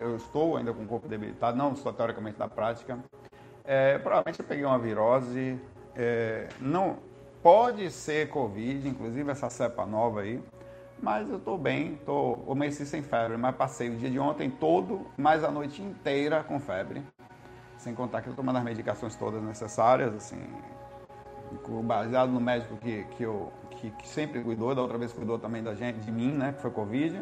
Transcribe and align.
eu 0.00 0.16
estou 0.16 0.56
ainda 0.56 0.72
com 0.72 0.82
o 0.82 0.86
corpo 0.86 1.06
debilitado, 1.06 1.56
não 1.56 1.72
estou 1.72 1.92
teoricamente 1.92 2.38
na 2.38 2.48
prática. 2.48 2.98
É, 3.64 3.98
provavelmente 3.98 4.40
eu 4.40 4.46
peguei 4.46 4.64
uma 4.64 4.78
virose, 4.78 5.60
é, 5.94 6.48
não 6.60 6.98
pode 7.42 7.90
ser 7.90 8.30
Covid, 8.30 8.88
inclusive 8.88 9.30
essa 9.30 9.50
cepa 9.50 9.84
nova 9.84 10.22
aí, 10.22 10.42
mas 11.02 11.28
eu 11.28 11.36
estou 11.36 11.58
bem, 11.58 11.94
estou 11.94 12.42
amanheci 12.50 12.86
sem 12.86 13.02
febre, 13.02 13.36
mas 13.36 13.54
passei 13.54 13.90
o 13.90 13.96
dia 13.96 14.10
de 14.10 14.18
ontem 14.18 14.48
todo, 14.48 15.06
mais 15.16 15.44
a 15.44 15.50
noite 15.50 15.82
inteira 15.82 16.42
com 16.42 16.58
febre, 16.58 17.02
sem 17.76 17.94
contar 17.94 18.22
que 18.22 18.28
eu 18.28 18.34
tomando 18.34 18.56
as 18.56 18.64
medicações 18.64 19.14
todas 19.14 19.42
necessárias, 19.42 20.14
assim, 20.14 20.40
baseado 21.84 22.30
no 22.30 22.40
médico 22.40 22.76
que, 22.78 23.04
que, 23.16 23.24
eu, 23.24 23.52
que, 23.72 23.90
que 23.90 24.08
sempre 24.08 24.42
cuidou, 24.42 24.74
da 24.74 24.80
outra 24.80 24.96
vez 24.96 25.12
cuidou 25.12 25.38
também 25.38 25.62
da 25.62 25.74
gente, 25.74 26.00
de 26.00 26.10
mim, 26.10 26.32
né, 26.32 26.52
que 26.52 26.62
foi 26.62 26.70
Covid. 26.70 27.20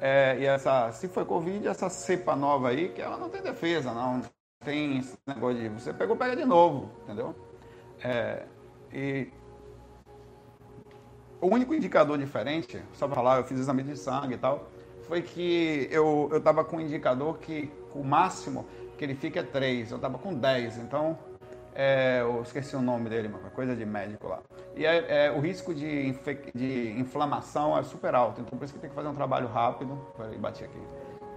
É, 0.00 0.38
e 0.38 0.46
essa, 0.46 0.90
se 0.92 1.08
foi 1.08 1.24
Covid, 1.26 1.68
essa 1.68 1.90
cepa 1.90 2.34
nova 2.34 2.70
aí, 2.70 2.88
que 2.88 3.02
ela 3.02 3.18
não 3.18 3.28
tem 3.28 3.42
defesa, 3.42 3.92
não 3.92 4.22
tem 4.64 4.98
esse 4.98 5.16
negócio 5.26 5.60
de 5.60 5.68
você 5.68 5.92
pegou, 5.92 6.16
pega 6.16 6.34
de 6.34 6.44
novo, 6.44 6.90
entendeu? 7.02 7.34
É, 8.02 8.46
e 8.92 9.28
o 11.40 11.46
único 11.46 11.74
indicador 11.74 12.16
diferente, 12.16 12.82
só 12.94 13.06
para 13.06 13.16
falar, 13.16 13.36
eu 13.38 13.44
fiz 13.44 13.58
exame 13.58 13.82
de 13.82 13.96
sangue 13.96 14.34
e 14.34 14.38
tal, 14.38 14.70
foi 15.02 15.20
que 15.20 15.88
eu 15.90 16.30
estava 16.32 16.64
com 16.64 16.76
um 16.76 16.80
indicador 16.80 17.38
que 17.38 17.70
o 17.94 18.02
máximo 18.02 18.66
que 18.96 19.04
ele 19.04 19.14
fica 19.14 19.40
é 19.40 19.42
3, 19.42 19.90
eu 19.90 19.96
estava 19.96 20.18
com 20.18 20.32
10, 20.32 20.78
então 20.78 21.18
é, 21.82 22.20
eu 22.20 22.42
esqueci 22.42 22.76
o 22.76 22.82
nome 22.82 23.08
dele, 23.08 23.28
uma 23.28 23.48
coisa 23.48 23.74
de 23.74 23.86
médico 23.86 24.28
lá. 24.28 24.40
E 24.76 24.84
é, 24.84 25.28
é, 25.28 25.30
o 25.30 25.40
risco 25.40 25.74
de, 25.74 26.12
de, 26.54 26.90
inflamação 27.00 27.76
é 27.78 27.82
super 27.82 28.14
alto, 28.14 28.42
então 28.42 28.58
por 28.58 28.66
isso 28.66 28.74
que 28.74 28.80
tem 28.80 28.90
que 28.90 28.94
fazer 28.94 29.08
um 29.08 29.14
trabalho 29.14 29.48
rápido, 29.48 29.98
peraí, 30.14 30.36
bati 30.36 30.62
aqui, 30.62 30.78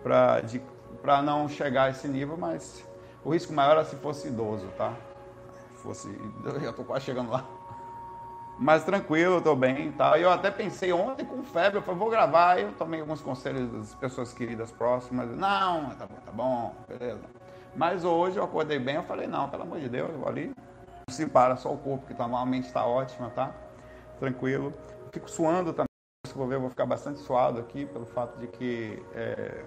para 0.03 1.21
não 1.21 1.47
chegar 1.47 1.83
a 1.83 1.89
esse 1.91 2.09
nível, 2.09 2.35
mas 2.35 2.85
o 3.23 3.31
risco 3.31 3.53
maior 3.53 3.77
é 3.77 3.85
se 3.85 3.95
fosse 3.95 4.27
idoso, 4.27 4.67
tá? 4.77 4.93
Fosse, 5.75 6.09
eu 6.43 6.59
já 6.59 6.73
tô 6.73 6.83
quase 6.83 7.05
chegando 7.05 7.31
lá. 7.31 7.45
Mas 8.59 8.83
tranquilo, 8.83 9.41
tô 9.41 9.55
bem, 9.55 9.93
tá? 9.93 10.19
Eu 10.19 10.29
até 10.29 10.51
pensei 10.51 10.91
ontem 10.91 11.25
com 11.25 11.41
febre, 11.41 11.77
eu 11.77 11.81
falei, 11.81 11.99
vou 12.01 12.09
gravar, 12.09 12.59
eu 12.59 12.73
tomei 12.73 12.99
alguns 12.99 13.21
conselhos 13.21 13.71
das 13.71 13.95
pessoas 13.95 14.33
queridas 14.33 14.73
próximas, 14.73 15.29
não, 15.37 15.91
tá 15.91 16.05
bom, 16.05 16.15
tá 16.25 16.31
bom, 16.33 16.75
beleza. 16.85 17.42
Mas 17.75 18.03
hoje 18.03 18.37
eu 18.37 18.43
acordei 18.43 18.77
bem, 18.77 18.95
eu 18.95 19.03
falei, 19.03 19.27
não, 19.27 19.49
pelo 19.49 19.63
amor 19.63 19.79
de 19.79 19.89
Deus, 19.89 20.09
eu 20.11 20.19
vou 20.19 20.27
ali, 20.27 20.53
se 21.09 21.25
para 21.25 21.55
só 21.55 21.73
o 21.73 21.77
corpo, 21.77 22.05
que 22.05 22.13
normalmente 22.13 22.67
está 22.67 22.85
ótima, 22.85 23.29
tá? 23.29 23.51
Tranquilo. 24.19 24.73
Fico 25.11 25.29
suando 25.29 25.73
também, 25.73 25.87
se 26.25 26.33
vou 26.33 26.47
ver, 26.47 26.55
eu 26.55 26.61
vou 26.61 26.69
ficar 26.69 26.85
bastante 26.85 27.19
suado 27.19 27.59
aqui, 27.59 27.85
pelo 27.85 28.05
fato 28.05 28.37
de 28.39 28.47
que 28.47 29.03
é 29.13 29.63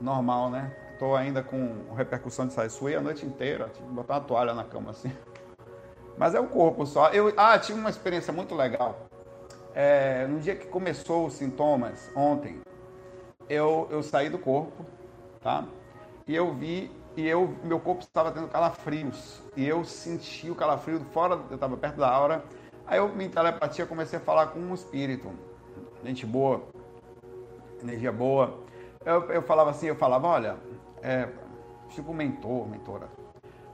normal, 0.00 0.50
né? 0.50 0.74
Tô 0.98 1.14
ainda 1.14 1.42
com 1.42 1.92
repercussão 1.94 2.46
de 2.46 2.52
sair, 2.52 2.70
suei 2.70 2.94
a 2.94 3.00
noite 3.00 3.24
inteira, 3.24 3.68
tive 3.72 3.86
que 3.86 3.94
botar 3.94 4.14
uma 4.14 4.20
toalha 4.20 4.54
na 4.54 4.64
cama 4.64 4.90
assim. 4.90 5.12
Mas 6.16 6.34
é 6.34 6.40
o 6.40 6.46
corpo 6.46 6.84
só. 6.86 7.08
Eu, 7.08 7.32
ah, 7.36 7.58
tive 7.58 7.78
uma 7.78 7.88
experiência 7.88 8.32
muito 8.32 8.54
legal. 8.54 9.08
É, 9.74 10.26
no 10.26 10.40
dia 10.40 10.54
que 10.54 10.66
começou 10.66 11.26
os 11.26 11.34
sintomas, 11.34 12.10
ontem, 12.14 12.60
eu, 13.48 13.88
eu 13.90 14.02
saí 14.02 14.28
do 14.28 14.38
corpo, 14.38 14.84
tá? 15.40 15.64
E 16.26 16.34
eu 16.34 16.52
vi, 16.54 16.90
e 17.16 17.26
eu, 17.26 17.54
meu 17.64 17.80
corpo 17.80 18.02
estava 18.02 18.30
tendo 18.30 18.48
calafrios. 18.48 19.42
E 19.56 19.66
eu 19.66 19.84
senti 19.84 20.50
o 20.50 20.54
calafrio 20.54 21.00
fora, 21.12 21.40
eu 21.50 21.54
estava 21.54 21.76
perto 21.76 21.96
da 21.96 22.10
aura. 22.10 22.44
Aí 22.86 22.98
eu, 22.98 23.08
minha 23.08 23.28
telepatia, 23.28 23.86
comecei 23.86 24.18
a 24.18 24.22
falar 24.22 24.48
com 24.48 24.58
um 24.58 24.74
espírito. 24.74 25.30
Gente 26.04 26.24
boa, 26.24 26.62
energia 27.82 28.12
boa. 28.12 28.58
Eu, 29.04 29.30
eu 29.30 29.42
falava 29.42 29.70
assim, 29.70 29.86
eu 29.86 29.96
falava, 29.96 30.26
olha, 30.26 30.56
é, 31.02 31.28
tipo 31.88 32.12
mentor, 32.12 32.68
mentora. 32.68 33.08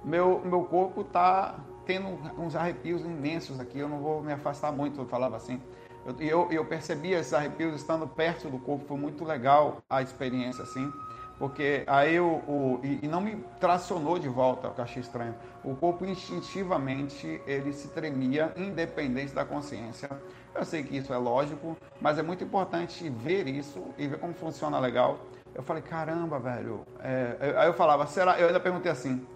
Meu, 0.05 0.41
meu 0.44 0.64
corpo 0.64 1.03
tá 1.03 1.58
tendo 1.84 2.08
uns 2.38 2.55
arrepios 2.56 3.03
imensos 3.03 3.60
aqui, 3.60 3.78
eu 3.78 3.88
não 3.88 3.98
vou 4.00 4.22
me 4.22 4.32
afastar 4.32 4.72
muito, 4.72 5.00
eu 5.00 5.06
falava 5.06 5.37
assim. 5.37 5.60
Eu, 6.04 6.15
eu, 6.21 6.53
eu 6.53 6.65
percebia 6.65 7.19
esses 7.19 7.32
arrepios 7.32 7.75
estando 7.75 8.06
perto 8.06 8.48
do 8.48 8.59
corpo, 8.59 8.84
foi 8.87 8.97
muito 8.97 9.25
legal 9.25 9.78
a 9.88 10.03
experiência, 10.03 10.62
assim, 10.62 10.92
porque 11.38 11.84
aí 11.86 12.19
o, 12.19 12.36
o 12.47 12.80
e, 12.82 13.00
e, 13.02 13.08
não 13.08 13.20
me 13.20 13.36
tracionou 13.60 14.19
de 14.19 14.28
volta, 14.28 14.70
que 14.70 14.80
eu 14.80 14.84
achei 14.84 15.02
estranho. 15.02 15.34
O 15.62 15.74
corpo 15.74 16.04
instintivamente 16.04 17.41
ele 17.47 17.72
se 17.72 17.88
tremia, 17.88 18.52
independente 18.56 19.34
da 19.34 19.44
consciência. 19.44 20.08
Eu 20.54 20.64
sei 20.64 20.82
que 20.82 20.97
isso 20.97 21.12
é 21.12 21.19
lógico, 21.19 21.76
mas 22.00 22.19
é 22.19 22.22
muito 22.22 22.42
importante 22.42 23.08
ver 23.10 23.47
isso 23.47 23.82
e 23.98 24.06
ver 24.06 24.19
como 24.19 24.32
funciona 24.32 24.78
legal. 24.78 25.19
Eu 25.54 25.62
falei, 25.62 25.82
caramba, 25.82 26.38
velho. 26.38 26.86
É, 27.00 27.54
aí 27.58 27.66
eu 27.66 27.74
falava, 27.74 28.06
será? 28.06 28.38
Eu 28.38 28.47
ainda 28.47 28.60
perguntei 28.60 28.91
assim, 28.91 29.26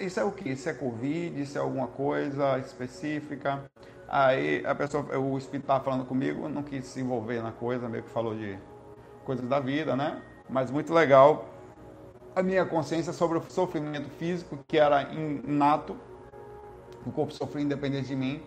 isso 0.00 0.20
é 0.20 0.24
o 0.24 0.32
que? 0.32 0.50
Isso 0.50 0.68
é 0.68 0.74
Covid? 0.74 1.40
Isso 1.40 1.56
é 1.56 1.60
alguma 1.60 1.86
coisa 1.86 2.58
específica? 2.58 3.62
Aí 4.08 4.64
a 4.66 4.74
pessoa, 4.74 5.04
o 5.18 5.38
espírito 5.38 5.64
estava 5.64 5.82
falando 5.82 6.04
comigo, 6.04 6.48
não 6.48 6.62
quis 6.62 6.84
se 6.84 7.00
envolver 7.00 7.42
na 7.42 7.52
coisa, 7.52 7.88
meio 7.88 8.04
que 8.04 8.10
falou 8.10 8.34
de 8.34 8.58
coisas 9.24 9.48
da 9.48 9.58
vida, 9.58 9.96
né? 9.96 10.22
Mas 10.48 10.70
muito 10.70 10.92
legal 10.92 11.46
a 12.34 12.42
minha 12.42 12.64
consciência 12.66 13.12
sobre 13.12 13.38
o 13.38 13.42
sofrimento 13.48 14.10
físico, 14.10 14.58
que 14.68 14.78
era 14.78 15.02
inato, 15.12 15.96
o 17.04 17.10
corpo 17.10 17.32
sofria 17.32 17.62
independente 17.62 18.08
de 18.08 18.16
mim, 18.16 18.42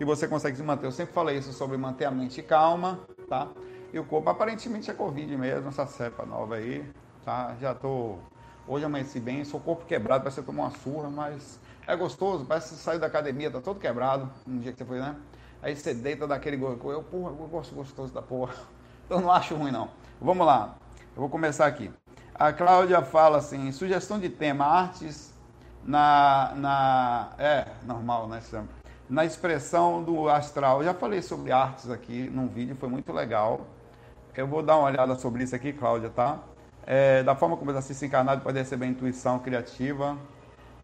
e 0.00 0.04
você 0.04 0.26
consegue 0.26 0.56
se 0.56 0.62
manter. 0.62 0.86
Eu 0.86 0.92
sempre 0.92 1.12
falei 1.12 1.38
isso 1.38 1.52
sobre 1.52 1.76
manter 1.76 2.06
a 2.06 2.10
mente 2.10 2.42
calma, 2.42 3.00
tá? 3.28 3.48
E 3.92 3.98
o 3.98 4.04
corpo 4.04 4.30
aparentemente 4.30 4.90
é 4.90 4.94
Covid 4.94 5.36
mesmo, 5.36 5.68
essa 5.68 5.86
cepa 5.86 6.24
nova 6.24 6.56
aí, 6.56 6.84
tá? 7.24 7.54
Já 7.60 7.74
tô 7.74 8.18
Hoje 8.66 8.82
amanheci 8.82 9.20
bem, 9.20 9.44
sou 9.44 9.60
corpo 9.60 9.84
quebrado, 9.84 10.22
parece 10.22 10.40
que 10.40 10.46
tomou 10.46 10.64
uma 10.64 10.70
surra, 10.70 11.10
mas 11.10 11.60
é 11.86 11.94
gostoso, 11.94 12.46
parece 12.46 12.70
que 12.70 12.76
você 12.76 12.82
saiu 12.82 12.98
da 12.98 13.06
academia, 13.06 13.50
tá 13.50 13.60
todo 13.60 13.78
quebrado, 13.78 14.30
um 14.48 14.58
dia 14.58 14.72
que 14.72 14.78
você 14.78 14.86
foi, 14.86 14.98
né? 14.98 15.14
Aí 15.60 15.76
você 15.76 15.92
deita 15.92 16.26
daquele 16.26 16.56
eu, 16.62 16.78
porra, 16.78 17.30
eu 17.30 17.46
gosto 17.46 17.74
gostoso 17.74 18.12
da 18.12 18.22
porra. 18.22 18.54
Então 19.04 19.20
não 19.20 19.30
acho 19.30 19.54
ruim 19.54 19.70
não. 19.70 19.90
Vamos 20.18 20.46
lá, 20.46 20.78
eu 21.14 21.20
vou 21.20 21.28
começar 21.28 21.66
aqui. 21.66 21.90
A 22.34 22.52
Cláudia 22.52 23.00
fala 23.02 23.38
assim, 23.38 23.70
sugestão 23.70 24.18
de 24.18 24.28
tema, 24.28 24.64
artes 24.66 25.32
na, 25.84 26.52
na 26.56 27.28
é, 27.38 27.66
normal, 27.84 28.26
né, 28.26 28.40
na 29.08 29.24
expressão 29.24 30.02
do 30.02 30.28
astral. 30.28 30.78
Eu 30.78 30.86
já 30.86 30.94
falei 30.94 31.22
sobre 31.22 31.52
artes 31.52 31.88
aqui 31.88 32.28
num 32.28 32.48
vídeo, 32.48 32.74
foi 32.74 32.88
muito 32.88 33.12
legal. 33.12 33.60
Eu 34.34 34.48
vou 34.48 34.60
dar 34.60 34.76
uma 34.76 34.88
olhada 34.88 35.14
sobre 35.14 35.44
isso 35.44 35.54
aqui, 35.54 35.72
Cláudia, 35.72 36.10
tá? 36.10 36.40
É, 36.84 37.22
da 37.22 37.36
forma 37.36 37.56
como 37.56 37.70
o 37.70 37.72
exercício 37.72 38.06
encarnado 38.06 38.42
pode 38.42 38.58
receber 38.58 38.86
intuição 38.86 39.38
criativa, 39.38 40.18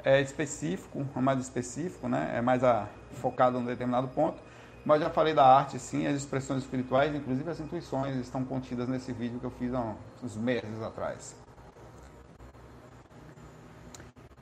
é 0.04 0.20
específico, 0.20 1.04
é 1.14 1.20
mais 1.20 1.40
específico, 1.40 2.08
né? 2.08 2.32
é 2.34 2.40
mais 2.40 2.62
a, 2.62 2.86
focado 3.14 3.58
num 3.58 3.66
determinado 3.66 4.06
ponto. 4.08 4.40
Mas 4.84 5.00
já 5.00 5.10
falei 5.10 5.34
da 5.34 5.44
arte, 5.44 5.78
sim, 5.78 6.06
as 6.06 6.16
expressões 6.16 6.62
espirituais, 6.62 7.14
inclusive 7.14 7.50
as 7.50 7.60
intuições 7.60 8.16
estão 8.16 8.44
contidas 8.44 8.88
nesse 8.88 9.12
vídeo 9.12 9.38
que 9.38 9.44
eu 9.44 9.50
fiz 9.50 9.74
há 9.74 9.94
uns 10.22 10.36
meses 10.36 10.82
atrás. 10.82 11.36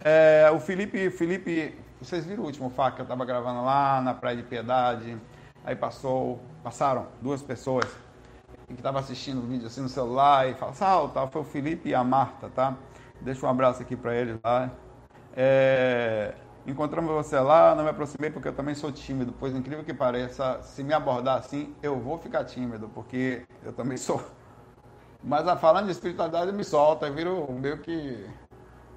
É, 0.01 0.49
o 0.53 0.61
Felipe, 0.61 1.11
Felipe, 1.11 1.77
vocês 2.01 2.25
viram 2.25 2.45
o 2.45 2.47
último 2.47 2.71
fato 2.71 2.95
que 2.95 3.01
eu 3.01 3.05
estava 3.05 3.25
gravando 3.25 3.65
lá 3.65 4.01
na 4.01 4.15
Praia 4.15 4.37
de 4.37 4.45
Piedade? 4.45 5.19
Aí 5.65 5.75
passou, 5.75 6.41
passaram 6.63 7.09
duas 7.21 7.43
pessoas 7.43 7.85
que 8.69 8.75
estava 8.75 9.01
assistindo 9.01 9.39
o 9.39 9.47
vídeo 9.47 9.67
assim 9.67 9.81
no 9.81 9.89
celular 9.89 10.49
e 10.49 10.55
fala, 10.55 10.73
salta, 10.73 11.27
foi 11.27 11.43
o 11.43 11.45
Felipe 11.45 11.89
e 11.89 11.95
a 11.95 12.05
Marta, 12.05 12.49
tá? 12.55 12.77
Deixa 13.21 13.45
um 13.45 13.51
abraço 13.51 13.83
aqui 13.83 13.97
para 13.97 14.15
eles 14.15 14.39
lá. 14.45 14.71
É, 15.35 16.35
encontramos 16.69 17.11
você 17.11 17.39
lá, 17.41 17.75
não 17.75 17.83
me 17.83 17.91
aproximei 17.91 18.31
porque 18.31 18.49
eu 18.49 18.53
também 18.53 18.75
sou 18.75 18.93
tímido, 18.93 19.35
pois 19.39 19.55
incrível 19.55 19.85
que 19.85 19.95
pareça, 19.95 20.61
se 20.63 20.85
me 20.85 20.93
abordar 20.93 21.39
assim, 21.39 21.75
eu 21.83 21.99
vou 21.99 22.19
ficar 22.19 22.45
tímido, 22.45 22.89
porque 22.95 23.47
eu 23.63 23.73
também 23.73 23.97
sou. 23.97 24.23
Mas 25.23 25.49
a 25.49 25.57
falando 25.57 25.87
de 25.87 25.93
espiritualidade 25.93 26.53
me 26.53 26.63
solta, 26.63 27.07
eu 27.07 27.15
viro 27.15 27.51
meio 27.53 27.79
que 27.79 28.25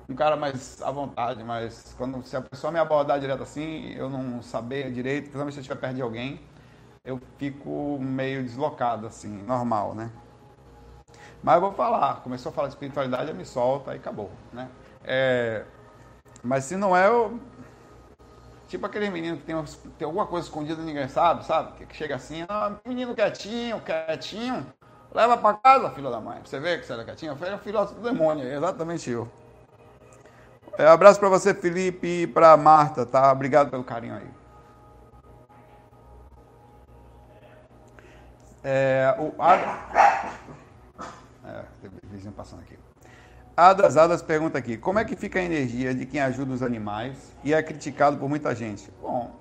um 0.09 0.15
cara 0.15 0.35
mais 0.35 0.81
à 0.81 0.91
vontade, 0.91 1.44
mas 1.44 1.95
quando 1.97 2.21
se 2.25 2.35
a 2.35 2.41
pessoa 2.41 2.71
me 2.71 2.79
abordar 2.79 3.19
direto 3.19 3.44
assim, 3.44 3.94
eu 3.95 4.09
não 4.09 4.41
saber 4.41 4.91
direito, 4.91 5.23
principalmente 5.23 5.53
se 5.53 5.59
eu 5.59 5.62
estiver 5.62 5.79
perto 5.79 5.95
de 5.95 6.01
alguém, 6.01 6.41
eu 7.06 7.19
fico 7.38 7.97
meio 8.00 8.44
deslocado, 8.44 9.07
assim, 9.07 9.41
normal, 9.44 9.95
né? 9.95 10.12
Mas 11.41 11.56
eu 11.56 11.62
vou 11.62 11.71
falar, 11.71 12.21
começou 12.21 12.51
a 12.51 12.53
falar 12.53 12.68
de 12.68 12.75
espiritualidade, 12.75 13.29
eu 13.29 13.35
me 13.35 13.45
solto, 13.45 13.89
aí 13.89 13.97
acabou, 13.97 14.29
né? 14.53 14.69
É, 15.03 15.65
mas 16.44 16.65
se 16.65 16.75
não 16.75 16.95
é, 16.95 17.07
eu... 17.07 17.39
Tipo 18.71 18.85
aquele 18.85 19.09
menino 19.09 19.35
que 19.35 19.44
tem, 19.44 19.53
tem 19.97 20.06
alguma 20.06 20.25
coisa 20.25 20.47
escondida 20.47 20.81
ninguém 20.81 21.06
sabe, 21.09 21.45
sabe? 21.45 21.85
Que 21.85 21.94
chega 21.94 22.15
assim, 22.15 22.45
ah, 22.47 22.71
menino 22.85 23.13
quietinho, 23.13 23.81
quietinho, 23.81 24.65
leva 25.13 25.35
pra 25.35 25.56
casa, 25.56 25.89
filho 25.89 26.09
da 26.09 26.21
mãe. 26.21 26.39
Você 26.45 26.57
vê 26.57 26.77
que 26.77 26.85
você 26.85 26.94
era 26.94 27.03
quietinho? 27.03 27.35
Falei, 27.35 27.53
é 27.53 27.57
filho 27.57 27.83
do 27.83 28.01
demônio, 28.01 28.47
exatamente 28.47 29.09
eu. 29.09 29.29
É, 30.77 30.88
abraço 30.88 31.19
para 31.19 31.27
você, 31.27 31.53
Felipe, 31.53 32.07
e 32.07 32.27
para 32.27 32.56
Marta, 32.56 33.06
tá? 33.06 33.29
Obrigado 33.33 33.69
pelo 33.69 33.83
carinho 33.83 34.15
aí. 34.15 34.29
É, 38.63 39.13
o, 39.19 39.33
é, 41.45 41.65
vizinho 42.06 42.31
passando 42.31 42.62
aqui. 42.62 42.79
Adas 43.61 43.95
Adas 43.95 44.23
pergunta 44.23 44.57
aqui: 44.57 44.75
como 44.75 44.97
é 44.97 45.05
que 45.05 45.15
fica 45.15 45.37
a 45.37 45.43
energia 45.43 45.93
de 45.93 46.03
quem 46.03 46.19
ajuda 46.19 46.51
os 46.51 46.63
animais 46.63 47.31
e 47.43 47.53
é 47.53 47.61
criticado 47.61 48.17
por 48.17 48.27
muita 48.27 48.55
gente? 48.55 48.89
Bom, 48.99 49.35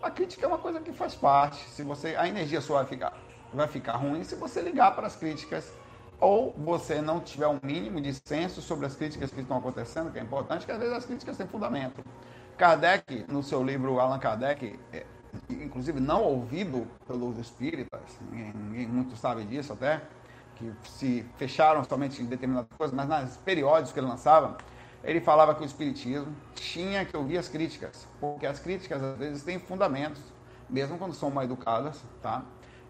a 0.00 0.08
crítica 0.08 0.46
é 0.46 0.48
uma 0.48 0.58
coisa 0.58 0.78
que 0.78 0.92
faz 0.92 1.16
parte. 1.16 1.68
Se 1.70 1.82
você 1.82 2.14
a 2.14 2.28
energia 2.28 2.60
sua 2.60 2.76
vai 2.76 2.86
ficar 2.86 3.12
vai 3.52 3.66
ficar 3.66 3.96
ruim 3.96 4.22
se 4.22 4.36
você 4.36 4.60
ligar 4.60 4.94
para 4.94 5.08
as 5.08 5.16
críticas 5.16 5.72
ou 6.20 6.54
você 6.56 7.02
não 7.02 7.18
tiver 7.18 7.48
um 7.48 7.58
mínimo 7.60 8.00
de 8.00 8.14
senso 8.24 8.62
sobre 8.62 8.86
as 8.86 8.94
críticas 8.94 9.32
que 9.32 9.40
estão 9.40 9.58
acontecendo, 9.58 10.12
que 10.12 10.18
é 10.20 10.22
importante, 10.22 10.64
que 10.64 10.70
às 10.70 10.78
vezes 10.78 10.94
as 10.94 11.04
críticas 11.04 11.36
têm 11.36 11.48
fundamento. 11.48 12.04
Kardec, 12.56 13.24
no 13.26 13.42
seu 13.42 13.64
livro 13.64 13.98
Allan 13.98 14.20
Kardec, 14.20 14.78
é, 14.92 15.04
inclusive 15.50 15.98
não 15.98 16.22
ouvido 16.22 16.86
pelos 17.04 17.36
espíritas, 17.36 18.00
ninguém, 18.30 18.52
ninguém 18.54 18.86
muito 18.86 19.16
sabe 19.16 19.44
disso 19.44 19.72
até, 19.72 20.00
que 20.56 20.72
se 20.84 21.24
fecharam 21.36 21.82
somente 21.84 22.22
em 22.22 22.26
determinadas 22.26 22.68
coisas, 22.76 22.94
mas 22.94 23.08
nas 23.08 23.36
periódicos 23.38 23.92
que 23.92 24.00
ele 24.00 24.06
lançava, 24.06 24.56
ele 25.02 25.20
falava 25.20 25.54
que 25.54 25.62
o 25.62 25.66
espiritismo 25.66 26.34
tinha 26.54 27.04
que 27.04 27.16
ouvir 27.16 27.38
as 27.38 27.48
críticas, 27.48 28.08
porque 28.20 28.46
as 28.46 28.58
críticas 28.58 29.02
às 29.02 29.18
vezes 29.18 29.42
têm 29.42 29.58
fundamentos, 29.58 30.22
mesmo 30.68 30.96
quando 30.96 31.14
são 31.14 31.30
mal 31.30 31.44
educadas, 31.44 32.02
tá? 32.22 32.42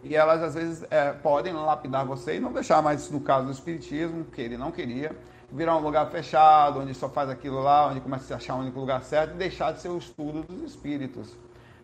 E 0.02 0.14
elas 0.14 0.42
às 0.42 0.54
vezes 0.54 0.84
é, 0.90 1.12
podem 1.12 1.52
lapidar 1.52 2.04
você 2.04 2.36
e 2.36 2.40
não 2.40 2.52
deixar 2.52 2.82
mais, 2.82 3.10
no 3.10 3.20
caso 3.20 3.46
do 3.46 3.52
espiritismo, 3.52 4.24
que 4.26 4.40
ele 4.40 4.56
não 4.56 4.70
queria, 4.70 5.16
virar 5.50 5.76
um 5.76 5.80
lugar 5.80 6.10
fechado, 6.10 6.80
onde 6.80 6.94
só 6.94 7.08
faz 7.08 7.30
aquilo 7.30 7.62
lá, 7.62 7.88
onde 7.88 8.00
começa 8.00 8.24
a 8.24 8.26
se 8.26 8.34
achar 8.34 8.54
o 8.56 8.58
único 8.58 8.78
lugar 8.78 9.02
certo 9.02 9.34
e 9.34 9.38
deixar 9.38 9.72
de 9.72 9.80
ser 9.80 9.88
o 9.88 9.96
estudo 9.96 10.42
dos 10.42 10.62
espíritos. 10.62 11.34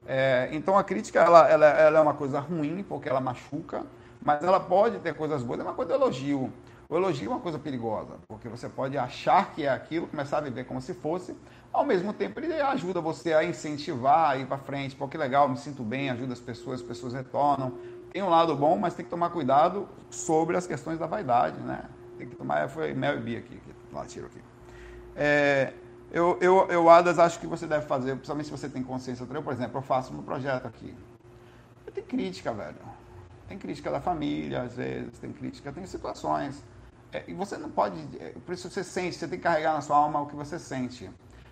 É, 0.07 0.49
então 0.53 0.77
a 0.77 0.85
crítica 0.85 1.21
ela, 1.21 1.49
ela, 1.49 1.67
ela, 1.67 1.99
é 1.99 2.03
uma 2.03 2.15
coisa 2.15 2.41
ruim, 2.41 2.85
porque 2.87 3.09
ela 3.09 3.21
machuca, 3.21 3.85
mas 4.23 4.43
ela 4.43 4.61
pode 4.61 4.99
ter 4.99 5.15
coisas 5.15 5.43
boas, 5.43 5.61
é 5.61 5.63
uma 5.63 5.75
coisa 5.75 5.93
de 5.93 5.99
elogio. 5.99 6.53
O 6.89 6.97
elogio 6.97 7.31
é 7.31 7.35
uma 7.35 7.41
coisa 7.41 7.59
perigosa, 7.59 8.15
porque 8.27 8.49
você 8.49 8.69
pode 8.69 8.99
achar 8.99 9.53
que 9.53 9.65
é 9.65 9.69
aquilo, 9.69 10.09
começar 10.09 10.39
a 10.39 10.41
viver 10.41 10.65
como 10.65 10.81
se 10.81 10.93
fosse, 10.93 11.37
ao 11.73 11.85
mesmo 11.85 12.13
tempo 12.13 12.41
ele 12.41 12.53
ajuda 12.61 13.01
você 13.01 13.33
a 13.33 13.45
incentivar, 13.45 14.31
a 14.31 14.37
ir 14.37 14.47
para 14.47 14.59
frente, 14.59 14.97
pô, 14.97 15.07
que 15.07 15.17
legal, 15.17 15.49
me 15.49 15.57
sinto 15.57 15.85
bem, 15.85 16.11
ajuda 16.11 16.33
as 16.33 16.41
pessoas, 16.41 16.81
as 16.81 16.87
pessoas 16.87 17.15
retornam. 17.15 17.75
Tem 18.13 18.23
um 18.23 18.29
lado 18.29 18.57
bom, 18.57 18.77
mas 18.77 18.95
tem 18.95 19.05
que 19.05 19.11
tomar 19.11 19.31
cuidado 19.31 19.89
sobre 20.11 20.57
as 20.57 20.67
questões 20.67 20.99
da 20.99 21.07
vaidade, 21.07 21.61
né? 21.61 21.85
Tem 22.19 22.29
que 22.29 22.35
tomar, 22.35 22.69
foi 22.69 22.93
Mel 22.93 23.19
e 23.19 23.21
Bia 23.21 23.39
aqui, 23.39 23.55
que 23.57 23.95
lá 23.95 24.05
tiro 24.05 24.27
aqui. 24.27 24.41
É, 25.15 25.73
eu, 26.11 26.37
eu, 26.41 26.67
eu, 26.69 26.91
Adas, 26.91 27.21
acho 27.21 27.39
que 27.39 27.47
você 27.47 27.69
deve 27.69 27.87
fazer, 27.87 28.15
principalmente 28.17 28.47
se 28.47 28.51
você 28.51 28.69
tem 28.69 28.83
consciência. 28.83 29.25
Eu, 29.33 29.43
por 29.43 29.53
exemplo, 29.53 29.79
eu 29.79 29.83
faço 29.83 30.13
um 30.13 30.23
projeto 30.23 30.67
aqui. 30.67 30.93
Tem 31.95 32.03
crítica, 32.03 32.53
velho. 32.53 32.77
Tem 33.51 33.59
crítica 33.59 33.91
da 33.91 34.01
família, 34.01 34.63
às 34.63 34.77
vezes, 34.77 35.19
tem 35.19 35.33
crítica, 35.33 35.73
tem 35.73 35.85
situações. 35.85 36.63
É, 37.13 37.25
e 37.27 37.35
você 37.35 37.57
não 37.57 37.69
pode, 37.69 37.99
é, 38.21 38.33
por 38.47 38.53
isso 38.55 38.71
você 38.71 38.85
sente, 38.85 39.17
você 39.17 39.27
tem 39.27 39.41
que 39.41 39.43
carregar 39.43 39.75
na 39.75 39.81
sua 39.81 39.97
alma 39.97 40.21
o 40.21 40.27
que 40.27 40.37
você 40.37 40.57
sente. 40.57 41.11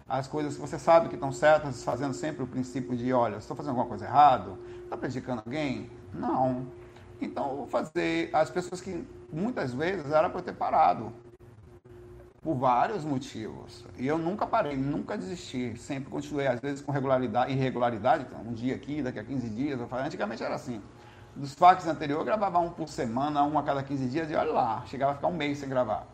As 0.09 0.29
coisas 0.29 0.55
que 0.55 0.61
você 0.61 0.79
sabe 0.79 1.09
que 1.09 1.17
estão 1.17 1.33
certas, 1.33 1.83
fazendo 1.83 2.15
sempre 2.15 2.45
o 2.45 2.47
princípio 2.47 2.97
de, 2.97 3.13
olha, 3.13 3.39
estou 3.39 3.57
fazendo 3.57 3.71
alguma 3.71 3.89
coisa 3.89 4.05
errada, 4.05 4.53
está 4.85 4.97
prejudicando 4.97 5.43
alguém? 5.45 5.91
Não. 6.15 6.69
Então, 7.21 7.51
eu 7.51 7.57
vou 7.57 7.67
fazer 7.67 8.31
as 8.33 8.49
pessoas 8.49 8.81
que 8.81 9.05
muitas 9.33 9.75
vezes 9.75 10.13
era 10.13 10.31
para 10.31 10.39
eu 10.39 10.45
ter 10.45 10.55
parado. 10.55 11.13
Por 12.41 12.55
vários 12.55 13.05
motivos. 13.05 13.85
E 13.99 14.07
eu 14.07 14.19
nunca 14.19 14.47
parei, 14.47 14.77
nunca 14.77 15.19
desisti. 15.19 15.77
Sempre 15.77 16.11
continuei, 16.11 16.47
às 16.47 16.61
vezes 16.61 16.81
com 16.81 16.93
regularidade, 16.93 17.51
irregularidade, 17.51 18.25
então, 18.29 18.41
um 18.41 18.53
dia 18.53 18.77
aqui, 18.77 19.03
daqui 19.03 19.19
a 19.19 19.25
15 19.25 19.49
dias. 19.51 19.81
Eu 19.81 19.89
falei, 19.89 20.07
antigamente 20.07 20.45
era 20.45 20.55
assim. 20.55 20.81
Dos 21.39 21.55
fax 21.55 21.87
anteriores, 21.87 22.19
eu 22.19 22.25
gravava 22.25 22.59
um 22.59 22.69
por 22.69 22.89
semana, 22.89 23.45
um 23.45 23.57
a 23.57 23.63
cada 23.63 23.81
15 23.81 24.09
dias, 24.09 24.29
e 24.29 24.35
olha 24.35 24.51
lá, 24.51 24.83
chegava 24.87 25.13
a 25.13 25.15
ficar 25.15 25.29
um 25.29 25.37
mês 25.37 25.59
sem 25.59 25.69
gravar. 25.69 26.05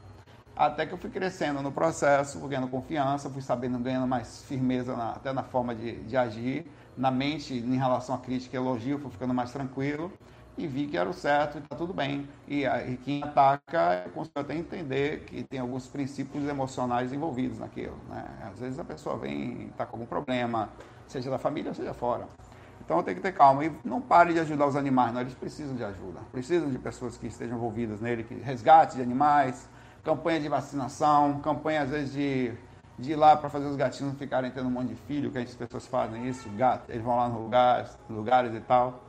Até 0.55 0.85
que 0.85 0.93
eu 0.93 0.99
fui 0.99 1.09
crescendo 1.09 1.63
no 1.63 1.73
processo, 1.73 2.39
fui 2.39 2.51
ganhando 2.51 2.69
confiança, 2.69 3.31
fui 3.31 3.41
sabendo, 3.41 3.79
ganhando 3.79 4.07
mais 4.07 4.43
firmeza 4.43 4.95
na, 4.95 5.13
até 5.13 5.33
na 5.33 5.43
forma 5.43 5.75
de, 5.75 5.97
de 6.05 6.15
agir, 6.15 6.71
na 6.95 7.11
mente 7.11 7.55
em 7.55 7.75
relação 7.75 8.15
à 8.15 8.19
crítica 8.19 8.55
e 8.55 8.61
elogio, 8.61 8.99
fui 8.99 9.11
ficando 9.11 9.33
mais 9.33 9.51
tranquilo 9.51 10.13
e 10.59 10.67
vi 10.67 10.87
que 10.87 10.97
era 10.99 11.09
o 11.09 11.15
certo 11.15 11.57
e 11.57 11.63
está 11.63 11.75
tudo 11.75 11.95
bem. 11.95 12.29
E, 12.47 12.67
e 12.67 12.99
quem 13.03 13.23
ataca, 13.23 14.05
conseguiu 14.15 14.43
até 14.43 14.55
entender 14.55 15.21
que 15.25 15.43
tem 15.43 15.59
alguns 15.59 15.87
princípios 15.87 16.47
emocionais 16.47 17.15
envolvidos 17.15 17.59
naquilo. 17.59 17.97
Né? 18.11 18.27
Às 18.53 18.61
vezes 18.61 18.79
a 18.79 18.85
pessoa 18.85 19.17
vem 19.17 19.63
e 19.63 19.65
está 19.71 19.87
com 19.87 19.97
algum 19.97 20.07
problema, 20.07 20.69
seja 21.09 21.31
da 21.31 21.39
família, 21.39 21.73
seja 21.73 21.95
fora. 21.95 22.29
Então 22.85 23.03
tem 23.03 23.15
que 23.15 23.21
ter 23.21 23.33
calma. 23.33 23.65
E 23.65 23.73
não 23.85 24.01
pare 24.01 24.33
de 24.33 24.41
ajudar 24.41 24.67
os 24.67 24.77
animais, 24.77 25.13
não. 25.13 25.21
Eles 25.21 25.35
precisam 25.35 25.75
de 25.75 25.85
ajuda. 25.85 26.21
Precisam 26.31 26.71
de 26.71 26.79
pessoas 26.79 27.17
que 27.17 27.27
estejam 27.27 27.57
envolvidas 27.57 28.01
nele, 28.01 28.25
que 28.25 28.35
resgate 28.35 28.97
de 28.97 29.03
animais, 29.03 29.69
campanha 30.05 30.39
de 30.39 30.49
vacinação, 30.49 31.41
campanha 31.41 31.83
às 31.83 31.91
vezes 31.91 32.13
de, 32.13 32.53
de 32.99 33.13
ir 33.13 33.17
lá 33.17 33.37
para 33.37 33.49
fazer 33.49 33.67
os 33.67 33.77
gatinhos 33.77 34.13
não 34.13 34.19
ficarem 34.19 34.51
tendo 34.51 34.69
um 34.69 34.71
monte 34.71 34.89
de 34.89 34.97
filho, 34.97 35.31
que 35.31 35.39
as 35.39 35.55
pessoas 35.55 35.87
fazem 35.87 36.29
isso, 36.29 36.49
gato, 36.51 36.91
eles 36.91 37.03
vão 37.03 37.17
lá 37.17 37.29
nos 37.29 37.41
lugares, 37.41 37.99
lugares 38.09 38.55
e 38.55 38.61
tal. 38.61 39.03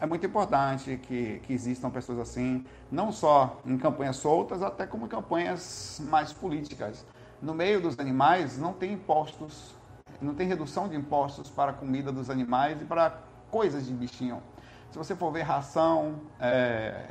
É 0.00 0.06
muito 0.06 0.26
importante 0.26 0.96
que, 0.96 1.40
que 1.44 1.52
existam 1.52 1.88
pessoas 1.88 2.18
assim, 2.18 2.64
não 2.90 3.12
só 3.12 3.60
em 3.64 3.78
campanhas 3.78 4.16
soltas, 4.16 4.60
até 4.60 4.84
como 4.84 5.06
em 5.06 5.08
campanhas 5.08 6.02
mais 6.10 6.32
políticas. 6.32 7.06
No 7.40 7.54
meio 7.54 7.80
dos 7.80 7.96
animais 8.00 8.58
não 8.58 8.72
tem 8.72 8.94
impostos 8.94 9.76
não 10.24 10.34
tem 10.34 10.46
redução 10.46 10.88
de 10.88 10.96
impostos 10.96 11.50
para 11.50 11.72
a 11.72 11.74
comida 11.74 12.12
dos 12.12 12.30
animais 12.30 12.80
e 12.80 12.84
para 12.84 13.18
coisas 13.50 13.86
de 13.86 13.92
bichinho. 13.92 14.42
Se 14.90 14.98
você 14.98 15.16
for 15.16 15.32
ver 15.32 15.42
ração, 15.42 16.20
é, 16.38 17.06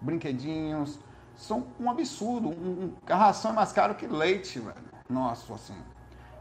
brinquedinhos, 0.00 0.98
são 1.36 1.66
um 1.78 1.90
absurdo. 1.90 2.48
Um, 2.48 2.92
a 3.08 3.16
ração 3.16 3.50
é 3.50 3.54
mais 3.54 3.72
caro 3.72 3.94
que 3.94 4.06
leite, 4.06 4.58
velho. 4.58 4.76
Nossa, 5.08 5.54
assim. 5.54 5.76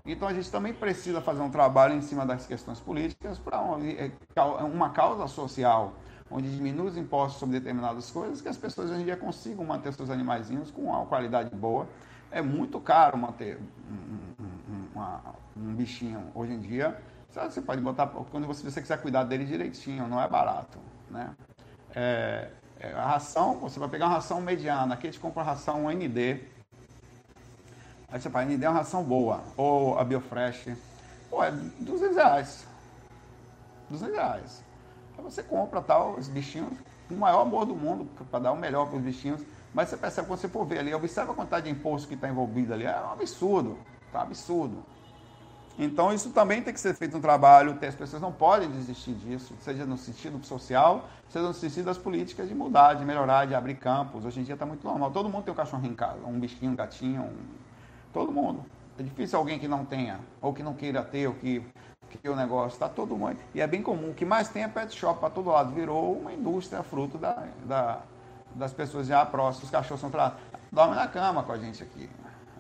Então 0.06 0.28
a 0.28 0.34
gente 0.34 0.52
também 0.52 0.72
precisa 0.72 1.20
fazer 1.20 1.42
um 1.42 1.50
trabalho 1.50 1.96
em 1.96 2.02
cima 2.02 2.26
das 2.26 2.46
questões 2.46 2.80
políticas 2.80 3.40
para 3.40 3.58
é, 3.58 4.12
uma 4.64 4.92
causa 4.92 5.28
social, 5.28 5.94
onde 6.30 6.54
diminui 6.56 6.88
os 6.88 6.98
impostos 6.98 7.40
sobre 7.40 7.60
determinadas 7.60 8.12
coisas, 8.12 8.40
que 8.40 8.48
as 8.48 8.58
pessoas 8.58 8.92
hoje 8.92 9.02
em 9.02 9.06
dia 9.06 9.18
consigam 9.18 9.66
manter 9.66 9.92
seus 9.94 10.12
animaizinhos 10.12 10.70
com 10.70 10.84
uma 10.84 11.06
qualidade 11.08 11.56
boa. 11.56 11.88
É 12.30 12.42
muito 12.42 12.80
caro 12.80 13.18
manter 13.18 13.60
uma, 14.96 15.22
um 15.56 15.74
bichinho 15.76 16.32
hoje 16.34 16.54
em 16.54 16.60
dia, 16.60 16.98
você 17.30 17.62
pode 17.62 17.82
botar, 17.82 18.08
quando 18.08 18.48
você, 18.48 18.64
você 18.64 18.82
quiser 18.82 19.02
cuidar 19.02 19.26
dele 19.26 19.46
direitinho, 19.46 20.08
não 20.08 20.22
é 20.22 20.28
barato, 20.28 20.80
né? 21.12 21.36
É, 21.94 22.50
é, 22.80 22.94
a 22.94 23.06
ração, 23.08 23.56
você 23.60 23.78
vai 23.78 23.90
pegar 23.90 24.06
uma 24.06 24.16
ração 24.16 24.40
mediana, 24.42 24.94
aqui 24.94 25.08
a 25.08 25.12
gente 25.12 25.20
compra 25.20 25.42
a 25.42 25.46
ração 25.46 25.90
ND, 25.92 26.42
aí 28.10 28.20
você 28.20 28.30
fala, 28.30 28.46
ND 28.46 28.64
é 28.64 28.70
uma 28.70 28.78
ração 28.80 29.04
boa, 29.04 29.44
ou 29.58 30.00
a 30.00 30.04
Biofresh, 30.04 30.78
pô, 31.30 31.44
é 31.44 31.52
200 31.52 32.16
reais, 32.16 32.68
200 33.90 34.16
reais. 34.16 34.64
Aí 35.18 35.24
você 35.24 35.44
compra 35.44 35.82
tal, 35.82 36.16
os 36.16 36.28
bichinhos, 36.28 36.74
o 37.10 37.16
maior 37.16 37.42
amor 37.42 37.66
do 37.66 37.76
mundo, 37.76 38.08
para 38.30 38.40
dar 38.40 38.52
o 38.54 38.58
melhor 38.58 38.88
para 38.88 38.98
os 38.98 39.04
bichinhos, 39.04 39.42
mas 39.74 39.90
você 39.90 39.98
percebe 39.98 40.28
quando 40.28 40.40
você 40.40 40.48
for 40.48 40.66
ver 40.66 40.80
ali, 40.80 40.94
observa 40.94 41.34
a 41.34 41.36
quantidade 41.36 41.66
de 41.66 41.72
imposto 41.72 42.08
que 42.08 42.14
está 42.14 42.30
envolvido 42.30 42.74
ali, 42.74 42.86
é 42.86 42.98
um 42.98 43.12
absurdo, 43.12 43.78
tá 44.20 44.24
absurdo. 44.24 44.84
Então, 45.78 46.14
isso 46.14 46.30
também 46.30 46.62
tem 46.62 46.74
que 46.74 46.80
ser 46.80 46.96
feito 46.96 47.18
um 47.18 47.22
trabalho, 47.22 47.78
as 47.86 47.96
pessoas 47.96 48.22
não 48.22 48.32
podem 48.32 48.72
desistir 48.72 49.14
disso, 49.14 49.54
seja 49.60 49.86
no 49.86 49.98
sentido 49.98 50.42
social, 50.46 51.10
seja 51.28 51.46
no 51.46 51.54
sentido 51.54 51.86
das 51.86 51.98
políticas 51.98 52.48
de 52.48 52.56
mudar, 52.56 52.94
de 52.94 53.04
melhorar, 53.04 53.46
de 53.46 53.54
abrir 53.54 53.76
campos. 53.76 54.24
Hoje 54.24 54.40
em 54.40 54.44
dia 54.44 54.54
está 54.54 54.66
muito 54.66 54.88
normal. 54.88 55.12
Todo 55.12 55.28
mundo 55.28 55.44
tem 55.44 55.54
um 55.54 55.58
cachorro 55.58 55.86
em 55.86 55.94
casa, 55.94 56.26
um 56.26 56.40
bichinho, 56.40 56.72
um 56.72 56.76
gatinho, 56.76 57.24
um... 57.24 57.36
todo 58.14 58.32
mundo. 58.32 58.64
É 58.98 59.04
difícil 59.04 59.38
alguém 59.38 59.60
que 59.60 59.68
não 59.68 59.84
tenha, 59.84 60.22
ou 60.42 60.54
que 60.54 60.64
não 60.64 60.74
queira 60.74 61.04
ter, 61.04 61.28
ou 61.28 61.34
que, 61.34 61.62
que 62.10 62.30
o 62.30 62.36
negócio. 62.38 62.76
Está 62.76 62.88
todo 62.88 63.18
mundo. 63.18 63.36
E 63.54 63.60
é 63.60 63.68
bem 63.68 63.82
comum. 63.84 64.12
O 64.12 64.14
que 64.14 64.24
mais 64.24 64.48
tem 64.48 64.64
é 64.64 64.70
pet 64.70 64.96
shop 64.96 65.20
para 65.20 65.30
todo 65.30 65.50
lado. 65.50 65.74
Virou 65.74 66.18
uma 66.18 66.32
indústria 66.32 66.82
fruto 66.84 67.18
da, 67.18 67.44
da, 67.66 68.00
das 68.56 68.72
pessoas 68.72 69.08
já 69.08 69.26
próximas. 69.26 69.66
Os 69.66 69.70
cachorros 69.70 70.00
são 70.00 70.10
tratados. 70.10 70.42
Dorme 70.72 70.96
na 70.96 71.10
cama 71.10 71.44
com 71.44 71.52
a 71.52 71.58
gente 71.58 71.84
aqui. 71.84 72.10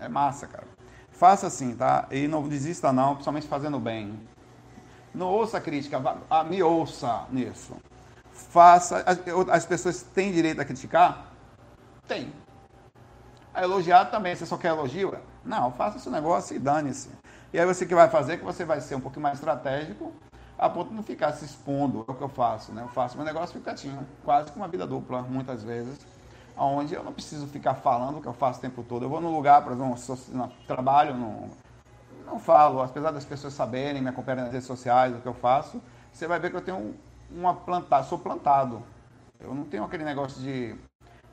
É 0.01 0.09
massa, 0.09 0.45
cara. 0.47 0.74
Faça 1.17 1.47
assim, 1.47 1.73
tá? 1.75 2.07
E 2.11 2.27
não 2.27 2.47
desista 2.47 2.91
não, 2.91 3.13
principalmente 3.13 3.47
fazendo 3.47 3.79
bem. 3.79 4.19
Não 5.13 5.27
ouça 5.27 5.57
a 5.57 5.61
crítica, 5.61 6.01
ah, 6.29 6.43
me 6.43 6.61
ouça 6.61 7.25
nisso. 7.31 7.73
Faça. 8.33 9.01
As, 9.05 9.19
as 9.49 9.65
pessoas 9.65 10.01
têm 10.01 10.33
direito 10.33 10.59
a 10.59 10.65
criticar? 10.65 11.31
Tem. 12.05 12.33
A 13.53 13.63
elogiar 13.63 14.05
também, 14.05 14.35
você 14.35 14.45
só 14.45 14.57
quer 14.57 14.69
elogio? 14.69 15.17
Não, 15.45 15.71
faça 15.71 15.97
esse 15.97 16.09
negócio 16.09 16.53
e 16.53 16.59
dane-se. 16.59 17.09
E 17.53 17.59
aí 17.59 17.65
você 17.65 17.85
que 17.85 17.95
vai 17.95 18.09
fazer, 18.09 18.37
que 18.37 18.43
você 18.43 18.65
vai 18.65 18.81
ser 18.81 18.95
um 18.95 18.99
pouquinho 18.99 19.23
mais 19.23 19.37
estratégico, 19.37 20.11
a 20.57 20.69
ponto 20.69 20.89
de 20.89 20.95
não 20.95 21.03
ficar 21.03 21.31
se 21.31 21.45
expondo, 21.45 22.03
é 22.05 22.11
o 22.11 22.13
que 22.13 22.21
eu 22.21 22.27
faço, 22.27 22.73
né? 22.73 22.81
Eu 22.81 22.89
faço 22.89 23.15
meu 23.15 23.25
negócio 23.25 23.57
fica 23.57 23.73
quietinho, 23.73 24.05
quase 24.25 24.51
que 24.51 24.57
uma 24.57 24.67
vida 24.67 24.85
dupla, 24.85 25.21
muitas 25.21 25.63
vezes 25.63 25.97
onde 26.57 26.93
eu 26.93 27.03
não 27.03 27.13
preciso 27.13 27.47
ficar 27.47 27.75
falando 27.75 28.17
o 28.17 28.21
que 28.21 28.27
eu 28.27 28.33
faço 28.33 28.59
o 28.59 28.61
tempo 28.61 28.83
todo. 28.83 29.03
Eu 29.03 29.09
vou 29.09 29.21
no 29.21 29.31
lugar, 29.31 29.63
por 29.63 29.73
exemplo, 29.73 29.95
no 30.33 30.47
trabalho, 30.67 31.15
no, 31.15 31.49
não 32.25 32.39
falo, 32.39 32.81
apesar 32.81 33.11
das 33.11 33.25
pessoas 33.25 33.53
saberem, 33.53 34.01
me 34.01 34.09
acompanharem 34.09 34.45
nas 34.45 34.53
redes 34.53 34.67
sociais, 34.67 35.15
o 35.15 35.19
que 35.19 35.27
eu 35.27 35.33
faço, 35.33 35.81
você 36.11 36.27
vai 36.27 36.39
ver 36.39 36.49
que 36.49 36.57
eu 36.57 36.61
tenho 36.61 36.95
uma 37.29 37.53
plantada, 37.53 38.03
sou 38.03 38.17
plantado. 38.17 38.81
Eu 39.39 39.53
não 39.53 39.63
tenho 39.65 39.83
aquele 39.83 40.03
negócio 40.03 40.41
de, 40.41 40.75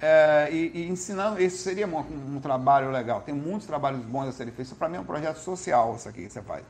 é, 0.00 0.48
e, 0.52 0.70
e, 0.74 0.88
ensinando, 0.88 1.42
isso 1.42 1.58
seria 1.58 1.86
um, 1.86 1.98
um, 1.98 2.40
trabalho 2.40 2.90
legal. 2.90 3.20
Tem 3.20 3.34
muitos 3.34 3.66
trabalhos 3.66 4.04
bons 4.04 4.28
a 4.28 4.32
serem 4.32 4.52
feitos. 4.52 4.72
Para 4.74 4.88
mim 4.88 4.96
é 4.96 5.00
um 5.00 5.04
projeto 5.04 5.38
social 5.38 5.94
isso 5.96 6.08
aqui 6.08 6.26
que 6.26 6.32
você 6.32 6.42
faz. 6.42 6.64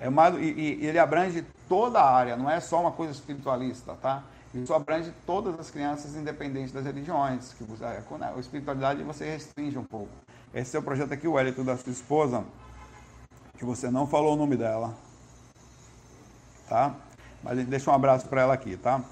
É 0.00 0.08
mais, 0.08 0.34
e, 0.36 0.78
e, 0.80 0.86
ele 0.86 0.98
abrange 0.98 1.44
toda 1.68 2.00
a 2.00 2.10
área, 2.10 2.36
não 2.36 2.50
é 2.50 2.58
só 2.58 2.80
uma 2.80 2.90
coisa 2.90 3.12
espiritualista, 3.12 3.94
tá? 4.00 4.24
Isso 4.54 4.72
abrange 4.74 5.12
todas 5.26 5.60
as 5.60 5.70
crianças, 5.70 6.16
independente 6.16 6.72
das 6.72 6.84
religiões. 6.84 7.52
Que 7.52 7.62
você, 7.62 7.84
é, 7.84 8.02
a 8.20 8.40
espiritualidade 8.40 9.02
você 9.02 9.30
restringe 9.30 9.78
um 9.78 9.84
pouco. 9.84 10.10
Esse 10.52 10.76
é 10.76 10.80
o 10.80 10.82
projeto 10.82 11.12
aqui, 11.12 11.28
o 11.28 11.38
Hélito 11.38 11.62
da 11.62 11.76
sua 11.76 11.92
esposa, 11.92 12.42
que 13.58 13.64
você 13.64 13.90
não 13.90 14.06
falou 14.06 14.32
o 14.32 14.36
nome 14.36 14.56
dela, 14.56 14.94
tá? 16.68 16.96
Mas 17.42 17.64
deixa 17.66 17.90
um 17.90 17.94
abraço 17.94 18.26
para 18.26 18.40
ela 18.40 18.54
aqui, 18.54 18.76
tá? 18.76 19.02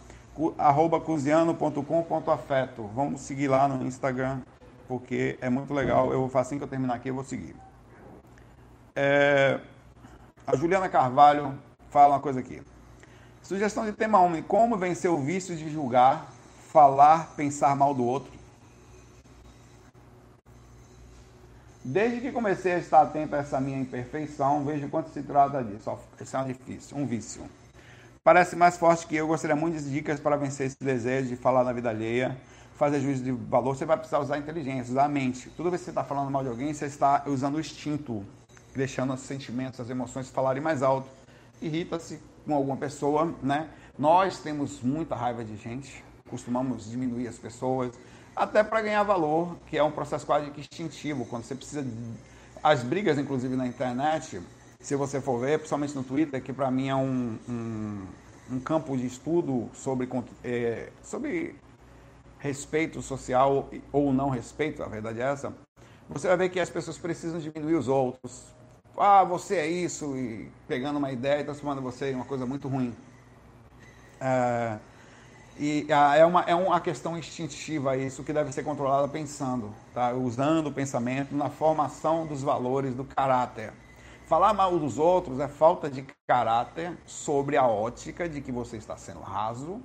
arroba 0.57 1.01
cozinhando.com.afeto. 1.01 2.89
Vamos 2.95 3.21
seguir 3.23 3.49
lá 3.49 3.67
no 3.67 3.85
Instagram, 3.87 4.41
porque 4.87 5.37
é 5.41 5.51
muito 5.51 5.75
legal. 5.75 6.13
Eu 6.13 6.27
vou 6.27 6.41
assim 6.41 6.59
que 6.59 6.65
eu 6.65 6.69
terminar 6.69 6.95
aqui, 6.95 7.09
eu 7.09 7.15
vou 7.15 7.25
seguir. 7.25 7.55
É, 8.95 9.61
a 10.49 10.57
Juliana 10.57 10.89
Carvalho 10.89 11.59
fala 11.91 12.15
uma 12.15 12.21
coisa 12.21 12.41
aqui. 12.41 12.63
Sugestão 13.43 13.85
de 13.85 13.93
tema 13.93 14.19
1. 14.23 14.45
Como 14.45 14.79
vencer 14.79 15.11
o 15.11 15.19
vício 15.19 15.55
de 15.55 15.71
julgar, 15.71 16.33
falar, 16.73 17.35
pensar 17.37 17.77
mal 17.77 17.95
do 17.95 18.03
outro? 18.03 18.33
Desde 21.85 22.23
que 22.23 22.33
comecei 22.33 22.73
a 22.73 22.79
estar 22.79 23.03
atento 23.03 23.37
a 23.37 23.41
essa 23.41 23.61
minha 23.61 23.79
imperfeição, 23.79 24.65
vejo 24.65 24.89
quanto 24.89 25.11
se 25.11 25.23
trata 25.23 25.63
disso. 25.63 25.99
Isso 26.19 26.35
é 26.35 26.41
um 26.41 26.47
difícil, 26.47 26.97
um 26.97 27.07
vício. 27.07 27.43
Parece 28.25 28.57
mais 28.57 28.79
forte 28.79 29.07
que 29.07 29.17
eu. 29.17 29.27
Gostaria 29.27 29.55
muito 29.55 29.77
de 29.77 29.91
dicas 29.91 30.19
para 30.19 30.35
vencer 30.37 30.69
esse 30.69 30.83
desejo 30.83 31.29
de 31.29 31.37
falar 31.37 31.63
na 31.63 31.75
vida 31.75 31.91
alheia, 31.91 32.39
fazer 32.75 33.01
juízo 33.01 33.23
de 33.23 33.33
valor. 33.33 33.77
Você 33.77 33.85
vai 33.85 33.99
precisar 33.99 34.19
usar 34.19 34.37
a 34.37 34.39
inteligência, 34.39 34.93
usar 34.93 35.05
a 35.05 35.09
mente. 35.11 35.51
Toda 35.51 35.69
vez 35.69 35.83
que 35.83 35.85
você 35.85 35.91
está 35.91 36.05
falando 36.05 36.31
mal 36.31 36.43
de 36.43 36.49
alguém, 36.49 36.73
você 36.73 36.87
está 36.87 37.25
usando 37.27 37.57
o 37.57 37.61
instinto, 37.61 38.25
deixando 38.79 39.13
os 39.13 39.21
sentimentos, 39.21 39.81
as 39.81 39.91
emoções 39.91 40.31
falarem 40.31 40.63
mais 40.63 40.83
alto. 40.83 41.09
Irrita-se 41.61 42.21
com 42.47 42.55
alguma 42.55 42.77
pessoa, 42.77 43.35
né? 43.43 43.69
Nós 43.99 44.39
temos 44.39 44.81
muita 44.81 45.17
raiva 45.17 45.45
de 45.45 45.57
gente, 45.57 46.03
costumamos 46.31 46.89
diminuir 46.89 47.27
as 47.27 47.37
pessoas, 47.37 47.93
até 48.35 48.63
para 48.63 48.81
ganhar 48.81 49.03
valor, 49.03 49.57
que 49.67 49.77
é 49.77 49.83
um 49.83 49.91
processo 49.91 50.25
quase 50.25 50.51
que 50.53 50.61
instintivo, 50.61 51.27
quando 51.27 51.43
você 51.43 51.57
precisa. 51.57 51.83
De... 51.83 51.91
As 52.63 52.83
brigas, 52.83 53.19
inclusive 53.19 53.57
na 53.57 53.67
internet, 53.67 54.41
se 54.81 54.95
você 54.95 55.21
for 55.21 55.41
ver, 55.41 55.59
principalmente 55.59 55.95
no 55.95 56.05
Twitter, 56.05 56.41
que 56.41 56.53
para 56.53 56.71
mim 56.71 56.89
é 56.89 56.95
um, 56.95 57.37
um, 57.49 58.07
um, 58.53 58.61
campo 58.61 58.97
de 58.97 59.07
estudo 59.07 59.69
sobre, 59.75 60.09
é, 60.45 60.91
sobre 61.03 61.57
respeito 62.39 63.03
social 63.03 63.69
ou 63.93 64.13
não 64.13 64.29
respeito, 64.29 64.83
a 64.83 64.89
verdade 64.89 65.21
é 65.21 65.25
essa, 65.25 65.53
você 66.09 66.29
vai 66.29 66.37
ver 66.37 66.49
que 66.49 66.61
as 66.61 66.71
pessoas 66.71 66.97
precisam 66.97 67.41
diminuir 67.41 67.75
os 67.75 67.89
outros. 67.89 68.58
Ah, 69.01 69.25
você 69.25 69.57
é 69.57 69.67
isso, 69.67 70.17
e 70.17 70.51
pegando 70.67 70.99
uma 70.99 71.13
ideia 71.13 71.41
e 71.41 71.45
transformando 71.45 71.83
você 71.83 72.11
em 72.11 72.15
uma 72.15 72.25
coisa 72.25 72.45
muito 72.47 72.69
ruim. 72.69 72.95
É, 74.21 74.79
e 75.59 75.87
é 75.89 76.25
uma, 76.25 76.43
é 76.43 76.55
uma 76.55 76.81
questão 76.81 77.19
instintiva 77.19 77.97
isso 77.97 78.23
que 78.23 78.33
deve 78.33 78.53
ser 78.53 78.63
controlada 78.63 79.09
pensando, 79.09 79.75
tá? 79.93 80.13
usando 80.13 80.69
o 80.69 80.73
pensamento 80.73 81.35
na 81.35 81.51
formação 81.51 82.27
dos 82.27 82.43
valores 82.43 82.95
do 82.95 83.05
caráter. 83.05 83.73
Falar 84.27 84.53
mal 84.55 84.79
dos 84.79 84.99
outros 84.99 85.41
é 85.41 85.49
falta 85.49 85.91
de 85.91 86.07
caráter 86.29 86.97
sobre 87.07 87.57
a 87.57 87.67
ótica 87.67 88.29
de 88.29 88.41
que 88.41 88.53
você 88.53 88.77
está 88.77 88.97
sendo 88.97 89.21
raso, 89.21 89.83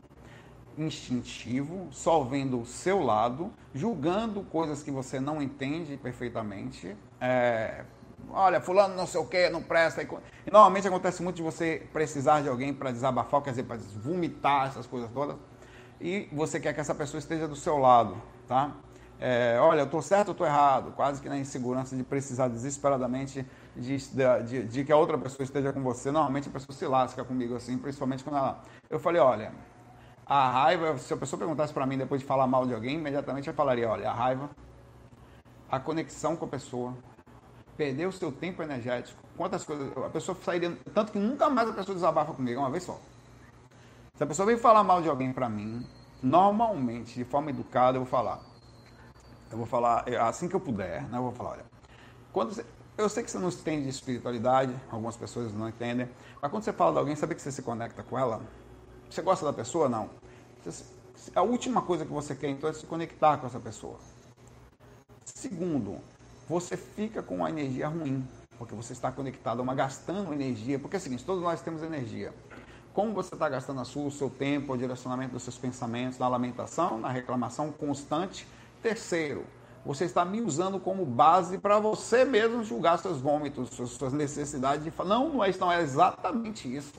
instintivo, 0.78 1.88
só 1.92 2.24
vendo 2.24 2.60
o 2.62 2.66
seu 2.66 3.02
lado, 3.02 3.52
julgando 3.74 4.44
coisas 4.44 4.84
que 4.84 4.92
você 4.92 5.20
não 5.20 5.42
entende 5.42 5.98
perfeitamente. 5.98 6.96
É, 7.20 7.86
olha, 8.30 8.62
fulano 8.62 8.96
não 8.96 9.08
sei 9.08 9.22
o 9.22 9.26
que, 9.26 9.50
não 9.50 9.62
presta. 9.62 10.02
E 10.02 10.52
normalmente 10.52 10.88
acontece 10.88 11.22
muito 11.22 11.38
de 11.38 11.44
você 11.44 11.88
precisar 11.92 12.42
de 12.42 12.50
alguém 12.50 12.74
para 12.74 12.92
desabafar, 12.92 13.42
quer 13.42 13.52
dizer, 13.52 13.64
para 13.64 13.78
vomitar 13.78 14.68
essas 14.68 14.86
coisas 14.86 15.10
todas. 15.12 15.36
E 16.00 16.28
você 16.32 16.60
quer 16.60 16.74
que 16.74 16.82
essa 16.82 16.94
pessoa 16.94 17.20
esteja 17.20 17.48
do 17.48 17.56
seu 17.56 17.78
lado, 17.78 18.18
tá? 18.48 18.76
É, 19.20 19.58
olha, 19.60 19.82
eu 19.82 19.86
estou 19.86 20.02
certo 20.02 20.30
ou 20.30 20.32
estou 20.34 20.46
errado? 20.46 20.92
Quase 20.92 21.22
que 21.22 21.30
na 21.30 21.38
insegurança 21.38 21.96
de 21.96 22.04
precisar 22.04 22.50
desesperadamente 22.50 23.46
de, 23.76 23.98
de, 23.98 24.64
de, 24.64 24.84
que 24.84 24.92
a 24.92 24.98
outra 24.98 25.18
pessoa 25.18 25.44
esteja 25.44 25.72
com 25.72 25.82
você, 25.82 26.12
normalmente 26.12 26.50
a 26.50 26.52
pessoa 26.52 26.76
se 26.76 26.86
lasca 26.86 27.24
comigo 27.24 27.56
assim, 27.56 27.78
principalmente 27.78 28.24
quando 28.24 28.38
ela. 28.38 28.62
Eu 28.90 29.00
falei, 29.00 29.22
olha, 29.22 29.54
a 30.26 30.52
raiva, 30.52 30.98
se 30.98 31.14
a 31.14 31.18
pessoa 31.18 31.38
perguntasse 31.38 31.74
para 31.74 31.86
mim 31.86 31.98
depois 31.98 32.22
de 32.22 32.28
falar 32.28 32.48
mal 32.48 32.66
de 32.66 32.74
alguém, 32.74 32.96
imediatamente 32.96 33.48
eu 33.48 33.54
falaria, 33.54 33.90
olha, 33.90 34.10
a 34.10 34.14
raiva, 34.14 34.50
a 35.72 35.80
conexão 35.80 36.36
com 36.36 36.46
a 36.46 36.48
pessoa, 36.50 36.94
perder 37.78 38.08
o 38.08 38.12
seu 38.12 38.32
tempo 38.32 38.62
energético, 38.62 39.22
quantas 39.36 39.64
coisas. 39.64 39.96
A 39.98 40.10
pessoa 40.10 40.38
sairia. 40.44 40.78
Tanto 40.94 41.12
que 41.12 41.20
nunca 41.20 41.50
mais 41.50 41.70
a 41.70 41.74
pessoa 41.74 41.96
desabafa 41.96 42.34
comigo, 42.34 42.60
uma 42.60 42.70
vez 42.70 42.84
só. 42.84 43.00
Se 44.16 44.24
a 44.24 44.28
pessoa 44.28 44.46
vem 44.46 44.58
falar 44.58 44.84
mal 44.84 45.02
de 45.02 45.10
alguém 45.10 45.34
para 45.34 45.50
mim, 45.50 45.86
normalmente, 46.22 47.16
de 47.16 47.24
forma 47.24 47.50
educada, 47.50 47.98
eu 47.98 48.02
vou 48.02 48.10
falar. 48.10 48.40
Eu 49.52 49.58
vou 49.58 49.66
falar 49.66 50.06
assim 50.28 50.48
que 50.48 50.56
eu 50.56 50.60
puder, 50.60 51.04
né? 51.10 51.18
Eu 51.18 51.24
vou 51.24 51.32
falar, 51.32 51.52
olha. 51.52 51.66
Quando 52.32 52.54
você, 52.54 52.66
eu 52.98 53.10
sei 53.10 53.24
que 53.24 53.30
você 53.30 53.38
não 53.38 53.50
entende 53.50 53.84
de 53.84 53.90
espiritualidade, 53.90 54.76
algumas 54.90 55.16
pessoas 55.16 55.54
não 55.54 55.70
entendem, 55.70 56.10
mas 56.42 56.52
quando 56.52 56.64
você 56.64 56.74
fala 56.74 56.92
de 56.94 56.98
alguém, 57.00 57.16
sabe 57.16 57.36
que 57.36 57.42
você 57.42 57.52
se 57.52 57.62
conecta 57.62 58.02
com 58.04 58.18
ela? 58.18 58.42
Você 59.10 59.22
gosta 59.22 59.46
da 59.46 59.54
pessoa? 59.54 59.88
Não. 59.88 60.10
A 61.36 61.42
última 61.42 61.82
coisa 61.82 62.06
que 62.06 62.12
você 62.12 62.36
quer, 62.36 62.50
então, 62.50 62.70
é 62.70 62.74
se 62.74 62.86
conectar 62.86 63.38
com 63.38 63.48
essa 63.48 63.60
pessoa. 63.60 63.98
Segundo, 65.24 66.00
você 66.48 66.76
fica 66.76 67.24
com 67.24 67.38
uma 67.38 67.50
energia 67.50 67.88
ruim, 67.88 68.28
porque 68.58 68.76
você 68.76 68.94
está 68.94 69.12
conectado 69.12 69.60
a 69.60 69.64
uma 69.64 69.74
gastando 69.74 70.34
energia, 70.34 70.78
porque 70.78 70.96
é 70.96 71.00
o 71.00 71.02
seguinte, 71.02 71.24
todos 71.24 71.42
nós 71.42 71.62
temos 71.62 71.84
energia. 71.84 72.34
Como 72.94 73.14
você 73.14 73.34
está 73.34 73.50
gastando 73.50 73.82
a 73.82 73.86
sua, 73.86 74.06
o 74.06 74.12
seu 74.12 74.30
tempo, 74.30 74.74
o 74.74 74.78
direcionamento 74.78 75.34
dos 75.34 75.44
seus 75.44 75.58
pensamentos, 75.58 76.20
na 76.20 76.28
lamentação, 76.28 77.00
na 77.00 77.10
reclamação 77.10 77.72
constante. 77.72 78.48
Terceiro, 78.84 79.46
você 79.84 80.06
está 80.06 80.24
me 80.24 80.42
usando 80.42 80.80
como 80.80 81.06
base 81.06 81.58
para 81.58 81.80
você 81.80 82.24
mesmo 82.24 82.64
julgar 82.64 83.00
seus 83.00 83.20
vômitos, 83.20 83.70
suas 83.70 84.14
necessidades 84.14 84.84
de 84.84 84.92
falar. 84.92 85.10
Não, 85.10 85.30
não 85.30 85.44
é 85.44 85.52
não 85.58 85.72
é 85.72 85.82
exatamente 85.82 86.74
isso. 86.74 86.94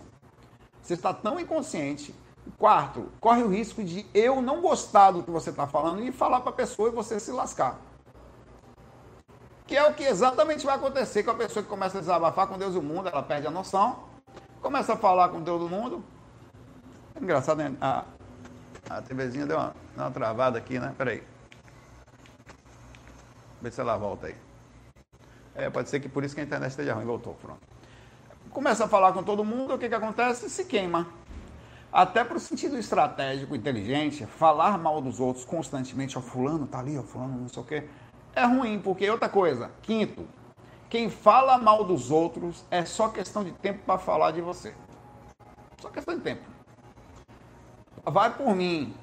Você 0.82 0.94
está 0.94 1.14
tão 1.14 1.38
inconsciente. 1.38 2.14
Quarto, 2.58 3.06
corre 3.20 3.42
o 3.42 3.48
risco 3.48 3.82
de 3.82 4.04
eu 4.12 4.42
não 4.42 4.60
gostar 4.60 5.12
do 5.12 5.22
que 5.22 5.30
você 5.30 5.48
está 5.48 5.66
falando 5.66 6.02
e 6.02 6.12
falar 6.12 6.40
para 6.40 6.50
a 6.50 6.54
pessoa 6.54 6.88
e 6.88 6.92
você 6.92 7.18
se 7.18 7.30
lascar. 7.30 7.80
Que 9.66 9.76
é 9.76 9.88
o 9.88 9.94
que 9.94 10.04
exatamente 10.04 10.66
vai 10.66 10.76
acontecer 10.76 11.22
com 11.22 11.30
a 11.30 11.34
pessoa 11.34 11.62
que 11.62 11.68
começa 11.68 11.98
a 11.98 12.00
desabafar 12.00 12.46
com 12.46 12.58
Deus 12.58 12.74
e 12.74 12.78
o 12.78 12.82
mundo, 12.82 13.08
ela 13.08 13.22
perde 13.22 13.46
a 13.46 13.50
noção, 13.50 14.04
começa 14.60 14.92
a 14.92 14.96
falar 14.96 15.30
com 15.30 15.42
Deus 15.42 15.60
do 15.60 15.68
mundo. 15.68 16.04
Engraçado, 17.20 17.58
né? 17.58 17.74
A, 17.80 18.04
a 18.90 19.00
TVzinha 19.00 19.46
deu 19.46 19.56
uma, 19.56 19.74
uma 19.96 20.10
travada 20.10 20.58
aqui, 20.58 20.78
né? 20.78 20.94
Peraí. 20.98 21.22
Vê 23.62 23.70
se 23.70 23.80
ela 23.80 23.96
volta 23.96 24.26
aí. 24.26 24.34
É, 25.54 25.70
pode 25.70 25.88
ser 25.88 26.00
que 26.00 26.08
por 26.08 26.24
isso 26.24 26.34
que 26.34 26.40
a 26.40 26.44
internet 26.44 26.70
esteja 26.70 26.92
ruim. 26.92 27.06
Voltou, 27.06 27.34
pronto. 27.34 27.60
Começa 28.50 28.84
a 28.84 28.88
falar 28.88 29.12
com 29.12 29.22
todo 29.22 29.44
mundo, 29.44 29.74
o 29.74 29.78
que, 29.78 29.88
que 29.88 29.94
acontece? 29.94 30.50
Se 30.50 30.64
queima. 30.64 31.06
Até 31.92 32.24
para 32.24 32.36
o 32.36 32.40
sentido 32.40 32.76
estratégico, 32.76 33.54
inteligente, 33.54 34.26
falar 34.26 34.76
mal 34.76 35.00
dos 35.00 35.20
outros 35.20 35.44
constantemente, 35.44 36.18
ó, 36.18 36.20
fulano 36.20 36.66
tá 36.66 36.80
ali, 36.80 36.98
ó, 36.98 37.02
fulano 37.04 37.38
não 37.40 37.48
sei 37.48 37.62
o 37.62 37.64
quê, 37.64 37.88
é 38.34 38.44
ruim, 38.44 38.80
porque 38.80 39.08
outra 39.08 39.28
coisa. 39.28 39.70
Quinto, 39.82 40.26
quem 40.88 41.08
fala 41.08 41.58
mal 41.58 41.84
dos 41.84 42.10
outros 42.10 42.64
é 42.70 42.84
só 42.84 43.08
questão 43.08 43.44
de 43.44 43.52
tempo 43.52 43.80
para 43.84 43.98
falar 43.98 44.30
de 44.30 44.40
você. 44.40 44.74
Só 45.80 45.88
questão 45.88 46.14
de 46.14 46.20
tempo. 46.20 46.42
Vai 48.04 48.32
por 48.34 48.54
mim. 48.54 48.94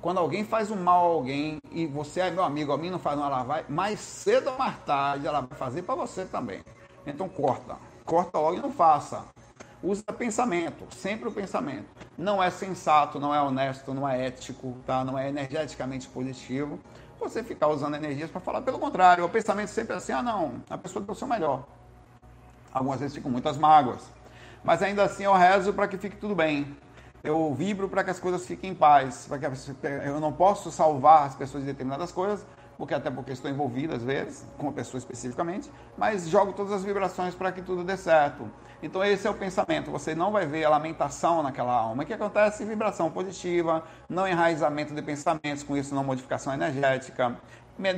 Quando 0.00 0.18
alguém 0.18 0.44
faz 0.44 0.70
um 0.70 0.76
mal 0.76 1.04
a 1.04 1.14
alguém 1.14 1.58
e 1.70 1.86
você 1.86 2.20
é 2.20 2.30
meu 2.30 2.42
amigo, 2.42 2.72
a 2.72 2.78
mim 2.78 2.88
não 2.88 2.98
faz 2.98 3.18
mal, 3.18 3.26
ela 3.26 3.42
vai, 3.42 3.64
mais 3.68 4.00
cedo 4.00 4.48
ou 4.50 4.58
mais 4.58 4.78
tarde 4.84 5.26
ela 5.26 5.42
vai 5.42 5.58
fazer 5.58 5.82
para 5.82 5.94
você 5.94 6.24
também. 6.24 6.62
Então 7.06 7.28
corta. 7.28 7.76
Corta 8.04 8.38
logo 8.38 8.56
e 8.56 8.60
não 8.60 8.72
faça. 8.72 9.24
Usa 9.82 10.02
pensamento, 10.04 10.86
sempre 10.94 11.28
o 11.28 11.32
pensamento. 11.32 11.86
Não 12.16 12.42
é 12.42 12.50
sensato, 12.50 13.18
não 13.18 13.34
é 13.34 13.40
honesto, 13.40 13.92
não 13.92 14.08
é 14.08 14.26
ético, 14.26 14.76
tá? 14.86 15.04
não 15.04 15.18
é 15.18 15.28
energeticamente 15.28 16.08
positivo 16.08 16.78
você 17.20 17.42
ficar 17.42 17.68
usando 17.68 17.94
energias 17.94 18.30
para 18.30 18.40
falar. 18.40 18.62
Pelo 18.62 18.78
contrário, 18.78 19.24
o 19.24 19.28
pensamento 19.28 19.68
sempre 19.68 19.94
é 19.94 19.96
assim: 19.98 20.12
ah, 20.12 20.22
não, 20.22 20.54
a 20.68 20.76
pessoa 20.76 21.04
deu 21.04 21.12
o 21.12 21.16
seu 21.16 21.28
melhor. 21.28 21.64
Algumas 22.72 23.00
vezes 23.00 23.14
ficam 23.14 23.30
muitas 23.30 23.56
mágoas. 23.56 24.02
Mas 24.64 24.82
ainda 24.82 25.04
assim 25.04 25.24
eu 25.24 25.34
rezo 25.34 25.72
para 25.72 25.86
que 25.86 25.96
fique 25.96 26.16
tudo 26.16 26.34
bem. 26.34 26.76
Eu 27.22 27.54
vibro 27.54 27.88
para 27.88 28.02
que 28.02 28.10
as 28.10 28.18
coisas 28.18 28.46
fiquem 28.46 28.70
em 28.70 28.74
paz. 28.74 29.26
Para 29.28 29.38
que 29.38 29.46
eu 30.06 30.20
não 30.20 30.32
posso 30.32 30.70
salvar 30.70 31.26
as 31.26 31.34
pessoas 31.34 31.62
de 31.62 31.70
determinadas 31.70 32.10
coisas, 32.10 32.44
porque 32.80 32.94
até 32.94 33.10
porque 33.10 33.32
estou 33.32 33.50
envolvido 33.50 33.94
às 33.94 34.02
vezes, 34.02 34.46
com 34.56 34.68
uma 34.68 34.72
pessoa 34.72 34.98
especificamente, 34.98 35.70
mas 35.98 36.26
jogo 36.26 36.54
todas 36.54 36.72
as 36.72 36.82
vibrações 36.82 37.34
para 37.34 37.52
que 37.52 37.60
tudo 37.60 37.84
dê 37.84 37.94
certo. 37.94 38.50
Então 38.82 39.04
esse 39.04 39.26
é 39.26 39.30
o 39.30 39.34
pensamento, 39.34 39.90
você 39.90 40.14
não 40.14 40.32
vai 40.32 40.46
ver 40.46 40.64
a 40.64 40.70
lamentação 40.70 41.42
naquela 41.42 41.74
alma. 41.74 42.02
O 42.02 42.06
que 42.06 42.14
acontece? 42.14 42.64
Vibração 42.64 43.10
positiva, 43.10 43.84
não 44.08 44.26
enraizamento 44.26 44.94
de 44.94 45.02
pensamentos, 45.02 45.62
com 45.62 45.76
isso 45.76 45.94
não 45.94 46.02
modificação 46.02 46.54
energética, 46.54 47.36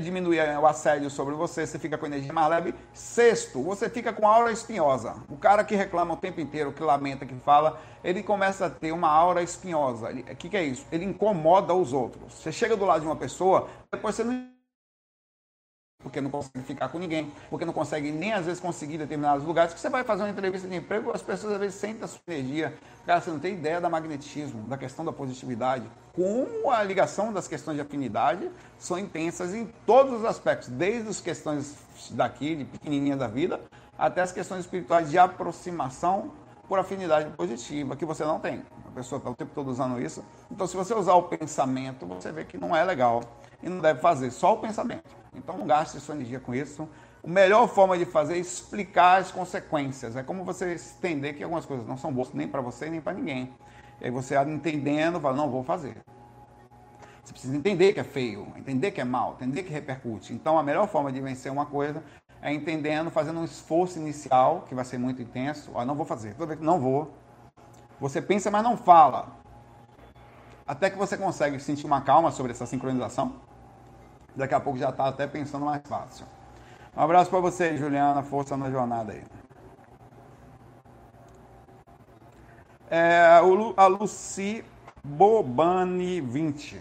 diminuir 0.00 0.40
o 0.58 0.66
assédio 0.66 1.08
sobre 1.10 1.34
você, 1.34 1.64
você 1.64 1.78
fica 1.78 1.96
com 1.96 2.06
energia 2.06 2.32
mais 2.32 2.48
leve. 2.48 2.74
Sexto, 2.92 3.62
você 3.62 3.88
fica 3.88 4.12
com 4.12 4.26
aura 4.26 4.50
espinhosa. 4.50 5.14
O 5.28 5.36
cara 5.36 5.62
que 5.62 5.76
reclama 5.76 6.14
o 6.14 6.16
tempo 6.16 6.40
inteiro, 6.40 6.72
que 6.72 6.82
lamenta, 6.82 7.24
que 7.24 7.34
fala, 7.36 7.80
ele 8.02 8.22
começa 8.22 8.66
a 8.66 8.70
ter 8.70 8.90
uma 8.90 9.08
aura 9.08 9.42
espinhosa. 9.42 10.10
O 10.10 10.36
que, 10.36 10.48
que 10.48 10.56
é 10.56 10.64
isso? 10.64 10.84
Ele 10.90 11.04
incomoda 11.04 11.72
os 11.72 11.92
outros. 11.92 12.34
Você 12.34 12.50
chega 12.50 12.76
do 12.76 12.84
lado 12.84 13.00
de 13.00 13.06
uma 13.06 13.16
pessoa, 13.16 13.68
depois 13.92 14.14
você 14.14 14.24
não 14.24 14.51
porque 16.02 16.20
não 16.20 16.30
consegue 16.30 16.64
ficar 16.64 16.88
com 16.88 16.98
ninguém, 16.98 17.32
porque 17.48 17.64
não 17.64 17.72
consegue 17.72 18.10
nem 18.10 18.32
às 18.32 18.44
vezes 18.44 18.60
conseguir 18.60 18.98
determinados 18.98 19.44
lugares, 19.44 19.72
que 19.72 19.80
você 19.80 19.88
vai 19.88 20.04
fazer 20.04 20.22
uma 20.22 20.30
entrevista 20.30 20.68
de 20.68 20.76
emprego, 20.76 21.12
as 21.14 21.22
pessoas 21.22 21.54
às 21.54 21.60
vezes 21.60 21.76
sentem 21.76 22.04
a 22.04 22.08
sua 22.08 22.20
energia. 22.28 22.74
Cara, 23.06 23.20
você 23.20 23.30
não 23.30 23.38
tem 23.38 23.54
ideia 23.54 23.80
da 23.80 23.88
magnetismo, 23.88 24.62
da 24.64 24.76
questão 24.76 25.04
da 25.04 25.12
positividade. 25.12 25.84
Como 26.14 26.70
a 26.70 26.82
ligação 26.82 27.32
das 27.32 27.48
questões 27.48 27.76
de 27.76 27.80
afinidade 27.80 28.50
são 28.78 28.98
intensas 28.98 29.54
em 29.54 29.66
todos 29.86 30.20
os 30.20 30.24
aspectos, 30.24 30.68
desde 30.68 31.08
as 31.08 31.20
questões 31.20 31.76
daqui, 32.10 32.56
de 32.56 32.64
pequenininha 32.64 33.16
da 33.16 33.26
vida, 33.26 33.60
até 33.98 34.20
as 34.20 34.32
questões 34.32 34.60
espirituais 34.60 35.10
de 35.10 35.18
aproximação 35.18 36.32
por 36.68 36.78
afinidade 36.78 37.28
positiva, 37.30 37.96
que 37.96 38.04
você 38.04 38.24
não 38.24 38.38
tem. 38.40 38.62
A 38.86 38.90
pessoa 38.90 39.18
está 39.18 39.30
o 39.30 39.34
tempo 39.34 39.50
todo 39.54 39.70
usando 39.70 40.00
isso. 40.00 40.24
Então, 40.50 40.66
se 40.66 40.76
você 40.76 40.94
usar 40.94 41.14
o 41.14 41.24
pensamento, 41.24 42.06
você 42.06 42.32
vê 42.32 42.44
que 42.44 42.58
não 42.58 42.74
é 42.74 42.84
legal 42.84 43.22
e 43.62 43.68
não 43.68 43.78
deve 43.78 44.00
fazer, 44.00 44.30
só 44.30 44.54
o 44.54 44.58
pensamento. 44.58 45.21
Então 45.34 45.56
não 45.56 45.66
gaste 45.66 45.98
sua 46.00 46.14
energia 46.14 46.38
com 46.38 46.54
isso. 46.54 46.88
A 47.24 47.28
melhor 47.28 47.68
forma 47.68 47.96
de 47.96 48.04
fazer 48.04 48.34
é 48.34 48.38
explicar 48.38 49.20
as 49.20 49.30
consequências. 49.30 50.16
É 50.16 50.22
como 50.22 50.44
você 50.44 50.76
entender 50.98 51.32
que 51.34 51.42
algumas 51.42 51.64
coisas 51.64 51.86
não 51.86 51.96
são 51.96 52.12
boas 52.12 52.32
nem 52.32 52.48
para 52.48 52.60
você 52.60 52.90
nem 52.90 53.00
para 53.00 53.12
ninguém. 53.12 53.52
E 54.00 54.06
aí 54.06 54.10
você 54.10 54.36
entendendo, 54.42 55.20
fala, 55.20 55.36
não, 55.36 55.50
vou 55.50 55.62
fazer. 55.62 55.96
Você 57.22 57.32
precisa 57.32 57.56
entender 57.56 57.92
que 57.92 58.00
é 58.00 58.04
feio, 58.04 58.52
entender 58.56 58.90
que 58.90 59.00
é 59.00 59.04
mal, 59.04 59.34
entender 59.34 59.62
que 59.62 59.72
repercute. 59.72 60.32
Então 60.32 60.58
a 60.58 60.62
melhor 60.62 60.88
forma 60.88 61.12
de 61.12 61.20
vencer 61.20 61.52
uma 61.52 61.64
coisa 61.64 62.02
é 62.42 62.52
entendendo, 62.52 63.10
fazendo 63.10 63.38
um 63.38 63.44
esforço 63.44 63.98
inicial, 63.98 64.64
que 64.68 64.74
vai 64.74 64.84
ser 64.84 64.98
muito 64.98 65.22
intenso. 65.22 65.70
Ó, 65.72 65.84
não 65.84 65.94
vou 65.94 66.04
fazer, 66.04 66.34
não 66.60 66.80
vou. 66.80 67.14
Você 68.00 68.20
pensa, 68.20 68.50
mas 68.50 68.64
não 68.64 68.76
fala. 68.76 69.40
Até 70.66 70.90
que 70.90 70.98
você 70.98 71.16
consegue 71.16 71.60
sentir 71.60 71.86
uma 71.86 72.00
calma 72.00 72.32
sobre 72.32 72.50
essa 72.50 72.66
sincronização 72.66 73.40
Daqui 74.34 74.54
a 74.54 74.60
pouco 74.60 74.78
já 74.78 74.90
está 74.90 75.08
até 75.08 75.26
pensando 75.26 75.66
mais 75.66 75.82
fácil. 75.86 76.26
Um 76.96 77.00
abraço 77.00 77.30
para 77.30 77.40
você, 77.40 77.76
Juliana. 77.76 78.22
Força 78.22 78.56
na 78.56 78.70
jornada 78.70 79.12
aí. 79.12 79.24
É, 82.90 83.40
a 83.76 83.86
Luci 83.86 84.64
Bobani 85.02 86.20
20. 86.20 86.80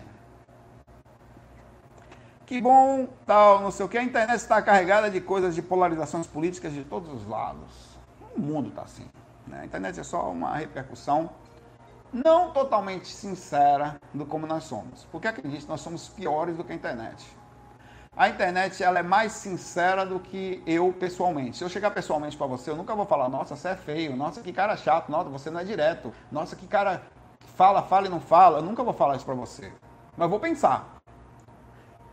Que 2.46 2.60
bom, 2.62 3.08
tal, 3.26 3.62
não 3.62 3.72
sei 3.72 3.86
o 3.86 3.90
que. 3.90 3.98
A 3.98 4.04
internet 4.04 4.36
está 4.36 4.62
carregada 4.62 5.10
de 5.10 5.22
coisas 5.22 5.56
de 5.56 5.62
polarizações 5.62 6.28
políticas 6.28 6.74
de 6.74 6.84
todos 6.84 7.10
os 7.14 7.26
lados. 7.26 7.98
O 8.36 8.42
mundo 8.42 8.68
está 8.68 8.82
assim. 8.82 9.08
Né? 9.48 9.62
A 9.62 9.66
internet 9.66 10.00
é 10.00 10.04
só 10.04 10.30
uma 10.30 10.58
repercussão 10.58 11.30
não 12.12 12.52
totalmente 12.52 13.08
sincera 13.08 13.98
do 14.14 14.26
como 14.26 14.46
nós 14.46 14.66
somos. 14.66 15.08
Porque 15.12 15.30
acredite, 15.30 15.66
nós 15.66 15.80
somos 15.80 16.10
piores 16.10 16.58
do 16.58 16.64
que 16.66 16.74
a 16.74 16.76
internet. 16.76 17.26
A 18.14 18.28
internet 18.28 18.84
ela 18.84 19.00
é 19.00 19.04
mais 19.04 19.32
sincera 19.32 20.06
do 20.06 20.20
que 20.20 20.62
eu 20.68 20.92
pessoalmente. 20.92 21.58
Se 21.58 21.64
eu 21.64 21.70
chegar 21.70 21.92
pessoalmente 21.92 22.36
para 22.36 22.46
você, 22.46 22.70
eu 22.70 22.76
nunca 22.76 22.94
vou 22.94 23.06
falar, 23.06 23.30
nossa, 23.30 23.56
você 23.56 23.70
é 23.70 23.76
feio, 23.76 24.18
nossa, 24.18 24.42
que 24.42 24.52
cara 24.52 24.76
chato, 24.76 25.10
nossa, 25.10 25.30
você 25.30 25.50
não 25.50 25.62
é 25.62 25.64
direto, 25.64 26.14
nossa, 26.30 26.54
que 26.54 26.68
cara 26.68 27.04
fala, 27.56 27.82
fala 27.82 28.08
e 28.08 28.10
não 28.10 28.20
fala. 28.20 28.60
Eu 28.60 28.64
nunca 28.64 28.84
vou 28.84 28.94
falar 28.94 29.16
isso 29.16 29.24
para 29.24 29.34
você. 29.34 29.72
Mas 30.18 30.30
vou 30.30 30.42
pensar. 30.42 31.02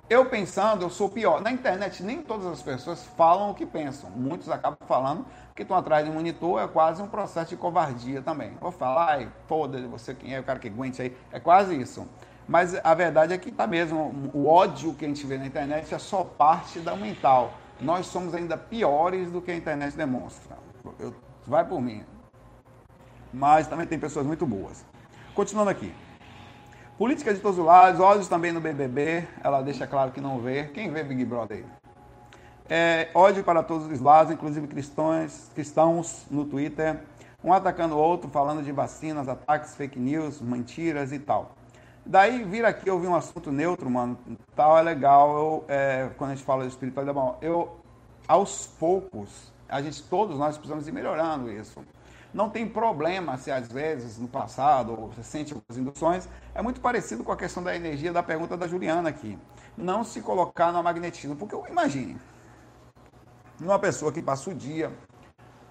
Eu 0.09 0.25
pensando, 0.27 0.83
eu 0.83 0.89
sou 0.89 1.09
pior. 1.09 1.43
Na 1.43 1.51
internet, 1.51 2.01
nem 2.05 2.23
todas 2.23 2.47
as 2.47 2.63
pessoas 2.63 3.05
falam 3.17 3.51
o 3.51 3.55
que 3.55 3.67
pensam. 3.67 4.09
Muitos 4.11 4.49
acabam 4.49 4.79
falando 4.87 5.27
que 5.53 5.63
estão 5.63 5.77
atrás 5.77 6.05
de 6.05 6.13
um 6.13 6.15
monitor, 6.15 6.63
é 6.63 6.69
quase 6.69 7.03
um 7.03 7.09
processo 7.09 7.51
de 7.51 7.57
covardia 7.57 8.23
também. 8.23 8.57
Vou 8.61 8.71
falar, 8.71 9.11
ai, 9.15 9.29
foda-se, 9.49 9.87
você 9.89 10.15
quem 10.15 10.33
é, 10.33 10.39
o 10.39 10.45
cara 10.45 10.61
que 10.61 10.69
aguente 10.69 11.03
aí. 11.03 11.15
É 11.33 11.41
quase 11.41 11.75
isso. 11.79 12.07
Mas 12.49 12.75
a 12.83 12.95
verdade 12.95 13.35
é 13.35 13.39
que 13.39 13.51
está 13.51 13.67
mesmo. 13.67 14.31
O 14.33 14.49
ódio 14.49 14.95
que 14.95 15.05
a 15.05 15.09
gente 15.09 15.27
vê 15.27 15.37
na 15.37 15.47
internet 15.47 15.95
é 15.95 15.99
só 15.99 16.25
parte 16.25 16.81
da 16.81 16.97
mental. 16.97 17.53
Nós 17.79 18.07
somos 18.07 18.35
ainda 18.35 18.57
piores 18.57 19.31
do 19.31 19.43
que 19.43 19.51
a 19.51 19.55
internet 19.55 19.95
demonstra. 19.95 20.57
Eu, 20.99 21.15
vai 21.47 21.65
por 21.65 21.81
mim. 21.81 22.03
Mas 23.33 23.67
também 23.67 23.87
tem 23.87 23.99
pessoas 23.99 24.25
muito 24.25 24.47
boas. 24.47 24.83
Continuando 25.35 25.71
aqui. 25.71 25.93
Política 26.97 27.35
de 27.35 27.41
todos 27.41 27.59
os 27.59 27.65
lados, 27.65 28.01
ódios 28.01 28.29
também 28.29 28.51
no 28.51 28.61
BBB. 28.61 29.29
Ela 29.45 29.61
deixa 29.61 29.87
claro 29.87 30.11
que 30.11 30.21
não 30.21 30.41
vê. 30.41 30.65
Quem 30.65 30.91
vê 30.91 31.05
Big 31.05 31.25
Brother 31.27 31.59
aí? 31.59 31.65
É, 32.71 33.11
ódio 33.15 33.45
para 33.45 33.63
todos 33.63 33.87
os 33.87 34.01
lados, 34.01 34.33
inclusive 34.33 34.67
cristãos, 34.67 35.51
cristãos 35.55 36.27
no 36.31 36.47
Twitter. 36.47 36.99
Um 37.45 37.53
atacando 37.53 37.95
o 37.95 37.99
outro, 37.99 38.29
falando 38.31 38.65
de 38.65 38.73
vacinas, 38.73 39.29
ataques, 39.29 39.77
fake 39.77 39.99
news, 39.99 40.41
mentiras 40.41 41.13
e 41.13 41.19
tal. 41.19 41.58
Daí 42.11 42.42
vir 42.42 42.64
aqui 42.64 42.88
ouvir 42.90 43.07
um 43.07 43.14
assunto 43.14 43.53
neutro, 43.53 43.90
mano, 43.90 44.18
tal 44.57 44.79
é 44.79 44.81
legal. 44.81 45.37
Eu, 45.37 45.64
é, 45.68 46.11
quando 46.16 46.31
a 46.31 46.35
gente 46.35 46.44
fala 46.44 46.62
de 46.62 46.71
espiritualidade, 46.71 47.14
bom, 47.14 47.37
eu 47.42 47.77
aos 48.27 48.66
poucos, 48.66 49.53
a 49.68 49.83
gente 49.83 50.03
todos 50.05 50.38
nós 50.38 50.57
precisamos 50.57 50.88
ir 50.88 50.92
melhorando 50.92 51.53
isso. 51.53 51.85
Não 52.33 52.49
tem 52.49 52.66
problema 52.66 53.37
se 53.37 53.51
às 53.51 53.71
vezes 53.71 54.18
no 54.18 54.27
passado 54.27 54.97
você 54.97 55.23
sente 55.23 55.53
algumas 55.53 55.77
induções. 55.77 56.27
É 56.55 56.62
muito 56.62 56.81
parecido 56.81 57.23
com 57.23 57.31
a 57.31 57.37
questão 57.37 57.62
da 57.62 57.77
energia 57.77 58.11
da 58.11 58.23
pergunta 58.23 58.57
da 58.57 58.66
Juliana 58.66 59.11
aqui. 59.11 59.38
Não 59.77 60.03
se 60.03 60.23
colocar 60.23 60.73
no 60.73 60.83
magnetismo, 60.83 61.37
porque 61.37 61.55
imagine, 61.71 62.16
numa 63.61 63.79
pessoa 63.79 64.11
que 64.11 64.23
passa 64.23 64.49
o 64.49 64.55
dia 64.55 64.90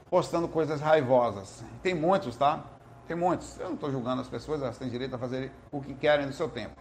postando 0.08 0.47
coisas 0.47 0.82
raivosas. 0.82 1.63
Tem 1.82 1.95
muitos, 1.95 2.38
tá? 2.38 2.63
Tem 3.08 3.15
muitos. 3.15 3.58
Eu 3.60 3.67
não 3.67 3.76
estou 3.76 3.89
julgando 3.89 4.22
as 4.22 4.28
pessoas, 4.28 4.62
elas 4.62 4.78
têm 4.78 4.89
direito 4.89 5.15
a 5.15 5.17
fazer 5.17 5.52
o 5.72 5.82
que 5.82 5.93
querem 5.93 6.26
no 6.26 6.34
seu 6.34 6.50
tempo. 6.50 6.76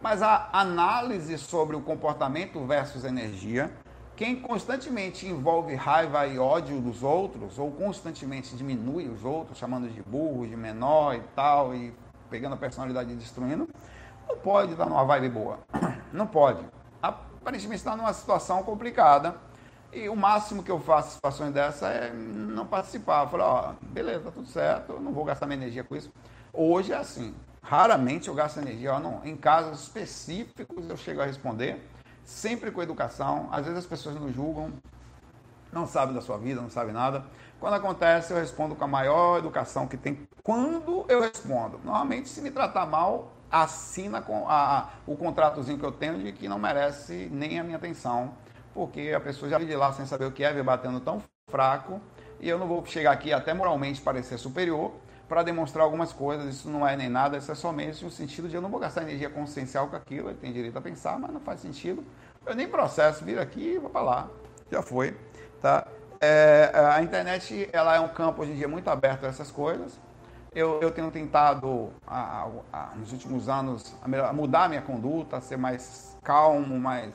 Mas 0.00 0.22
a 0.22 0.48
análise 0.52 1.36
sobre 1.38 1.74
o 1.74 1.80
comportamento 1.80 2.64
versus 2.64 3.04
energia, 3.04 3.72
quem 4.14 4.40
constantemente 4.40 5.26
envolve 5.26 5.74
raiva 5.74 6.26
e 6.26 6.38
ódio 6.38 6.80
dos 6.80 7.02
outros, 7.02 7.58
ou 7.58 7.72
constantemente 7.72 8.54
diminui 8.54 9.08
os 9.08 9.24
outros, 9.24 9.58
chamando 9.58 9.88
de 9.88 10.02
burro, 10.02 10.46
de 10.46 10.56
menor 10.56 11.16
e 11.16 11.20
tal, 11.34 11.74
e 11.74 11.92
pegando 12.30 12.54
a 12.54 12.56
personalidade 12.56 13.12
e 13.12 13.16
destruindo, 13.16 13.68
não 14.28 14.36
pode 14.38 14.72
estar 14.72 14.86
numa 14.86 15.04
vibe 15.04 15.28
boa. 15.30 15.58
Não 16.12 16.26
pode. 16.26 16.64
Aparentemente 17.02 17.80
está 17.80 17.94
numa 17.94 18.12
situação 18.12 18.62
complicada. 18.62 19.36
E 19.92 20.08
o 20.08 20.16
máximo 20.16 20.62
que 20.62 20.70
eu 20.70 20.78
faço 20.80 21.14
situações 21.14 21.52
dessa 21.52 21.88
é 21.88 22.12
não 22.12 22.66
participar. 22.66 23.24
Eu 23.24 23.28
falo, 23.28 23.42
ó, 23.44 23.72
beleza, 23.82 24.24
tá 24.24 24.30
tudo 24.30 24.48
certo, 24.48 24.92
eu 24.94 25.00
não 25.00 25.12
vou 25.12 25.24
gastar 25.24 25.46
minha 25.46 25.56
energia 25.56 25.84
com 25.84 25.96
isso. 25.96 26.12
Hoje 26.52 26.92
é 26.92 26.96
assim. 26.96 27.34
Raramente 27.62 28.28
eu 28.28 28.34
gasto 28.34 28.58
energia. 28.58 28.98
Não, 29.00 29.24
em 29.24 29.36
casos 29.36 29.82
específicos 29.82 30.88
eu 30.88 30.96
chego 30.96 31.20
a 31.20 31.24
responder, 31.24 31.84
sempre 32.24 32.70
com 32.70 32.82
educação. 32.82 33.48
Às 33.50 33.64
vezes 33.64 33.80
as 33.80 33.86
pessoas 33.86 34.16
nos 34.16 34.34
julgam, 34.34 34.72
não 35.72 35.86
sabem 35.86 36.14
da 36.14 36.20
sua 36.20 36.38
vida, 36.38 36.60
não 36.60 36.70
sabem 36.70 36.92
nada. 36.92 37.24
Quando 37.58 37.74
acontece, 37.74 38.32
eu 38.32 38.38
respondo 38.38 38.74
com 38.74 38.84
a 38.84 38.88
maior 38.88 39.38
educação 39.38 39.86
que 39.86 39.96
tem. 39.96 40.28
Quando 40.42 41.06
eu 41.08 41.20
respondo? 41.20 41.80
Normalmente, 41.82 42.28
se 42.28 42.40
me 42.40 42.50
tratar 42.50 42.86
mal, 42.86 43.32
assina 43.50 44.20
com 44.20 44.48
a, 44.48 44.78
a, 44.78 44.88
o 45.06 45.16
contratozinho 45.16 45.78
que 45.78 45.84
eu 45.84 45.92
tenho 45.92 46.18
de 46.18 46.32
que 46.32 46.48
não 46.48 46.58
merece 46.58 47.28
nem 47.32 47.58
a 47.58 47.64
minha 47.64 47.76
atenção, 47.76 48.34
porque 48.76 49.12
a 49.16 49.20
pessoa 49.20 49.50
já 49.50 49.56
veio 49.56 49.70
de 49.70 49.74
lá 49.74 49.92
sem 49.92 50.04
saber 50.04 50.26
o 50.26 50.30
que 50.30 50.44
é, 50.44 50.52
vem 50.52 50.62
batendo 50.62 51.00
tão 51.00 51.22
fraco, 51.50 52.00
e 52.38 52.48
eu 52.48 52.58
não 52.58 52.68
vou 52.68 52.84
chegar 52.84 53.12
aqui 53.12 53.32
até 53.32 53.54
moralmente 53.54 54.00
parecer 54.02 54.38
superior 54.38 54.92
para 55.26 55.42
demonstrar 55.42 55.84
algumas 55.84 56.12
coisas, 56.12 56.54
isso 56.54 56.68
não 56.68 56.86
é 56.86 56.94
nem 56.94 57.08
nada, 57.08 57.38
isso 57.38 57.50
é 57.50 57.54
somente 57.54 58.04
no 58.04 58.10
sentido 58.10 58.48
de 58.48 58.54
eu 58.54 58.60
não 58.60 58.68
vou 58.68 58.78
gastar 58.78 59.02
energia 59.02 59.30
consciencial 59.30 59.88
com 59.88 59.96
aquilo, 59.96 60.28
ele 60.28 60.38
tem 60.38 60.52
direito 60.52 60.76
a 60.76 60.80
pensar, 60.80 61.18
mas 61.18 61.32
não 61.32 61.40
faz 61.40 61.60
sentido. 61.60 62.04
Eu 62.44 62.54
nem 62.54 62.68
processo, 62.68 63.24
vir 63.24 63.38
aqui 63.38 63.74
e 63.74 63.78
vou 63.78 63.90
para 63.90 64.02
lá. 64.02 64.28
Já 64.70 64.82
foi, 64.82 65.16
tá? 65.60 65.88
É, 66.20 66.70
a 66.92 67.02
internet 67.02 67.68
ela 67.72 67.96
é 67.96 68.00
um 68.00 68.08
campo 68.08 68.42
hoje 68.42 68.52
em 68.52 68.56
dia 68.56 68.68
muito 68.68 68.88
aberto 68.88 69.24
a 69.24 69.28
essas 69.28 69.50
coisas 69.50 69.98
eu, 70.56 70.80
eu 70.80 70.90
tenho 70.90 71.10
tentado, 71.10 71.90
a, 72.06 72.48
a, 72.72 72.92
nos 72.96 73.12
últimos 73.12 73.46
anos, 73.46 73.94
a 74.00 74.32
mudar 74.32 74.64
a 74.64 74.68
minha 74.70 74.80
conduta, 74.80 75.36
a 75.36 75.40
ser 75.40 75.58
mais 75.58 76.16
calmo, 76.24 76.80
mais 76.80 77.12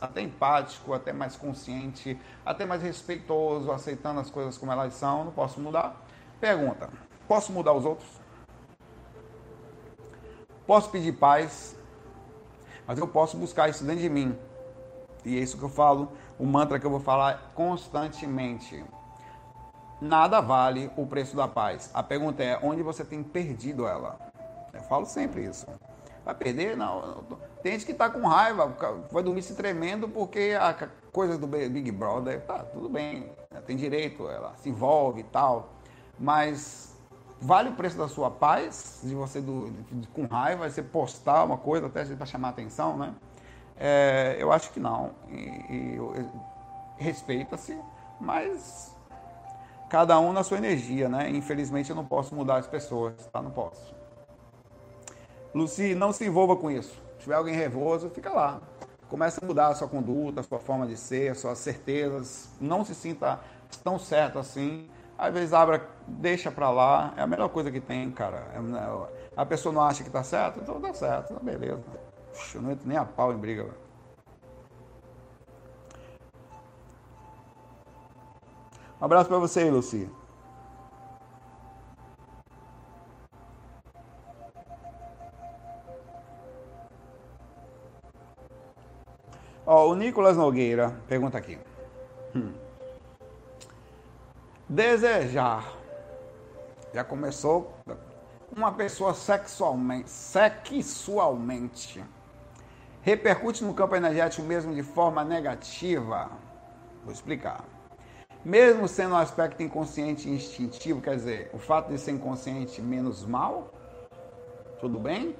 até 0.00 0.20
empático, 0.20 0.92
até 0.92 1.12
mais 1.12 1.36
consciente, 1.36 2.18
até 2.44 2.64
mais 2.64 2.82
respeitoso, 2.82 3.70
aceitando 3.70 4.20
as 4.20 4.30
coisas 4.30 4.56
como 4.56 4.72
elas 4.72 4.94
são. 4.94 5.24
Não 5.24 5.32
posso 5.32 5.60
mudar. 5.60 6.00
Pergunta: 6.40 6.88
posso 7.28 7.52
mudar 7.52 7.72
os 7.72 7.84
outros? 7.84 8.08
Posso 10.66 10.90
pedir 10.90 11.12
paz, 11.12 11.76
mas 12.86 12.98
eu 12.98 13.08
posso 13.08 13.36
buscar 13.36 13.68
isso 13.68 13.84
dentro 13.84 14.02
de 14.02 14.08
mim. 14.08 14.36
E 15.24 15.36
é 15.36 15.40
isso 15.40 15.56
que 15.56 15.62
eu 15.62 15.68
falo, 15.68 16.12
o 16.38 16.46
mantra 16.46 16.78
que 16.78 16.86
eu 16.86 16.90
vou 16.90 17.00
falar 17.00 17.52
constantemente 17.54 18.84
nada 20.02 20.40
vale 20.40 20.90
o 20.96 21.06
preço 21.06 21.36
da 21.36 21.46
paz. 21.46 21.88
A 21.94 22.02
pergunta 22.02 22.42
é 22.42 22.58
onde 22.60 22.82
você 22.82 23.04
tem 23.04 23.22
perdido 23.22 23.86
ela. 23.86 24.18
Eu 24.72 24.82
falo 24.82 25.06
sempre 25.06 25.44
isso. 25.44 25.66
Vai 26.24 26.34
perder? 26.34 26.76
Não. 26.76 27.24
Tem 27.62 27.72
gente 27.72 27.86
que 27.86 27.92
está 27.92 28.08
com 28.08 28.26
raiva, 28.26 28.66
vai 29.10 29.22
dormir 29.22 29.42
se 29.42 29.54
tremendo 29.54 30.08
porque 30.08 30.56
a 30.58 30.88
coisa 31.12 31.36
do 31.36 31.46
Big 31.46 31.90
Brother, 31.92 32.40
tá, 32.40 32.60
tudo 32.60 32.88
bem, 32.88 33.30
tem 33.66 33.76
direito, 33.76 34.28
ela 34.28 34.54
se 34.56 34.68
envolve 34.68 35.20
e 35.20 35.24
tal, 35.24 35.68
mas 36.18 36.96
vale 37.40 37.68
o 37.68 37.72
preço 37.74 37.98
da 37.98 38.08
sua 38.08 38.30
paz, 38.30 39.00
de 39.02 39.14
você 39.14 39.40
do, 39.40 39.70
de, 39.90 40.08
com 40.08 40.26
raiva, 40.26 40.68
você 40.68 40.82
postar 40.82 41.44
uma 41.44 41.58
coisa 41.58 41.86
até 41.86 42.04
para 42.04 42.26
chamar 42.26 42.50
atenção, 42.50 42.96
né? 42.96 43.14
É, 43.76 44.36
eu 44.38 44.52
acho 44.52 44.70
que 44.72 44.80
não. 44.80 45.10
E, 45.28 45.96
e 45.96 46.28
respeita-se, 46.96 47.76
mas 48.20 48.96
cada 49.90 50.18
um 50.18 50.32
na 50.32 50.42
sua 50.42 50.58
energia, 50.58 51.08
né? 51.08 51.28
Infelizmente 51.30 51.90
eu 51.90 51.96
não 51.96 52.04
posso 52.04 52.34
mudar 52.34 52.56
as 52.56 52.66
pessoas, 52.66 53.14
tá? 53.32 53.42
Não 53.42 53.50
posso. 53.50 54.01
Luci, 55.54 55.94
não 55.94 56.12
se 56.12 56.24
envolva 56.24 56.56
com 56.56 56.70
isso. 56.70 56.94
Se 57.18 57.24
tiver 57.24 57.34
alguém 57.34 57.54
revoso, 57.54 58.10
fica 58.10 58.30
lá. 58.30 58.60
Comece 59.08 59.38
a 59.42 59.46
mudar 59.46 59.68
a 59.68 59.74
sua 59.74 59.86
conduta, 59.88 60.40
a 60.40 60.42
sua 60.42 60.58
forma 60.58 60.86
de 60.86 60.96
ser, 60.96 61.32
as 61.32 61.38
suas 61.38 61.58
certezas. 61.58 62.48
Não 62.60 62.84
se 62.84 62.94
sinta 62.94 63.40
tão 63.84 63.98
certo 63.98 64.38
assim. 64.38 64.88
Às 65.18 65.32
vezes 65.32 65.52
abra, 65.52 65.86
deixa 66.08 66.50
pra 66.50 66.70
lá. 66.70 67.12
É 67.16 67.22
a 67.22 67.26
melhor 67.26 67.48
coisa 67.50 67.70
que 67.70 67.80
tem, 67.80 68.10
cara. 68.10 68.48
É, 68.54 68.60
né, 68.60 69.06
a 69.36 69.44
pessoa 69.44 69.72
não 69.72 69.82
acha 69.82 70.02
que 70.02 70.10
tá 70.10 70.22
certo, 70.22 70.60
então 70.60 70.80
tá 70.80 70.94
certo, 70.94 71.34
tá 71.34 71.40
beleza. 71.40 71.82
Puxa, 72.32 72.58
eu 72.58 72.62
não 72.62 72.70
entro 72.70 72.88
nem 72.88 72.96
a 72.96 73.04
pau 73.04 73.32
em 73.32 73.36
briga. 73.36 73.64
Véio. 73.64 73.82
Um 79.00 79.04
abraço 79.04 79.28
para 79.28 79.38
você, 79.38 79.70
Luci. 79.70 80.08
Ó, 89.66 89.88
o 89.88 89.94
Nicolas 89.94 90.36
Nogueira 90.36 90.94
pergunta 91.08 91.38
aqui. 91.38 91.58
Hum. 92.34 92.52
Desejar. 94.68 95.72
Já 96.92 97.04
começou 97.04 97.72
uma 98.54 98.72
pessoa 98.72 99.14
sexualmente, 99.14 100.10
sexualmente 100.10 102.04
repercute 103.00 103.64
no 103.64 103.74
campo 103.74 103.96
energético 103.96 104.42
mesmo 104.42 104.74
de 104.74 104.82
forma 104.82 105.24
negativa? 105.24 106.30
Vou 107.02 107.12
explicar 107.12 107.64
mesmo 108.44 108.88
sendo 108.88 109.14
um 109.14 109.18
aspecto 109.18 109.62
inconsciente 109.62 110.28
e 110.28 110.32
instintivo, 110.32 111.00
quer 111.00 111.16
dizer, 111.16 111.50
o 111.52 111.58
fato 111.58 111.90
de 111.90 111.98
ser 111.98 112.12
inconsciente 112.12 112.80
menos 112.82 113.24
mal, 113.24 113.70
tudo 114.80 114.98
bem? 114.98 115.36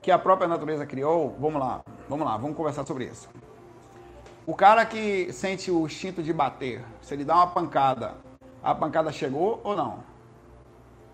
Que 0.00 0.10
a 0.10 0.18
própria 0.18 0.48
natureza 0.48 0.86
criou, 0.86 1.36
vamos 1.40 1.60
lá, 1.60 1.82
vamos 2.12 2.26
lá, 2.26 2.36
vamos 2.36 2.56
conversar 2.56 2.86
sobre 2.86 3.06
isso. 3.06 3.28
O 4.46 4.54
cara 4.54 4.84
que 4.84 5.32
sente 5.32 5.70
o 5.70 5.86
instinto 5.86 6.22
de 6.22 6.32
bater, 6.32 6.84
se 7.00 7.14
ele 7.14 7.24
dá 7.24 7.36
uma 7.36 7.46
pancada, 7.46 8.14
a 8.62 8.74
pancada 8.74 9.10
chegou 9.10 9.60
ou 9.64 9.74
não? 9.74 10.04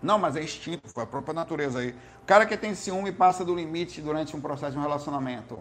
Não, 0.01 0.19
mas 0.19 0.35
é 0.35 0.43
instinto, 0.43 0.89
foi 0.89 1.03
a 1.03 1.07
própria 1.07 1.33
natureza 1.33 1.79
aí. 1.79 1.95
O 2.21 2.25
cara 2.25 2.45
que 2.45 2.57
tem 2.57 2.75
ciúme 2.75 3.11
passa 3.11 3.45
do 3.45 3.55
limite 3.55 4.01
durante 4.01 4.35
um 4.35 4.41
processo 4.41 4.73
de 4.73 4.77
um 4.77 4.81
relacionamento 4.81 5.59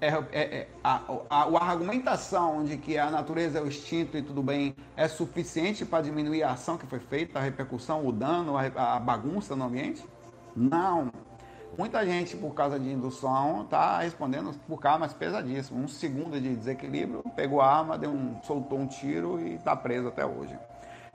é, 0.00 0.08
é, 0.08 0.22
é, 0.32 0.68
a, 0.82 1.00
a, 1.30 1.42
a, 1.44 1.70
argumentação 1.70 2.64
de 2.64 2.76
que 2.76 2.98
a 2.98 3.10
natureza 3.10 3.58
é 3.58 3.62
o 3.62 3.68
instinto 3.68 4.18
e 4.18 4.22
tudo 4.22 4.42
bem 4.42 4.74
é 4.96 5.06
suficiente 5.06 5.84
para 5.84 6.02
diminuir 6.02 6.42
a 6.42 6.52
ação 6.52 6.76
que 6.76 6.86
foi 6.86 6.98
feita, 6.98 7.38
a 7.38 7.42
repercussão, 7.42 8.04
o 8.06 8.12
dano, 8.12 8.56
a, 8.56 8.96
a 8.96 9.00
bagunça 9.00 9.54
no 9.54 9.64
ambiente? 9.64 10.04
Não. 10.54 11.10
Muita 11.76 12.06
gente, 12.06 12.36
por 12.36 12.54
causa 12.54 12.78
de 12.78 12.88
indução, 12.88 13.62
está 13.62 14.00
respondendo 14.00 14.52
por 14.68 14.80
mais 14.98 15.12
pesadíssimo. 15.12 15.82
Um 15.82 15.88
segundo 15.88 16.40
de 16.40 16.54
desequilíbrio, 16.54 17.22
pegou 17.34 17.60
a 17.60 17.66
arma, 17.66 17.98
deu 17.98 18.10
um, 18.10 18.40
soltou 18.42 18.78
um 18.78 18.86
tiro 18.86 19.40
e 19.40 19.54
está 19.54 19.74
preso 19.74 20.08
até 20.08 20.24
hoje. 20.24 20.56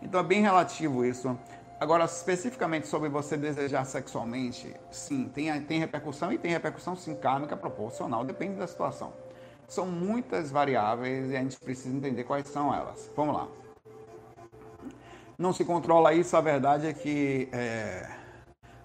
Então 0.01 0.19
é 0.19 0.23
bem 0.23 0.41
relativo 0.41 1.05
isso. 1.05 1.37
Agora, 1.79 2.03
especificamente 2.03 2.87
sobre 2.87 3.07
você 3.07 3.37
desejar 3.37 3.85
sexualmente, 3.85 4.75
sim, 4.91 5.29
tem, 5.33 5.61
tem 5.61 5.79
repercussão 5.79 6.31
e 6.33 6.37
tem 6.37 6.51
repercussão 6.51 6.93
sim 6.93 7.15
kármica 7.15 7.55
proporcional, 7.55 8.25
depende 8.25 8.55
da 8.55 8.67
situação. 8.67 9.13
São 9.65 9.85
muitas 9.85 10.51
variáveis 10.51 11.31
e 11.31 11.37
a 11.37 11.39
gente 11.39 11.57
precisa 11.57 11.95
entender 11.95 12.25
quais 12.25 12.49
são 12.49 12.73
elas. 12.73 13.09
Vamos 13.15 13.33
lá. 13.33 13.47
Não 15.37 15.53
se 15.53 15.63
controla 15.63 16.13
isso, 16.13 16.35
a 16.35 16.41
verdade 16.41 16.85
é 16.85 16.91
que 16.91 17.47
é, 17.53 18.09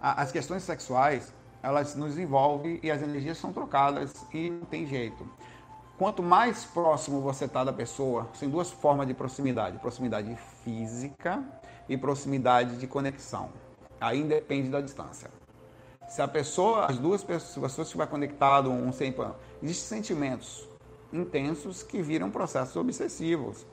as 0.00 0.30
questões 0.30 0.62
sexuais 0.62 1.33
elas 1.64 1.94
nos 1.94 2.18
envolvem 2.18 2.78
e 2.82 2.90
as 2.90 3.00
energias 3.00 3.38
são 3.38 3.50
trocadas 3.50 4.12
e 4.34 4.50
não 4.50 4.66
tem 4.66 4.86
jeito. 4.86 5.26
Quanto 5.96 6.22
mais 6.22 6.66
próximo 6.66 7.22
você 7.22 7.46
está 7.46 7.64
da 7.64 7.72
pessoa, 7.72 8.28
tem 8.38 8.50
duas 8.50 8.70
formas 8.70 9.06
de 9.06 9.14
proximidade: 9.14 9.78
proximidade 9.78 10.36
física 10.62 11.42
e 11.88 11.96
proximidade 11.96 12.76
de 12.76 12.86
conexão. 12.86 13.48
Aí 13.98 14.22
depende 14.22 14.68
da 14.68 14.82
distância. 14.82 15.30
Se 16.06 16.20
a 16.20 16.28
pessoa, 16.28 16.84
as 16.84 16.98
duas 16.98 17.24
pessoas, 17.24 17.72
se 17.72 17.80
estiver 17.80 18.06
conectado 18.08 18.70
um 18.70 18.92
sempre, 18.92 19.26
existem 19.62 19.98
sentimentos 19.98 20.68
intensos 21.10 21.82
que 21.82 22.02
viram 22.02 22.30
processos 22.30 22.76
obsessivos. 22.76 23.64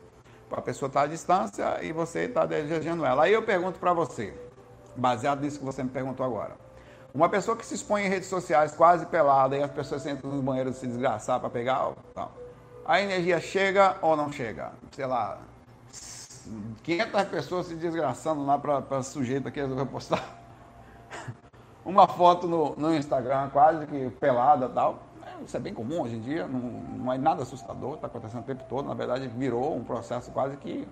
A 0.49 0.61
pessoa 0.61 0.87
está 0.87 1.01
à 1.01 1.07
distância 1.07 1.83
e 1.83 1.91
você 1.91 2.21
está 2.21 2.45
desejando 2.45 3.05
ela. 3.05 3.23
Aí 3.23 3.33
eu 3.33 3.43
pergunto 3.43 3.79
para 3.79 3.93
você, 3.93 4.33
baseado 4.95 5.41
nisso 5.41 5.59
que 5.59 5.65
você 5.65 5.83
me 5.83 5.89
perguntou 5.89 6.25
agora. 6.25 6.70
Uma 7.13 7.27
pessoa 7.27 7.57
que 7.57 7.65
se 7.65 7.75
expõe 7.75 8.05
em 8.05 8.09
redes 8.09 8.29
sociais 8.29 8.73
quase 8.73 9.05
pelada 9.05 9.57
e 9.57 9.63
as 9.63 9.71
pessoas 9.71 10.05
entram 10.05 10.31
no 10.31 10.41
banheiro 10.41 10.71
se 10.73 10.87
desgraçar 10.87 11.39
para 11.39 11.49
pegar. 11.49 11.91
Tal. 12.13 12.31
A 12.85 13.01
energia 13.01 13.39
chega 13.39 13.97
ou 14.01 14.15
não 14.15 14.31
chega? 14.31 14.71
Sei 14.91 15.05
lá, 15.05 15.39
500 16.83 17.23
pessoas 17.25 17.67
se 17.67 17.75
desgraçando 17.75 18.45
lá 18.45 18.57
para 18.57 19.03
sujeito 19.03 19.51
que 19.51 19.59
resolveu 19.59 19.85
postar 19.85 20.23
uma 21.85 22.07
foto 22.07 22.47
no, 22.47 22.75
no 22.75 22.95
Instagram, 22.95 23.49
quase 23.49 23.85
que 23.85 24.09
pelada 24.11 24.67
tal. 24.69 25.03
Isso 25.45 25.57
é 25.57 25.59
bem 25.59 25.73
comum 25.73 26.01
hoje 26.01 26.15
em 26.15 26.21
dia, 26.21 26.47
não, 26.47 26.59
não 26.59 27.13
é 27.13 27.17
nada 27.17 27.41
assustador, 27.41 27.95
está 27.95 28.07
acontecendo 28.07 28.41
o 28.41 28.45
tempo 28.45 28.63
todo. 28.69 28.87
Na 28.87 28.93
verdade, 28.93 29.27
virou 29.27 29.75
um 29.75 29.83
processo 29.83 30.29
quase 30.31 30.55
que. 30.57 30.87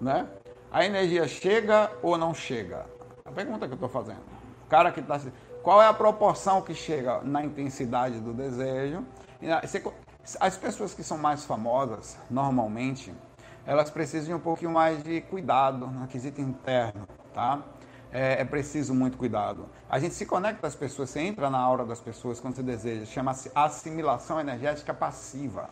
Né? 0.00 0.26
A 0.70 0.84
energia 0.84 1.26
chega 1.26 1.90
ou 2.00 2.16
não 2.16 2.32
chega? 2.32 2.86
A 3.24 3.32
pergunta 3.32 3.66
que 3.66 3.72
eu 3.72 3.74
estou 3.74 3.88
fazendo. 3.88 4.20
O 4.64 4.68
cara 4.68 4.92
que 4.92 5.00
está. 5.00 5.20
Qual 5.62 5.82
é 5.82 5.86
a 5.86 5.92
proporção 5.92 6.62
que 6.62 6.74
chega 6.74 7.20
na 7.22 7.44
intensidade 7.44 8.18
do 8.20 8.32
desejo? 8.32 9.04
As 10.38 10.56
pessoas 10.56 10.94
que 10.94 11.02
são 11.02 11.18
mais 11.18 11.44
famosas, 11.44 12.16
normalmente, 12.30 13.12
elas 13.66 13.90
precisam 13.90 14.28
de 14.28 14.34
um 14.34 14.40
pouquinho 14.40 14.70
mais 14.70 15.02
de 15.02 15.20
cuidado 15.20 15.86
no 15.86 16.06
quesito 16.06 16.40
interno, 16.40 17.06
tá? 17.34 17.62
É, 18.12 18.40
é, 18.40 18.44
preciso 18.44 18.94
muito 18.94 19.16
cuidado. 19.16 19.68
A 19.88 19.98
gente 19.98 20.14
se 20.14 20.26
conecta 20.26 20.66
às 20.66 20.74
pessoas, 20.74 21.10
você 21.10 21.20
entra 21.20 21.48
na 21.48 21.58
aura 21.58 21.84
das 21.84 22.00
pessoas 22.00 22.40
quando 22.40 22.56
você 22.56 22.62
deseja, 22.62 23.04
chama-se 23.04 23.52
assimilação 23.54 24.40
energética 24.40 24.92
passiva. 24.92 25.68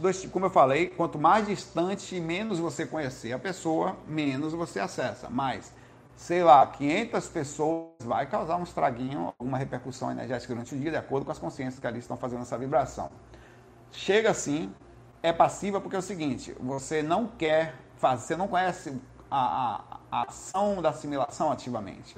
Dois 0.00 0.24
como 0.26 0.46
eu 0.46 0.50
falei, 0.50 0.88
quanto 0.88 1.18
mais 1.18 1.46
distante 1.46 2.16
e 2.16 2.20
menos 2.20 2.58
você 2.58 2.84
conhecer 2.84 3.32
a 3.32 3.38
pessoa, 3.38 3.96
menos 4.06 4.52
você 4.52 4.80
acessa. 4.80 5.28
Mas, 5.30 5.72
sei 6.16 6.42
lá, 6.42 6.66
500 6.66 7.28
pessoas 7.28 7.90
vai 8.00 8.26
causar 8.26 8.56
um 8.56 8.62
estraguinho, 8.62 9.32
alguma 9.38 9.58
repercussão 9.58 10.10
energética 10.10 10.54
durante 10.54 10.74
o 10.74 10.78
dia, 10.78 10.90
de 10.90 10.96
acordo 10.96 11.24
com 11.24 11.32
as 11.32 11.38
consciências 11.38 11.78
que 11.80 11.86
ali 11.86 11.98
estão 11.98 12.16
fazendo 12.16 12.42
essa 12.42 12.56
vibração. 12.56 13.10
Chega 13.90 14.30
assim, 14.30 14.72
é 15.22 15.32
passiva 15.32 15.80
porque 15.80 15.96
é 15.96 15.98
o 15.98 16.02
seguinte, 16.02 16.54
você 16.60 17.02
não 17.02 17.26
quer 17.26 17.74
fazer, 17.96 18.26
você 18.26 18.36
não 18.36 18.48
conhece 18.48 19.00
a, 19.30 19.74
a, 19.74 20.00
a 20.10 20.22
ação 20.28 20.80
da 20.82 20.90
assimilação 20.90 21.50
ativamente. 21.50 22.16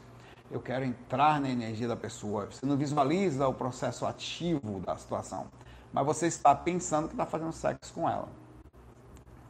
Eu 0.50 0.61
quero 0.61 0.85
entrar 0.85 1.40
na 1.40 1.48
energia 1.48 1.88
da 1.88 1.96
pessoa. 1.96 2.46
Você 2.46 2.64
não 2.64 2.76
visualiza 2.76 3.48
o 3.48 3.54
processo 3.54 4.06
ativo 4.06 4.80
da 4.80 4.96
situação, 4.96 5.46
mas 5.92 6.06
você 6.06 6.26
está 6.26 6.54
pensando 6.54 7.09
que 7.09 7.14
está 7.14 7.26
fazendo 7.26 7.52
sexo 7.52 7.92
com 7.92 8.09
ela. 8.09 8.28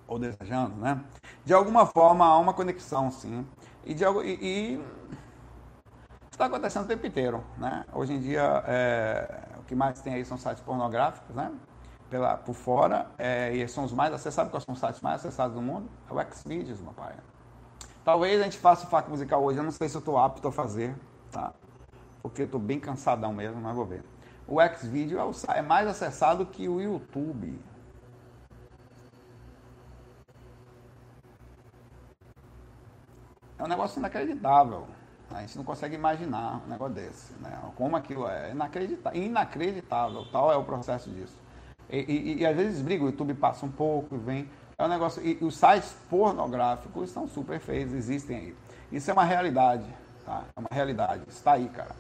Ou 0.09 0.19
desejando, 0.19 0.77
né? 0.77 1.03
De 1.45 1.53
alguma 1.53 1.85
forma 1.85 2.25
há 2.25 2.39
uma 2.39 2.55
conexão, 2.55 3.11
sim. 3.11 3.47
E, 3.87 3.95
de, 3.95 4.05
e, 4.05 4.85
está 6.31 6.47
acontecendo 6.47 6.85
o 6.85 6.89
tempo 6.89 7.07
inteiro, 7.07 7.43
né? 7.57 7.87
Hoje 7.93 8.13
em 8.13 8.21
dia, 8.21 8.63
é, 8.67 9.43
o 9.59 9.63
que 9.63 9.75
mais 9.75 10.01
tem 10.01 10.13
aí 10.15 10.25
são 10.25 10.37
sites 10.37 10.63
pornográficos, 10.63 11.35
né? 11.35 11.51
pela, 12.11 12.37
por 12.37 12.55
fora, 12.55 13.07
é, 13.19 13.55
e 13.55 13.67
são 13.69 13.85
os 13.85 13.93
mais 13.93 14.13
acessados. 14.13 14.51
Quais 14.51 14.65
são 14.65 14.75
os 14.75 14.81
sites 14.81 15.01
mais 15.01 15.21
acessados 15.21 15.55
do 15.55 15.63
mundo? 15.63 15.89
É 16.09 16.13
o 16.13 16.35
Xvideos, 16.35 16.81
meu 16.81 16.93
pai. 16.93 17.15
Talvez 18.05 18.41
a 18.41 18.45
gente 18.45 18.59
faça 18.59 18.87
o 18.87 18.89
fac 18.89 19.09
musical 19.09 19.43
hoje, 19.43 19.59
eu 19.59 19.65
não 19.65 19.73
sei 19.73 19.89
se 19.89 19.97
eu 19.97 19.99
estou 19.99 20.17
apto 20.17 20.47
a 20.47 20.53
fazer, 20.53 20.95
tá? 21.31 21.53
Porque 22.23 22.43
eu 22.43 22.47
estou 22.47 22.61
bem 22.61 22.79
cansadão 22.79 23.33
mesmo, 23.33 23.61
mas 23.61 23.75
vou 23.75 23.85
ver. 23.85 24.05
O 24.47 24.61
Xvideo 24.61 25.19
é, 25.19 25.59
é 25.59 25.63
mais 25.63 25.89
acessado 25.89 26.47
que 26.47 26.69
o 26.69 26.81
YouTube. 26.81 27.59
É 33.59 33.65
um 33.65 33.67
negócio 33.67 33.99
inacreditável. 33.99 34.87
A 35.31 35.41
gente 35.41 35.57
não 35.57 35.65
consegue 35.65 35.95
imaginar 35.95 36.63
um 36.67 36.71
negócio 36.71 36.95
desse. 36.95 37.33
Né? 37.41 37.59
Como 37.75 37.97
aquilo 37.97 38.29
é. 38.29 38.51
Inacreditável. 38.53 39.23
Inacreditável. 39.23 40.25
Tal 40.31 40.53
é 40.53 40.57
o 40.57 40.65
processo 40.65 41.11
disso. 41.11 41.37
E, 41.91 41.99
e, 41.99 42.41
e, 42.41 42.47
às 42.47 42.57
vezes 42.57 42.83
briga, 42.83 43.05
o 43.05 43.07
YouTube 43.07 43.35
passa 43.35 43.65
um 43.65 43.71
pouco, 43.71 44.17
vem. 44.17 44.49
É 44.79 44.85
um 44.85 44.89
negócio. 44.89 45.25
E, 45.25 45.39
os 45.43 45.57
sites 45.57 45.97
pornográficos 46.11 47.09
estão 47.09 47.27
super 47.27 47.59
feios, 47.61 47.93
existem 47.93 48.37
aí. 48.37 48.57
Isso 48.93 49.11
é 49.11 49.13
uma 49.13 49.25
realidade, 49.25 49.85
tá? 50.25 50.45
É 50.55 50.61
uma 50.61 50.69
realidade. 50.71 51.23
Está 51.29 51.53
aí, 51.53 51.69
cara. 51.69 51.95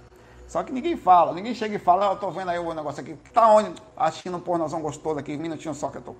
Só 0.47 0.63
que 0.63 0.73
ninguém 0.73 0.97
fala, 0.97 1.33
ninguém 1.33 1.55
chega 1.55 1.75
e 1.75 1.79
fala, 1.79 2.07
eu 2.07 2.17
tô 2.17 2.31
vendo 2.31 2.51
aí 2.51 2.59
o 2.59 2.75
negócio 2.75 3.01
aqui. 3.01 3.17
Tá 3.33 3.49
onde? 3.49 3.73
Assistindo 3.97 4.37
um 4.37 4.41
pornozão 4.41 4.81
gostoso 4.81 5.19
aqui, 5.19 5.35
um 5.37 5.41
minutinho 5.41 5.75
só 5.75 5.89
que 5.89 5.99
eu 5.99 6.03
tô. 6.03 6.15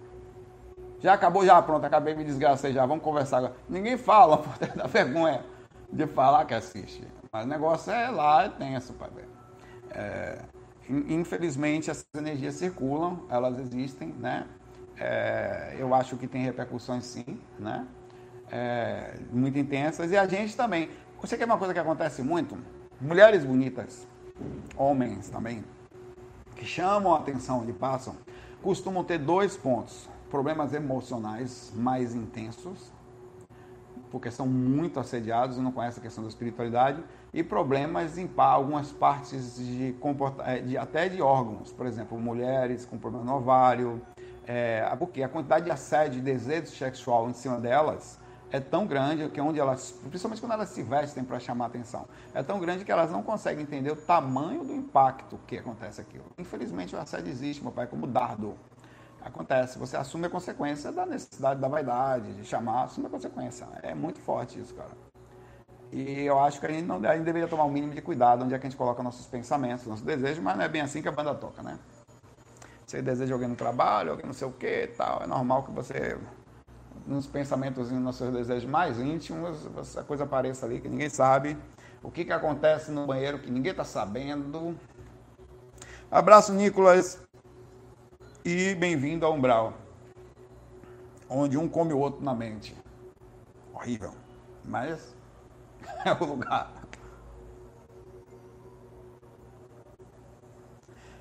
Já 1.01 1.15
acabou, 1.15 1.45
já, 1.45 1.61
pronto, 1.63 1.85
acabei 1.85 2.15
me 2.15 2.25
desgracei 2.25 2.73
já, 2.73 2.85
vamos 2.87 3.05
conversar 3.05 3.39
agora. 3.39 3.55
Ninguém 3.69 3.97
fala, 3.97 4.39
ter 4.59 4.73
da 4.75 4.87
vergonha 4.87 5.45
de 5.93 6.07
falar 6.07 6.45
que 6.45 6.55
assiste. 6.55 7.07
Mas 7.33 7.45
o 7.45 7.49
negócio 7.49 7.93
é 7.93 8.09
lá, 8.09 8.45
é 8.45 8.49
tenso, 8.49 8.93
pai. 8.95 9.11
É, 9.91 10.39
Infelizmente, 10.89 11.91
essas 11.91 12.07
energias 12.15 12.55
circulam, 12.55 13.21
elas 13.29 13.59
existem, 13.59 14.09
né? 14.09 14.47
É, 14.99 15.75
eu 15.79 15.93
acho 15.93 16.17
que 16.17 16.29
tem 16.29 16.43
repercussões 16.43 17.05
sim, 17.05 17.41
né? 17.59 17.87
É, 18.51 19.19
muito 19.33 19.59
intensas. 19.59 20.13
E 20.13 20.17
a 20.17 20.27
gente 20.27 20.57
também. 20.57 20.89
Você 21.21 21.37
quer 21.37 21.45
uma 21.45 21.59
coisa 21.59 21.75
que 21.75 21.81
acontece 21.81 22.23
muito? 22.23 22.57
Mulheres 23.01 23.45
bonitas, 23.45 24.07
homens 24.77 25.29
também, 25.29 25.65
que 26.55 26.65
chamam 26.65 27.15
a 27.15 27.19
atenção 27.19 27.69
e 27.69 27.73
passam, 27.73 28.17
costumam 28.63 29.03
ter 29.03 29.19
dois 29.19 29.57
pontos: 29.57 30.09
problemas 30.31 30.73
emocionais 30.73 31.73
mais 31.75 32.15
intensos, 32.15 32.93
porque 34.11 34.31
são 34.31 34.47
muito 34.47 35.01
assediados 35.01 35.59
e 35.59 35.61
não 35.61 35.73
conhecem 35.73 36.01
a 36.01 36.03
questão 36.03 36.23
da 36.23 36.29
espiritualidade, 36.29 37.03
e 37.33 37.43
problemas 37.43 38.17
em 38.17 38.31
algumas 38.37 38.93
partes 38.93 39.57
de, 39.57 39.95
eh, 40.45 40.61
de 40.61 40.79
até 40.79 41.09
de 41.09 41.21
órgãos, 41.21 41.73
por 41.73 41.87
exemplo, 41.87 42.19
mulheres 42.19 42.87
com 42.87 42.97
problema 42.97 43.25
no 43.25 43.37
ovário, 43.37 44.01
é, 44.47 44.89
porque 44.99 45.23
a 45.23 45.29
quantidade 45.29 45.65
de 45.65 45.71
assédio 45.71 46.19
e 46.19 46.23
desejo 46.23 46.69
sexual 46.69 47.29
em 47.29 47.33
cima 47.33 47.59
delas 47.59 48.19
é 48.51 48.61
tão 48.61 48.87
grande 48.87 49.29
que 49.29 49.41
onde 49.41 49.59
elas, 49.59 49.91
principalmente 50.09 50.41
quando 50.41 50.53
elas 50.53 50.69
se 50.69 50.83
vestem 50.83 51.25
para 51.25 51.39
chamar 51.41 51.67
atenção, 51.67 52.07
é 52.33 52.43
tão 52.43 52.61
grande 52.61 52.85
que 52.85 52.93
elas 52.93 53.11
não 53.11 53.23
conseguem 53.23 53.65
entender 53.65 53.91
o 53.91 53.97
tamanho 53.97 54.65
do 54.65 54.73
impacto 54.73 55.39
que 55.47 55.59
acontece 55.59 56.01
aquilo. 56.01 56.25
Infelizmente 56.39 56.95
o 56.95 56.99
assédio 56.99 57.29
existe, 57.29 57.63
meu 57.63 57.73
pai, 57.73 57.87
como 57.87 58.07
dardo. 58.07 58.55
Acontece, 59.27 59.77
você 59.77 59.97
assume 59.97 60.27
a 60.27 60.31
consequência 60.31 60.93
da 60.93 61.05
necessidade 61.05 61.61
da 61.61 61.67
vaidade, 61.67 62.33
de 62.35 62.45
chamar, 62.45 62.85
assume 62.85 63.09
a 63.09 63.11
consequência. 63.11 63.67
É 63.83 63.93
muito 63.93 64.21
forte 64.21 64.61
isso, 64.61 64.73
cara. 64.73 64.93
E 65.91 66.23
eu 66.23 66.39
acho 66.39 66.61
que 66.61 66.67
a 66.67 66.71
gente, 66.71 66.85
não, 66.87 66.97
a 67.05 67.15
gente 67.17 67.25
deveria 67.25 67.49
tomar 67.49 67.65
o 67.65 67.67
um 67.67 67.73
mínimo 67.73 67.93
de 67.93 68.01
cuidado 68.01 68.45
onde 68.45 68.55
é 68.55 68.59
que 68.59 68.67
a 68.67 68.71
gente 68.71 68.79
coloca 68.79 69.03
nossos 69.03 69.27
pensamentos, 69.27 69.85
nossos 69.85 70.05
desejos, 70.05 70.39
mas 70.43 70.57
não 70.57 70.65
é 70.65 70.69
bem 70.69 70.81
assim 70.81 71.03
que 71.03 71.09
a 71.09 71.13
banda 71.13 71.35
toca, 71.35 71.61
né? 71.61 71.77
Você 72.87 73.03
deseja 73.03 73.35
alguém 73.35 73.49
no 73.49 73.57
trabalho, 73.57 74.13
alguém 74.13 74.27
não 74.27 74.33
sei 74.33 74.47
o 74.47 74.53
que 74.53 74.87
tal, 74.97 75.21
é 75.21 75.27
normal 75.27 75.65
que 75.65 75.73
você, 75.73 76.17
nos 77.05 77.27
pensamentos, 77.27 77.91
nos 77.91 78.17
seus 78.17 78.33
desejos 78.33 78.71
mais 78.71 79.01
íntimos, 79.01 79.59
a 79.97 80.05
coisa 80.05 80.23
apareça 80.23 80.67
ali 80.67 80.81
que 80.81 80.89
ninguém 80.89 81.09
sabe. 81.09 81.59
O 82.01 82.13
que, 82.13 82.25
que 82.25 82.33
acontece 82.33 82.93
no 82.93 83.07
banheiro 83.07 83.41
que 83.41 83.51
ninguém 83.51 83.73
está 83.73 83.83
sabendo. 83.83 84.79
Abraço, 86.09 86.53
Nicolas. 86.53 87.26
E 88.49 88.77
bem-vindo 88.77 89.27
ao 89.27 89.35
Umbral, 89.35 89.75
onde 91.29 91.59
um 91.59 91.69
come 91.69 91.93
o 91.93 91.99
outro 91.99 92.25
na 92.25 92.33
mente. 92.33 92.77
Horrível. 93.75 94.13
Mas 94.65 95.17
é 96.07 96.13
o 96.13 96.25
lugar. 96.25 96.71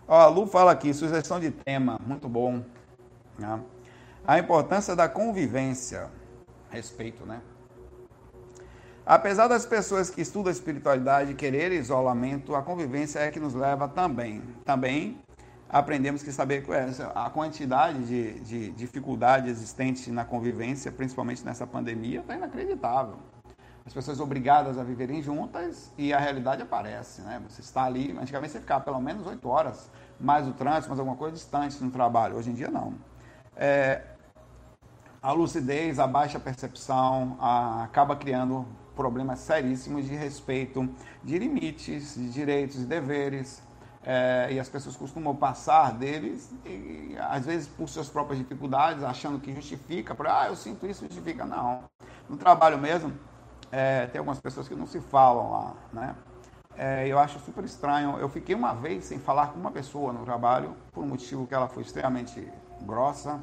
Ó, 0.08 0.16
a 0.16 0.28
Lu 0.28 0.46
fala 0.46 0.72
aqui, 0.72 0.94
sugestão 0.94 1.40
de 1.40 1.50
tema, 1.50 2.00
muito 2.06 2.30
bom. 2.30 2.64
Né? 3.40 3.60
A 4.28 4.38
importância 4.38 4.96
da 4.96 5.10
convivência. 5.10 6.12
Respeito, 6.70 7.26
né? 7.26 7.42
Apesar 9.04 9.48
das 9.48 9.66
pessoas 9.66 10.12
que 10.12 10.22
estudam 10.22 10.50
a 10.50 10.54
espiritualidade 10.54 11.34
quererem 11.34 11.80
isolamento, 11.80 12.54
a 12.54 12.62
convivência 12.62 13.18
é 13.18 13.32
que 13.32 13.40
nos 13.40 13.56
leva 13.56 13.88
também. 13.88 14.44
Também 14.64 15.25
aprendemos 15.80 16.24
que 16.24 16.32
saber 16.32 16.64
a 17.14 17.30
quantidade 17.30 18.06
de, 18.06 18.40
de 18.40 18.72
dificuldade 18.72 19.50
existente 19.50 20.10
na 20.10 20.24
convivência, 20.24 20.90
principalmente 20.90 21.44
nessa 21.44 21.68
pandemia, 21.68 22.22
está 22.22 22.36
inacreditável 22.36 23.18
as 23.86 23.94
pessoas 23.94 24.20
obrigadas 24.20 24.80
a 24.80 24.84
viverem 24.84 25.22
juntas 25.22 25.92
e 25.96 26.12
a 26.12 26.18
realidade 26.18 26.62
aparece, 26.62 27.22
né? 27.22 27.40
Você 27.48 27.62
está 27.62 27.84
ali, 27.84 28.18
antigamente 28.20 28.54
você 28.54 28.60
ficava 28.60 28.84
pelo 28.84 29.00
menos 29.00 29.28
oito 29.28 29.48
horas, 29.48 29.92
mais 30.20 30.48
o 30.48 30.54
trânsito, 30.54 30.88
mais 30.88 31.00
alguma 31.00 31.16
coisa 31.16 31.36
distante 31.36 31.84
no 31.84 31.92
trabalho. 31.92 32.36
Hoje 32.36 32.50
em 32.50 32.56
dia 32.56 32.70
não. 32.70 32.96
É, 33.56 34.02
a 35.22 35.32
lucidez, 35.34 36.00
a 36.00 36.08
baixa 36.08 36.40
percepção 36.40 37.38
a, 37.40 37.84
acaba 37.84 38.16
criando 38.16 38.66
problemas 38.96 39.40
seríssimos 39.40 40.06
de 40.06 40.16
respeito 40.16 40.90
de 41.24 41.38
limites, 41.38 42.16
de 42.16 42.30
direitos 42.32 42.82
e 42.82 42.86
deveres. 42.86 43.62
É, 44.06 44.50
e 44.52 44.60
as 44.60 44.70
pessoas 44.70 44.96
costumam 44.96 45.36
passar 45.36 45.92
deles, 45.94 46.54
e, 46.64 47.16
às 47.20 47.46
vezes 47.46 47.68
por 47.68 47.90
suas 47.90 48.08
próprias 48.08 48.38
dificuldades, 48.38 49.04
achando 49.04 49.40
que 49.40 49.54
justifica, 49.54 50.14
para, 50.14 50.42
ah, 50.42 50.48
eu 50.48 50.56
sinto 50.56 50.86
isso, 50.86 51.06
justifica. 51.06 51.44
Não. 51.44 51.84
No 52.30 52.38
trabalho 52.38 52.78
mesmo, 52.78 53.12
é, 53.72 54.06
tem 54.08 54.20
algumas 54.20 54.40
pessoas 54.40 54.68
que 54.68 54.76
não 54.76 54.86
se 54.86 55.00
falam 55.00 55.52
lá, 55.52 55.74
né? 55.92 56.16
É, 56.78 57.08
eu 57.08 57.18
acho 57.18 57.40
super 57.40 57.64
estranho. 57.64 58.18
Eu 58.20 58.30
fiquei 58.30 58.54
uma 58.54 58.74
vez 58.74 59.06
sem 59.06 59.18
falar 59.18 59.48
com 59.48 59.60
uma 59.60 59.72
pessoa 59.72 60.12
no 60.14 60.24
trabalho, 60.24 60.76
por 60.92 61.04
um 61.04 61.08
motivo 61.08 61.48
que 61.48 61.54
ela 61.54 61.68
foi 61.68 61.84
extremamente 61.84 62.48
grossa. 62.82 63.42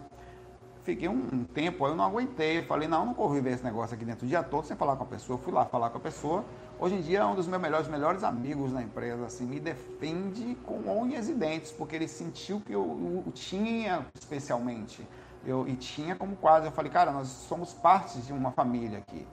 Fiquei 0.85 1.09
um 1.09 1.44
tempo, 1.44 1.87
eu 1.87 1.96
não 1.96 2.05
aguentei. 2.05 2.62
Falei, 2.62 2.88
não, 2.88 3.07
não 3.07 3.14
corri 3.14 3.40
ver 3.40 3.55
esse 3.55 3.64
negócio 3.64 3.94
aqui 3.94 4.05
dentro 4.05 4.27
o 4.27 4.29
dia 4.29 4.42
todo 4.42 4.66
sem 4.66 4.77
falar 4.77 4.96
com 4.96 5.05
a 5.05 5.07
pessoa. 5.07 5.38
Fui 5.38 5.53
lá 5.53 5.64
falar 5.64 5.90
com 5.90 5.98
a 5.98 6.01
pessoa. 6.01 6.44
Hoje 6.83 6.97
em 6.97 7.01
dia 7.01 7.21
é 7.21 7.25
um 7.25 7.37
dos 7.37 7.47
meus 7.47 7.62
melhores, 7.62 7.87
melhores 7.87 8.25
amigos 8.25 8.73
na 8.73 8.83
empresa. 8.83 9.25
Assim, 9.25 9.47
me 9.47 9.61
defende 9.61 10.57
com 10.66 10.81
unhas 11.01 11.29
e 11.29 11.33
dentes, 11.33 11.71
porque 11.71 11.95
ele 11.95 12.09
sentiu 12.09 12.61
que 12.61 12.73
eu, 12.73 13.23
tinha 13.33 14.05
especialmente. 14.18 15.07
Eu, 15.47 15.68
e 15.68 15.77
tinha 15.77 16.16
como 16.16 16.35
quase. 16.35 16.66
Eu 16.66 16.73
falei, 16.73 16.90
cara, 16.90 17.12
nós 17.12 17.29
somos 17.29 17.73
parte 17.73 18.18
de 18.23 18.33
uma 18.33 18.51
família 18.51 18.99
aqui. 18.99 19.25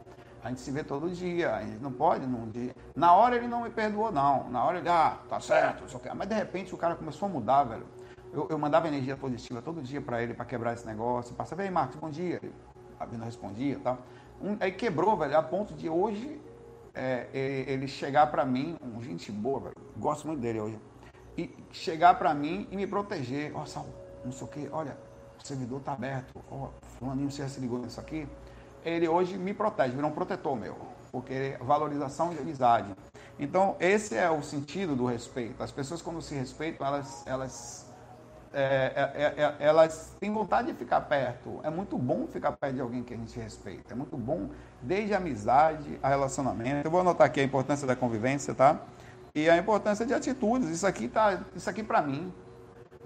A 0.43 0.49
gente 0.49 0.61
se 0.61 0.69
vê 0.69 0.83
todo 0.83 1.09
dia, 1.09 1.55
a 1.55 1.61
gente 1.63 1.81
não 1.81 1.91
pode 1.91 2.23
num 2.27 2.47
dia. 2.51 2.75
Na 2.95 3.15
hora 3.15 3.35
ele 3.35 3.47
não 3.47 3.63
me 3.63 3.71
perdoou, 3.71 4.11
não. 4.11 4.47
Na 4.51 4.63
hora 4.63 4.77
ele, 4.77 4.87
ah, 4.87 5.17
tá 5.27 5.39
certo, 5.39 5.89
só 5.89 5.97
que... 5.97 6.07
mas 6.13 6.29
de 6.29 6.35
repente 6.35 6.75
o 6.75 6.77
cara 6.77 6.93
começou 6.93 7.27
a 7.27 7.31
mudar, 7.31 7.63
velho. 7.63 7.87
Eu, 8.31 8.45
eu 8.47 8.59
mandava 8.59 8.87
energia 8.87 9.17
positiva 9.17 9.59
todo 9.59 9.81
dia 9.81 9.99
para 9.99 10.21
ele, 10.21 10.35
para 10.35 10.45
quebrar 10.45 10.73
esse 10.73 10.85
negócio. 10.85 11.33
Passava, 11.33 11.63
ei, 11.63 11.71
Marcos, 11.71 11.95
bom 11.95 12.11
dia. 12.11 12.39
Ele 12.43 13.17
não 13.17 13.25
respondia 13.25 13.73
e 13.73 13.79
tal. 13.79 13.97
Um, 14.39 14.55
aí 14.59 14.71
quebrou, 14.71 15.17
velho, 15.17 15.35
a 15.35 15.41
ponto 15.41 15.73
de 15.73 15.89
hoje 15.89 16.39
é, 16.99 17.65
ele 17.67 17.87
chegar 17.87 18.27
para 18.27 18.45
mim, 18.45 18.77
um 18.81 19.01
gente 19.01 19.31
boa, 19.31 19.59
velho. 19.59 19.75
Gosto 19.97 20.27
muito 20.27 20.41
dele 20.41 20.59
hoje. 20.59 20.79
E 21.37 21.53
chegar 21.71 22.15
para 22.15 22.33
mim 22.33 22.67
e 22.71 22.75
me 22.75 22.85
proteger. 22.85 23.51
Ó, 23.55 23.63
oh, 23.63 24.25
não 24.25 24.31
sei 24.31 24.47
o 24.47 24.49
que, 24.49 24.69
olha, 24.71 24.97
o 25.41 25.47
servidor 25.47 25.81
tá 25.81 25.93
aberto. 25.93 26.33
Ó, 26.51 26.65
oh, 26.65 26.85
fulaninho, 26.97 27.31
você 27.31 27.47
se 27.47 27.59
ligou 27.59 27.79
nisso 27.79 27.99
aqui? 27.99 28.27
ele 28.83 29.07
hoje 29.07 29.37
me 29.37 29.53
protege, 29.53 29.95
virou 29.95 30.09
um 30.09 30.13
protetor 30.13 30.55
meu, 30.55 30.77
porque 31.11 31.57
valorização 31.61 32.29
de 32.29 32.39
amizade. 32.39 32.93
Então, 33.37 33.75
esse 33.79 34.15
é 34.15 34.29
o 34.29 34.43
sentido 34.43 34.95
do 34.95 35.05
respeito. 35.05 35.61
As 35.63 35.71
pessoas, 35.71 36.01
quando 36.01 36.21
se 36.21 36.35
respeitam, 36.35 36.85
elas, 36.85 37.23
elas, 37.25 37.88
é, 38.53 39.11
é, 39.15 39.43
é, 39.43 39.55
elas 39.59 40.15
têm 40.19 40.31
vontade 40.31 40.71
de 40.71 40.77
ficar 40.77 41.01
perto. 41.01 41.59
É 41.63 41.69
muito 41.69 41.97
bom 41.97 42.27
ficar 42.27 42.51
perto 42.53 42.75
de 42.75 42.81
alguém 42.81 43.03
que 43.03 43.13
a 43.13 43.17
gente 43.17 43.39
respeita. 43.39 43.93
É 43.93 43.95
muito 43.95 44.17
bom, 44.17 44.49
desde 44.81 45.13
a 45.13 45.17
amizade 45.17 45.99
a 46.01 46.09
relacionamento. 46.09 46.87
Eu 46.87 46.91
vou 46.91 47.01
anotar 47.01 47.27
aqui 47.27 47.39
a 47.39 47.43
importância 47.43 47.85
da 47.85 47.95
convivência, 47.95 48.53
tá? 48.53 48.79
E 49.35 49.49
a 49.49 49.57
importância 49.57 50.05
de 50.05 50.13
atitudes. 50.13 50.69
Isso 50.69 50.87
aqui, 50.87 51.07
tá, 51.07 51.39
isso 51.55 51.69
aqui 51.69 51.83
para 51.83 52.01
mim, 52.01 52.33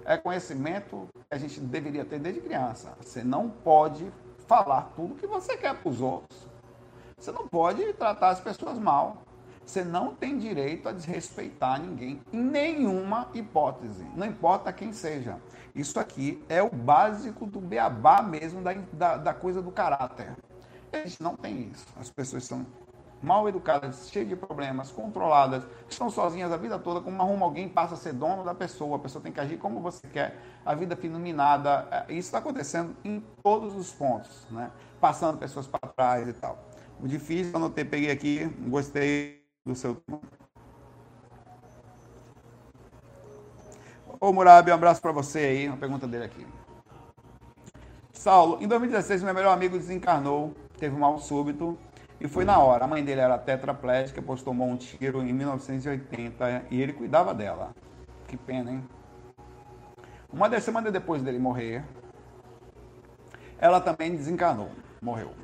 é 0.04 0.16
conhecimento 0.16 1.08
que 1.14 1.34
a 1.34 1.38
gente 1.38 1.60
deveria 1.60 2.04
ter 2.04 2.18
desde 2.18 2.40
criança. 2.40 2.92
Você 3.00 3.22
não 3.22 3.48
pode 3.48 4.10
falar 4.46 4.92
tudo 4.96 5.14
que 5.14 5.26
você 5.26 5.56
quer 5.56 5.74
para 5.74 5.88
os 5.90 6.00
outros. 6.00 6.46
Você 7.18 7.32
não 7.32 7.48
pode 7.48 7.92
tratar 7.94 8.30
as 8.30 8.40
pessoas 8.40 8.78
mal. 8.78 9.22
Você 9.64 9.82
não 9.82 10.14
tem 10.14 10.38
direito 10.38 10.88
a 10.88 10.92
desrespeitar 10.92 11.80
ninguém 11.80 12.20
em 12.32 12.38
nenhuma 12.38 13.28
hipótese, 13.32 14.04
não 14.14 14.26
importa 14.26 14.72
quem 14.72 14.92
seja. 14.92 15.38
Isso 15.74 15.98
aqui 15.98 16.42
é 16.48 16.62
o 16.62 16.70
básico 16.70 17.46
do 17.46 17.60
beabá 17.60 18.22
mesmo 18.22 18.62
da, 18.62 18.74
da, 18.92 19.16
da 19.16 19.34
coisa 19.34 19.62
do 19.62 19.72
caráter. 19.72 20.36
A 20.92 20.98
gente 20.98 21.22
não 21.22 21.34
tem 21.34 21.70
isso. 21.72 21.86
As 21.98 22.10
pessoas 22.10 22.44
são 22.44 22.64
mal 23.24 23.48
educadas, 23.48 24.10
cheias 24.10 24.28
de 24.28 24.36
problemas, 24.36 24.90
controladas, 24.90 25.64
estão 25.88 26.10
sozinhas 26.10 26.52
a 26.52 26.56
vida 26.56 26.78
toda, 26.78 27.00
como 27.00 27.20
arruma 27.20 27.46
alguém 27.46 27.68
passa 27.68 27.94
a 27.94 27.96
ser 27.96 28.12
dono 28.12 28.44
da 28.44 28.54
pessoa, 28.54 28.96
a 28.96 28.98
pessoa 28.98 29.22
tem 29.22 29.32
que 29.32 29.40
agir 29.40 29.56
como 29.56 29.80
você 29.80 30.06
quer, 30.08 30.38
a 30.64 30.74
vida 30.74 30.94
fenomenada. 30.94 31.88
É, 31.90 32.12
isso 32.12 32.28
está 32.28 32.38
acontecendo 32.38 32.94
em 33.02 33.24
todos 33.42 33.74
os 33.74 33.90
pontos, 33.92 34.46
né? 34.50 34.70
passando 35.00 35.38
pessoas 35.38 35.66
para 35.66 35.88
trás 35.90 36.28
e 36.28 36.34
tal. 36.34 36.58
O 37.00 37.08
difícil, 37.08 37.52
eu 37.52 37.56
anotei, 37.56 37.84
peguei 37.84 38.10
aqui, 38.10 38.44
gostei 38.68 39.43
do 39.64 39.74
seu. 39.74 39.96
Ô 44.20 44.32
Murabi, 44.32 44.70
um 44.70 44.74
abraço 44.74 45.00
para 45.00 45.12
você 45.12 45.38
aí, 45.38 45.68
uma 45.68 45.76
pergunta 45.76 46.06
dele 46.06 46.24
aqui. 46.24 46.46
Saulo, 48.12 48.62
em 48.62 48.68
2016, 48.68 49.22
meu 49.22 49.34
melhor 49.34 49.52
amigo 49.52 49.78
desencarnou, 49.78 50.54
teve 50.78 50.94
um 50.94 51.00
mal 51.00 51.18
súbito 51.18 51.78
e 52.20 52.28
foi 52.28 52.44
na 52.44 52.58
hora. 52.58 52.84
A 52.84 52.88
mãe 52.88 53.04
dele 53.04 53.20
era 53.20 53.36
tetraplégica, 53.38 54.22
pois 54.22 54.42
tomou 54.42 54.68
um 54.68 54.76
tiro 54.76 55.22
em 55.22 55.32
1980 55.32 56.66
e 56.70 56.80
ele 56.80 56.92
cuidava 56.92 57.34
dela. 57.34 57.74
Que 58.28 58.36
pena, 58.36 58.70
hein? 58.70 58.84
Uma 60.32 60.60
semana 60.60 60.90
depois 60.90 61.22
dele 61.22 61.38
morrer, 61.38 61.84
ela 63.58 63.80
também 63.80 64.16
desencanou, 64.16 64.70
morreu. 65.00 65.43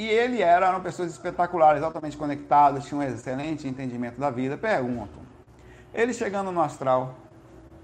E 0.00 0.08
ele 0.08 0.40
era 0.40 0.70
uma 0.70 0.80
pessoa 0.80 1.06
espetacular, 1.06 1.76
exatamente 1.76 2.16
conectado, 2.16 2.80
tinha 2.80 2.98
um 2.98 3.02
excelente 3.02 3.68
entendimento 3.68 4.18
da 4.18 4.30
vida. 4.30 4.56
Pergunto, 4.56 5.18
ele 5.92 6.14
chegando 6.14 6.50
no 6.50 6.62
astral, 6.62 7.16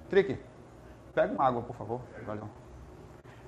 Trique, 0.08 0.38
pega 1.14 1.34
uma 1.34 1.44
água, 1.44 1.60
por 1.60 1.76
favor. 1.76 2.00
Valeu. 2.24 2.48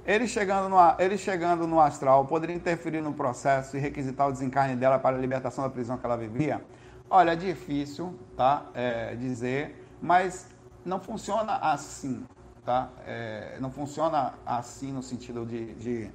Ele 0.05 0.29
chegando, 0.29 0.69
no, 0.69 0.77
ele 0.99 1.17
chegando 1.17 1.67
no 1.67 1.81
astral 1.81 2.27
poderia 2.27 2.55
interferir 2.55 3.01
no 3.01 3.15
processo 3.15 3.75
e 3.75 3.81
requisitar 3.81 4.29
o 4.29 4.33
desencarne 4.33 4.77
dela 4.77 4.99
para 4.99 5.17
a 5.17 5.19
libertação 5.19 5.65
da 5.65 5.71
prisão 5.71 5.97
que 5.97 6.05
ela 6.05 6.19
vivia? 6.19 6.63
Olha, 7.09 7.31
é 7.31 7.37
difícil 7.37 8.19
tá, 8.37 8.67
é, 8.75 9.15
dizer, 9.15 9.83
mas 9.99 10.47
não 10.85 11.01
funciona 11.01 11.57
assim. 11.57 12.23
Tá? 12.67 12.91
É, 13.07 13.57
não 13.61 13.71
funciona 13.71 14.35
assim 14.45 14.93
no 14.93 15.03
sentido 15.03 15.47
de, 15.47 15.73
de 15.77 16.11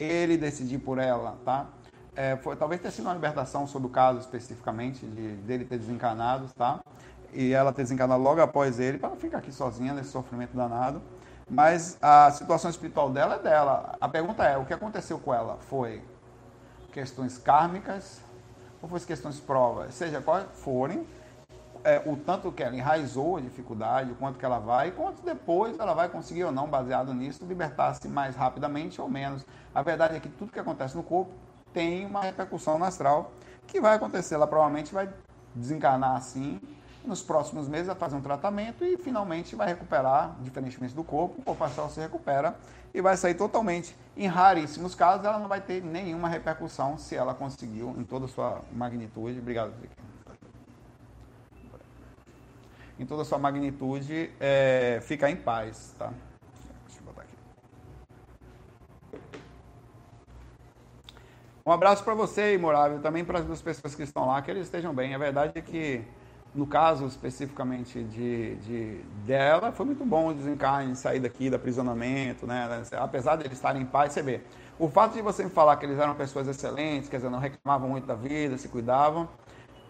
ele 0.00 0.38
decidir 0.38 0.78
por 0.78 0.96
ela. 0.98 1.36
Tá? 1.44 1.66
É, 2.18 2.36
foi, 2.38 2.56
talvez 2.56 2.80
tenha 2.80 2.90
sido 2.90 3.04
uma 3.04 3.14
libertação 3.14 3.64
sobre 3.64 3.86
o 3.86 3.90
caso 3.92 4.18
especificamente, 4.18 5.06
de, 5.06 5.36
dele 5.36 5.64
ter 5.64 5.78
desencarnado, 5.78 6.48
tá? 6.56 6.80
e 7.32 7.52
ela 7.52 7.72
ter 7.72 7.82
desencarnado 7.84 8.20
logo 8.20 8.40
após 8.40 8.80
ele, 8.80 8.98
para 8.98 9.10
não 9.10 9.16
ficar 9.16 9.38
aqui 9.38 9.52
sozinha 9.52 9.94
nesse 9.94 10.10
sofrimento 10.10 10.52
danado. 10.52 11.00
Mas 11.48 11.96
a 12.02 12.28
situação 12.32 12.72
espiritual 12.72 13.08
dela 13.08 13.36
é 13.36 13.38
dela. 13.38 13.94
A 14.00 14.08
pergunta 14.08 14.42
é: 14.42 14.58
o 14.58 14.64
que 14.64 14.74
aconteceu 14.74 15.20
com 15.20 15.32
ela? 15.32 15.58
Foi 15.70 16.02
questões 16.90 17.38
kármicas 17.38 18.20
ou 18.82 18.88
foi 18.88 18.98
questões 18.98 19.38
provas? 19.38 19.94
Seja 19.94 20.20
quais 20.20 20.44
forem, 20.54 21.06
é, 21.84 22.02
o 22.04 22.16
tanto 22.16 22.50
que 22.50 22.64
ela 22.64 22.74
enraizou 22.74 23.36
a 23.36 23.40
dificuldade, 23.40 24.10
o 24.10 24.16
quanto 24.16 24.40
que 24.40 24.44
ela 24.44 24.58
vai, 24.58 24.88
e 24.88 24.90
quanto 24.90 25.22
depois 25.22 25.78
ela 25.78 25.94
vai 25.94 26.08
conseguir 26.08 26.42
ou 26.42 26.50
não, 26.50 26.66
baseado 26.66 27.14
nisso, 27.14 27.44
libertar-se 27.46 28.08
mais 28.08 28.34
rapidamente 28.34 29.00
ou 29.00 29.08
menos. 29.08 29.46
A 29.72 29.82
verdade 29.82 30.16
é 30.16 30.20
que 30.20 30.28
tudo 30.28 30.50
que 30.50 30.58
acontece 30.58 30.96
no 30.96 31.04
corpo 31.04 31.30
tem 31.78 32.04
uma 32.04 32.22
repercussão 32.22 32.76
no 32.76 32.84
astral, 32.84 33.30
que 33.64 33.80
vai 33.80 33.94
acontecer. 33.94 34.34
Ela 34.34 34.48
provavelmente 34.48 34.92
vai 34.92 35.08
desencarnar 35.54 36.16
assim 36.16 36.60
nos 37.04 37.22
próximos 37.22 37.68
meses 37.68 37.86
vai 37.86 37.94
fazer 37.94 38.16
um 38.16 38.20
tratamento 38.20 38.84
e 38.84 38.98
finalmente 38.98 39.54
vai 39.54 39.68
recuperar, 39.68 40.36
diferentemente 40.42 40.92
do 40.92 41.04
corpo, 41.04 41.40
o 41.40 41.44
corpo 41.44 41.64
astral 41.64 41.88
se 41.88 42.00
recupera 42.00 42.56
e 42.92 43.00
vai 43.00 43.16
sair 43.16 43.34
totalmente. 43.34 43.96
Em 44.16 44.26
raríssimos 44.26 44.94
casos, 44.94 45.24
ela 45.24 45.38
não 45.38 45.48
vai 45.48 45.60
ter 45.60 45.82
nenhuma 45.82 46.28
repercussão 46.28 46.98
se 46.98 47.14
ela 47.14 47.32
conseguiu 47.32 47.94
em 47.96 48.02
toda 48.02 48.26
a 48.26 48.28
sua 48.28 48.60
magnitude. 48.72 49.38
Obrigado, 49.38 49.72
Felipe. 49.74 49.94
Em 52.98 53.06
toda 53.06 53.22
a 53.22 53.24
sua 53.24 53.38
magnitude, 53.38 54.30
é, 54.40 55.00
em 55.30 55.36
paz, 55.36 55.94
tá? 55.96 56.12
Deixa 56.84 57.00
eu 57.00 57.04
botar 57.06 57.22
aqui. 57.22 57.36
Um 61.68 61.72
abraço 61.72 62.02
para 62.02 62.14
você, 62.14 62.54
Imorável, 62.54 62.98
também 63.00 63.22
para 63.22 63.40
as 63.40 63.44
duas 63.44 63.60
pessoas 63.60 63.94
que 63.94 64.02
estão 64.02 64.26
lá, 64.26 64.40
que 64.40 64.50
eles 64.50 64.62
estejam 64.62 64.94
bem. 64.94 65.14
A 65.14 65.18
verdade 65.18 65.52
é 65.54 65.60
que 65.60 66.02
no 66.54 66.66
caso 66.66 67.04
especificamente 67.04 68.02
de, 68.04 68.54
de 68.56 69.04
dela, 69.26 69.70
foi 69.70 69.84
muito 69.84 70.02
bom 70.02 70.28
o 70.28 70.32
desencarne, 70.32 70.96
sair 70.96 71.20
daqui 71.20 71.50
do 71.50 71.56
aprisionamento, 71.56 72.46
né? 72.46 72.66
Apesar 72.92 73.36
de 73.36 73.44
eles 73.44 73.58
estarem 73.58 73.82
em 73.82 73.84
paz, 73.84 74.14
você 74.14 74.22
vê. 74.22 74.40
O 74.78 74.88
fato 74.88 75.12
de 75.12 75.20
você 75.20 75.44
me 75.44 75.50
falar 75.50 75.76
que 75.76 75.84
eles 75.84 75.98
eram 75.98 76.14
pessoas 76.14 76.48
excelentes, 76.48 77.10
quer 77.10 77.16
dizer, 77.18 77.28
não 77.28 77.38
reclamavam 77.38 77.90
muito 77.90 78.06
da 78.06 78.14
vida, 78.14 78.56
se 78.56 78.68
cuidavam, 78.70 79.28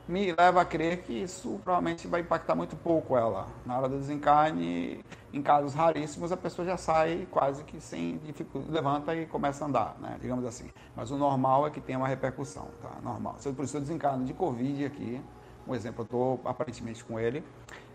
me 0.08 0.32
leva 0.32 0.62
a 0.62 0.64
crer 0.64 1.02
que 1.02 1.12
isso 1.12 1.60
provavelmente 1.62 2.08
vai 2.08 2.22
impactar 2.22 2.54
muito 2.54 2.74
pouco 2.74 3.16
ela. 3.16 3.46
Na 3.66 3.76
hora 3.76 3.88
do 3.88 3.98
desencarne, 3.98 5.04
em 5.32 5.42
casos 5.42 5.74
raríssimos, 5.74 6.32
a 6.32 6.36
pessoa 6.36 6.66
já 6.66 6.78
sai 6.78 7.28
quase 7.30 7.62
que 7.62 7.78
sem 7.78 8.16
dificuldade, 8.18 8.72
levanta 8.72 9.14
e 9.14 9.26
começa 9.26 9.64
a 9.64 9.68
andar, 9.68 9.96
né? 10.00 10.16
digamos 10.18 10.46
assim. 10.46 10.70
Mas 10.96 11.10
o 11.10 11.18
normal 11.18 11.66
é 11.66 11.70
que 11.70 11.80
tenha 11.80 11.98
uma 11.98 12.08
repercussão, 12.08 12.68
tá? 12.80 12.90
Normal. 13.02 13.36
Se 13.38 13.48
eu 13.50 13.54
preciso 13.54 13.80
desencarne 13.80 14.24
de 14.24 14.32
Covid 14.32 14.86
aqui, 14.86 15.20
um 15.66 15.74
exemplo, 15.74 16.00
eu 16.00 16.04
estou 16.04 16.40
aparentemente 16.42 17.04
com 17.04 17.20
ele, 17.20 17.44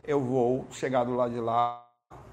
eu 0.03 0.19
vou 0.19 0.67
chegar 0.69 1.03
do 1.05 1.15
lado 1.15 1.33
de 1.33 1.39
lá, 1.39 1.83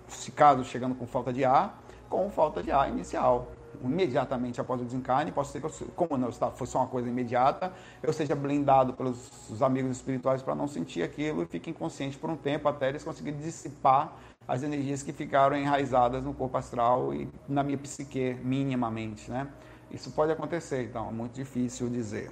se 0.06 0.30
caso 0.30 0.62
chegando 0.62 0.94
com 0.94 1.06
falta 1.06 1.32
de 1.32 1.42
ar, 1.42 1.82
com 2.10 2.28
falta 2.30 2.62
de 2.62 2.70
ar 2.70 2.90
inicial. 2.90 3.48
Imediatamente 3.82 4.60
após 4.60 4.80
o 4.80 4.84
desencarne, 4.84 5.32
posso 5.32 5.52
ser 5.52 5.60
que, 5.60 5.66
eu, 5.66 5.88
como 5.96 6.18
não 6.18 6.28
está, 6.28 6.50
foi 6.50 6.66
só 6.66 6.78
uma 6.80 6.86
coisa 6.86 7.08
imediata, 7.08 7.72
eu 8.02 8.12
seja 8.12 8.34
blindado 8.34 8.92
pelos 8.92 9.62
amigos 9.62 9.92
espirituais 9.92 10.42
para 10.42 10.54
não 10.54 10.68
sentir 10.68 11.02
aquilo 11.02 11.42
e 11.42 11.46
fique 11.46 11.70
inconsciente 11.70 12.18
por 12.18 12.28
um 12.28 12.36
tempo 12.36 12.68
até 12.68 12.90
eles 12.90 13.02
conseguirem 13.02 13.40
dissipar 13.40 14.12
as 14.46 14.62
energias 14.62 15.02
que 15.02 15.12
ficaram 15.12 15.56
enraizadas 15.56 16.22
no 16.22 16.34
corpo 16.34 16.58
astral 16.58 17.14
e 17.14 17.28
na 17.48 17.62
minha 17.62 17.78
psique, 17.78 18.36
minimamente, 18.42 19.30
né? 19.30 19.48
Isso 19.90 20.10
pode 20.10 20.30
acontecer, 20.30 20.84
então 20.84 21.08
é 21.08 21.12
muito 21.12 21.32
difícil 21.32 21.88
dizer. 21.88 22.30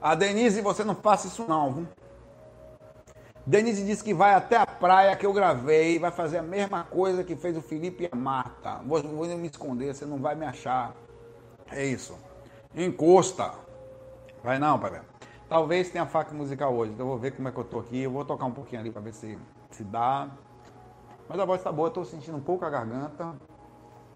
A 0.00 0.14
Denise, 0.14 0.60
você 0.60 0.84
não 0.84 0.94
faça 0.94 1.28
isso 1.28 1.46
não, 1.48 1.72
viu? 1.72 1.88
Denise 3.46 3.84
disse 3.84 4.02
que 4.02 4.14
vai 4.14 4.32
até 4.32 4.56
a 4.56 4.66
praia 4.66 5.14
que 5.14 5.26
eu 5.26 5.32
gravei, 5.32 5.98
vai 5.98 6.10
fazer 6.10 6.38
a 6.38 6.42
mesma 6.42 6.82
coisa 6.84 7.22
que 7.22 7.36
fez 7.36 7.54
o 7.56 7.60
Felipe 7.60 8.04
e 8.04 8.08
a 8.10 8.16
Marta. 8.16 8.80
Vou, 8.86 9.02
vou 9.02 9.26
me 9.26 9.46
esconder, 9.46 9.94
você 9.94 10.06
não 10.06 10.16
vai 10.16 10.34
me 10.34 10.46
achar. 10.46 10.94
É 11.70 11.84
isso. 11.84 12.18
Encosta. 12.74 13.52
Vai 14.42 14.58
não, 14.58 14.78
pai. 14.78 15.02
Talvez 15.46 15.90
tenha 15.90 16.06
faca 16.06 16.34
musical 16.34 16.74
hoje, 16.74 16.92
então 16.92 17.04
eu 17.04 17.10
vou 17.10 17.18
ver 17.18 17.32
como 17.32 17.46
é 17.46 17.52
que 17.52 17.58
eu 17.58 17.64
tô 17.64 17.80
aqui. 17.80 18.00
Eu 18.00 18.10
vou 18.10 18.24
tocar 18.24 18.46
um 18.46 18.50
pouquinho 18.50 18.80
ali 18.80 18.90
para 18.90 19.02
ver 19.02 19.12
se, 19.12 19.38
se 19.70 19.84
dá. 19.84 20.28
Mas 21.28 21.38
a 21.38 21.44
voz 21.44 21.62
tá 21.62 21.70
boa, 21.70 21.88
eu 21.88 21.92
tô 21.92 22.02
sentindo 22.02 22.38
um 22.38 22.40
pouco 22.40 22.64
a 22.64 22.70
garganta. 22.70 23.34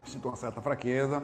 Sinto 0.05 0.29
uma 0.29 0.37
certa 0.37 0.63
fraqueza. 0.63 1.23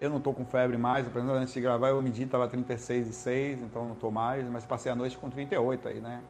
Eu 0.00 0.10
não 0.10 0.20
tô 0.20 0.32
com 0.32 0.44
febre 0.44 0.76
mais, 0.76 1.06
antes 1.14 1.54
de 1.54 1.60
gravar 1.60 1.90
eu 1.90 2.02
medi, 2.02 2.24
tava 2.26 2.48
36,6, 2.48 3.62
então 3.62 3.86
não 3.86 3.94
tô 3.94 4.10
mais, 4.10 4.48
mas 4.48 4.64
passei 4.64 4.90
a 4.90 4.94
noite 4.94 5.16
com 5.18 5.28
38 5.28 5.88
aí, 5.88 6.00
né? 6.00 6.22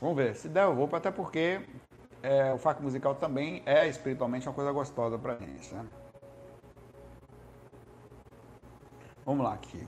Vamos 0.00 0.16
ver. 0.16 0.34
Se 0.36 0.48
der, 0.48 0.64
eu 0.64 0.74
vou, 0.74 0.88
até 0.92 1.10
porque 1.10 1.60
é, 2.22 2.52
o 2.52 2.58
faco 2.58 2.82
musical 2.82 3.14
também 3.14 3.62
é 3.66 3.86
espiritualmente 3.88 4.48
uma 4.48 4.54
coisa 4.54 4.72
gostosa 4.72 5.18
pra 5.18 5.36
gente, 5.36 5.74
né? 5.74 5.84
Vamos 9.24 9.44
lá 9.44 9.54
aqui. 9.54 9.86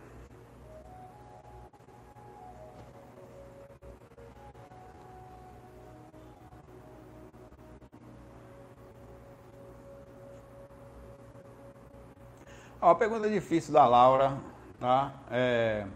Ó, 12.82 12.90
a 12.90 12.94
pergunta 12.94 13.28
difícil 13.28 13.72
da 13.72 13.86
Laura, 13.86 14.38
tá? 14.78 15.12
É, 15.30 15.86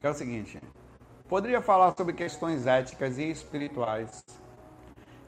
que 0.00 0.06
é 0.06 0.10
o 0.10 0.14
seguinte: 0.14 0.60
Poderia 1.32 1.62
falar 1.62 1.94
sobre 1.96 2.12
questões 2.12 2.66
éticas 2.66 3.16
e 3.16 3.30
espirituais 3.30 4.22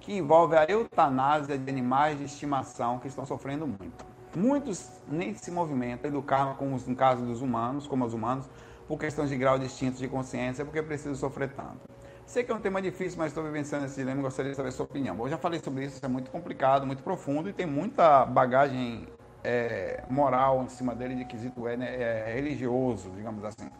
que 0.01 0.15
envolvem 0.15 0.59
a 0.59 0.67
eutanásia 0.67 1.57
de 1.57 1.71
animais 1.71 2.19
de 2.19 2.25
estimação 2.25 2.99
que 2.99 3.09
estão 3.09 3.25
sofrendo 3.25 3.67
muito. 3.67 4.05
Muitos 4.37 5.01
nem 5.09 5.33
se 5.33 5.51
movimentam 5.51 6.11
do 6.11 6.21
karma, 6.21 6.57
como 6.57 6.79
no 6.79 6.95
caso 6.95 7.25
dos 7.25 7.41
humanos, 7.41 7.87
como 7.87 8.05
os 8.05 8.13
humanos, 8.13 8.47
por 8.87 8.99
questões 8.99 9.31
de 9.31 9.39
grau 9.39 9.59
distintos 9.59 9.99
de 9.99 10.07
consciência, 10.07 10.63
porque 10.63 10.83
precisam 10.83 11.15
sofrer 11.15 11.49
tanto. 11.55 11.89
Sei 12.27 12.45
que 12.45 12.53
é 12.53 12.55
um 12.55 12.61
tema 12.61 12.83
difícil, 12.83 13.17
mas 13.17 13.29
estou 13.29 13.43
vivenciando 13.43 13.87
esse 13.87 13.97
dilema 13.97 14.21
e 14.21 14.25
gostaria 14.25 14.51
de 14.51 14.59
saber 14.59 14.69
a 14.69 14.73
sua 14.73 14.85
opinião. 14.85 15.17
Eu 15.21 15.31
já 15.31 15.39
falei 15.39 15.59
sobre 15.59 15.87
isso, 15.87 15.97
isso 15.97 16.05
é 16.05 16.09
muito 16.11 16.31
complicado, 16.31 16.87
muito 16.87 17.03
profundo 17.03 17.49
e 17.49 17.53
tem 17.55 17.65
muita 17.65 18.27
bagagem 18.27 19.09
é, 19.43 20.05
moral 20.11 20.65
em 20.65 20.69
cima 20.69 20.95
dele 20.95 21.15
de 21.15 21.25
quesito 21.25 21.67
é, 21.67 21.79
né, 21.79 21.95
é, 21.95 22.35
religioso, 22.35 23.11
digamos 23.17 23.43
assim, 23.43 23.71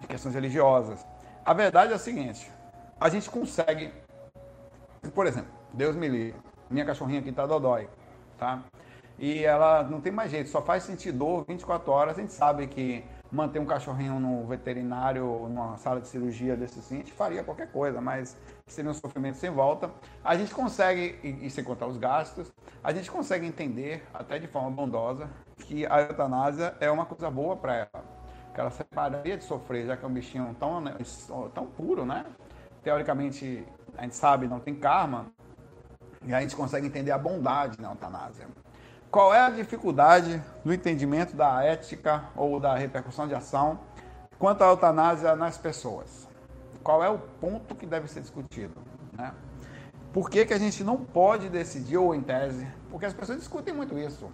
de 0.00 0.08
questões 0.08 0.34
religiosas. 0.34 1.06
A 1.46 1.52
verdade 1.52 1.92
é 1.92 1.94
a 1.94 1.98
seguinte: 1.98 2.50
a 3.00 3.08
gente 3.08 3.30
consegue, 3.30 3.92
por 5.14 5.28
exemplo, 5.28 5.52
Deus 5.72 5.94
me 5.94 6.08
livre, 6.08 6.34
minha 6.68 6.84
cachorrinha 6.84 7.20
aqui 7.20 7.30
tá 7.30 7.46
dodói, 7.46 7.88
tá? 8.36 8.64
E 9.16 9.44
ela 9.44 9.84
não 9.84 10.00
tem 10.00 10.10
mais 10.10 10.32
jeito, 10.32 10.50
só 10.50 10.60
faz 10.60 10.82
sentir 10.82 11.12
dor 11.12 11.44
24 11.46 11.90
horas. 11.92 12.18
A 12.18 12.20
gente 12.20 12.32
sabe 12.32 12.66
que 12.66 13.04
manter 13.30 13.60
um 13.60 13.64
cachorrinho 13.64 14.18
no 14.18 14.44
veterinário, 14.44 15.24
numa 15.48 15.76
sala 15.76 16.00
de 16.00 16.08
cirurgia 16.08 16.56
desse 16.56 16.80
assim, 16.80 16.96
a 16.96 16.98
gente 16.98 17.12
faria 17.12 17.44
qualquer 17.44 17.70
coisa, 17.70 18.00
mas 18.00 18.36
seria 18.66 18.90
um 18.90 18.94
sofrimento 18.94 19.38
sem 19.38 19.48
volta. 19.48 19.88
A 20.24 20.36
gente 20.36 20.52
consegue, 20.52 21.16
e, 21.22 21.48
sem 21.48 21.62
contar 21.62 21.86
os 21.86 21.96
gastos, 21.96 22.52
a 22.82 22.92
gente 22.92 23.08
consegue 23.08 23.46
entender, 23.46 24.04
até 24.12 24.36
de 24.38 24.48
forma 24.48 24.70
bondosa, 24.70 25.30
que 25.58 25.86
a 25.86 26.00
eutanásia 26.00 26.74
é 26.80 26.90
uma 26.90 27.06
coisa 27.06 27.30
boa 27.30 27.56
para 27.56 27.76
ela 27.76 28.15
que 28.56 28.60
ela 28.62 28.70
separaria 28.70 29.36
de 29.36 29.44
sofrer, 29.44 29.86
já 29.86 29.98
que 29.98 30.04
é 30.04 30.08
um 30.08 30.12
bichinho 30.12 30.56
tão, 30.58 30.80
né, 30.80 30.96
tão 31.54 31.66
puro, 31.66 32.06
né? 32.06 32.24
Teoricamente, 32.82 33.62
a 33.98 34.02
gente 34.02 34.16
sabe, 34.16 34.48
não 34.48 34.58
tem 34.58 34.74
karma, 34.74 35.26
e 36.24 36.32
a 36.32 36.40
gente 36.40 36.56
consegue 36.56 36.86
entender 36.86 37.10
a 37.10 37.18
bondade 37.18 37.78
na 37.78 37.90
eutanásia. 37.90 38.48
Qual 39.10 39.34
é 39.34 39.40
a 39.40 39.50
dificuldade 39.50 40.42
do 40.64 40.72
entendimento 40.72 41.36
da 41.36 41.62
ética 41.62 42.24
ou 42.34 42.58
da 42.58 42.74
repercussão 42.74 43.28
de 43.28 43.34
ação 43.34 43.78
quanto 44.38 44.64
à 44.64 44.68
eutanásia 44.68 45.36
nas 45.36 45.58
pessoas? 45.58 46.26
Qual 46.82 47.04
é 47.04 47.10
o 47.10 47.18
ponto 47.18 47.74
que 47.74 47.84
deve 47.84 48.08
ser 48.08 48.22
discutido? 48.22 48.80
Né? 49.12 49.34
Por 50.14 50.30
que, 50.30 50.46
que 50.46 50.54
a 50.54 50.58
gente 50.58 50.82
não 50.82 50.96
pode 50.96 51.50
decidir, 51.50 51.98
ou 51.98 52.14
em 52.14 52.22
tese? 52.22 52.66
Porque 52.90 53.04
as 53.04 53.12
pessoas 53.12 53.38
discutem 53.38 53.74
muito 53.74 53.98
isso 53.98 54.30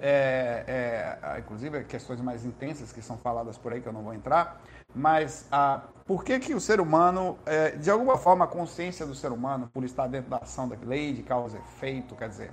é, 0.00 1.18
é, 1.22 1.38
inclusive 1.38 1.84
questões 1.84 2.20
mais 2.20 2.44
intensas 2.44 2.92
que 2.92 3.02
são 3.02 3.16
faladas 3.18 3.56
por 3.58 3.72
aí, 3.72 3.80
que 3.80 3.88
eu 3.88 3.92
não 3.92 4.02
vou 4.02 4.14
entrar, 4.14 4.60
mas 4.94 5.46
ah, 5.50 5.82
por 6.06 6.24
que, 6.24 6.38
que 6.38 6.54
o 6.54 6.60
ser 6.60 6.80
humano, 6.80 7.38
é, 7.44 7.70
de 7.72 7.90
alguma 7.90 8.16
forma, 8.16 8.44
a 8.44 8.48
consciência 8.48 9.04
do 9.04 9.14
ser 9.14 9.32
humano, 9.32 9.68
por 9.72 9.84
estar 9.84 10.06
dentro 10.06 10.30
da 10.30 10.38
ação 10.38 10.68
da 10.68 10.76
lei 10.82 11.12
de 11.12 11.22
causa 11.22 11.58
e 11.58 11.60
efeito, 11.60 12.14
quer 12.14 12.28
dizer, 12.28 12.52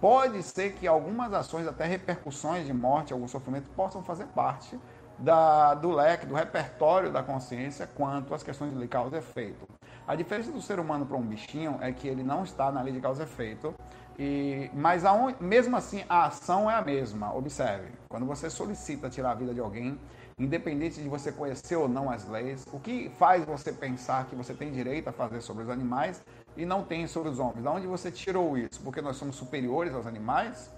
pode 0.00 0.42
ser 0.42 0.72
que 0.72 0.86
algumas 0.86 1.32
ações, 1.32 1.66
até 1.66 1.86
repercussões 1.86 2.66
de 2.66 2.72
morte, 2.72 3.12
algum 3.12 3.28
sofrimento, 3.28 3.70
possam 3.70 4.02
fazer 4.02 4.26
parte 4.26 4.78
da, 5.18 5.74
do 5.74 5.90
leque, 5.90 6.26
do 6.26 6.34
repertório 6.34 7.12
da 7.12 7.22
consciência 7.22 7.86
quanto 7.86 8.34
às 8.34 8.42
questões 8.42 8.72
de 8.72 8.78
lei 8.78 8.88
causa 8.88 9.16
e 9.16 9.18
efeito. 9.18 9.68
A 10.06 10.14
diferença 10.14 10.50
do 10.50 10.60
ser 10.60 10.80
humano 10.80 11.06
para 11.06 11.16
um 11.16 11.22
bichinho 11.22 11.78
é 11.80 11.92
que 11.92 12.08
ele 12.08 12.22
não 12.22 12.42
está 12.42 12.72
na 12.72 12.82
lei 12.82 12.92
de 12.92 13.00
causa 13.00 13.22
e 13.22 13.26
efeito, 13.26 13.74
e, 14.18 14.70
mas 14.74 15.02
mesmo 15.40 15.76
assim 15.76 16.04
a 16.08 16.26
ação 16.26 16.70
é 16.70 16.74
a 16.74 16.82
mesma. 16.82 17.34
Observe, 17.34 17.88
quando 18.08 18.26
você 18.26 18.50
solicita 18.50 19.08
tirar 19.08 19.32
a 19.32 19.34
vida 19.34 19.54
de 19.54 19.60
alguém, 19.60 19.98
independente 20.38 21.00
de 21.02 21.08
você 21.08 21.30
conhecer 21.30 21.76
ou 21.76 21.88
não 21.88 22.10
as 22.10 22.28
leis, 22.28 22.66
o 22.72 22.80
que 22.80 23.10
faz 23.18 23.44
você 23.44 23.72
pensar 23.72 24.26
que 24.26 24.34
você 24.34 24.54
tem 24.54 24.72
direito 24.72 25.08
a 25.08 25.12
fazer 25.12 25.40
sobre 25.40 25.64
os 25.64 25.70
animais 25.70 26.22
e 26.56 26.64
não 26.64 26.82
tem 26.82 27.06
sobre 27.06 27.30
os 27.30 27.38
homens? 27.38 27.62
Da 27.62 27.70
onde 27.70 27.86
você 27.86 28.10
tirou 28.10 28.56
isso? 28.56 28.80
Porque 28.82 29.00
nós 29.00 29.16
somos 29.16 29.36
superiores 29.36 29.94
aos 29.94 30.06
animais? 30.06 30.70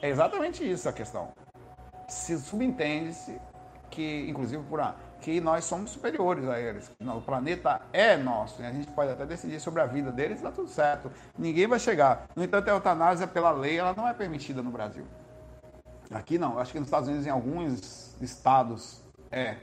É 0.00 0.08
exatamente 0.08 0.68
isso 0.68 0.88
a 0.88 0.92
questão. 0.92 1.32
Se 2.08 2.38
subentende-se 2.38 3.40
que, 3.90 4.28
inclusive 4.28 4.62
por 4.64 4.80
a 4.80 4.94
que 5.24 5.40
nós 5.40 5.64
somos 5.64 5.90
superiores 5.90 6.46
a 6.46 6.60
eles. 6.60 6.92
O 7.00 7.20
planeta 7.22 7.80
é 7.94 8.14
nosso 8.14 8.60
e 8.60 8.66
a 8.66 8.70
gente 8.70 8.90
pode 8.90 9.10
até 9.10 9.24
decidir 9.24 9.58
sobre 9.58 9.80
a 9.80 9.86
vida 9.86 10.12
deles, 10.12 10.36
está 10.36 10.52
tudo 10.52 10.68
certo. 10.68 11.10
Ninguém 11.38 11.66
vai 11.66 11.78
chegar. 11.78 12.26
No 12.36 12.44
entanto, 12.44 12.68
a 12.68 12.72
eutanásia, 12.72 13.26
pela 13.26 13.50
lei, 13.50 13.78
ela 13.78 13.94
não 13.94 14.06
é 14.06 14.12
permitida 14.12 14.62
no 14.62 14.70
Brasil. 14.70 15.06
Aqui 16.10 16.36
não. 16.36 16.58
Acho 16.58 16.72
que 16.72 16.78
nos 16.78 16.88
Estados 16.88 17.08
Unidos, 17.08 17.26
em 17.26 17.30
alguns 17.30 18.14
estados, 18.20 19.00
é. 19.32 19.56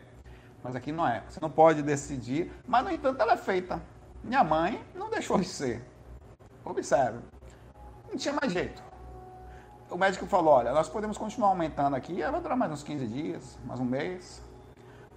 Mas 0.63 0.75
aqui 0.75 0.91
não 0.91 1.07
é. 1.07 1.21
Você 1.29 1.39
não 1.39 1.51
pode 1.51 1.83
decidir. 1.83 2.51
Mas, 2.67 2.83
no 2.83 2.91
entanto, 2.91 3.21
ela 3.21 3.33
é 3.33 3.37
feita. 3.37 3.79
Minha 4.23 4.43
mãe 4.43 4.83
não 4.95 5.11
deixou 5.11 5.37
de 5.37 5.45
ser. 5.45 5.85
Observe. 6.65 7.19
Não 8.09 8.17
tinha 8.17 8.33
mais 8.33 8.51
jeito. 8.51 8.81
O 9.91 9.97
médico 9.97 10.25
falou: 10.25 10.55
olha, 10.55 10.73
nós 10.73 10.89
podemos 10.89 11.19
continuar 11.19 11.49
aumentando 11.49 11.95
aqui, 11.95 12.19
ela 12.19 12.31
vai 12.31 12.41
durar 12.41 12.57
mais 12.57 12.71
uns 12.71 12.81
15 12.81 13.05
dias, 13.05 13.59
mais 13.63 13.79
um 13.79 13.85
mês. 13.85 14.41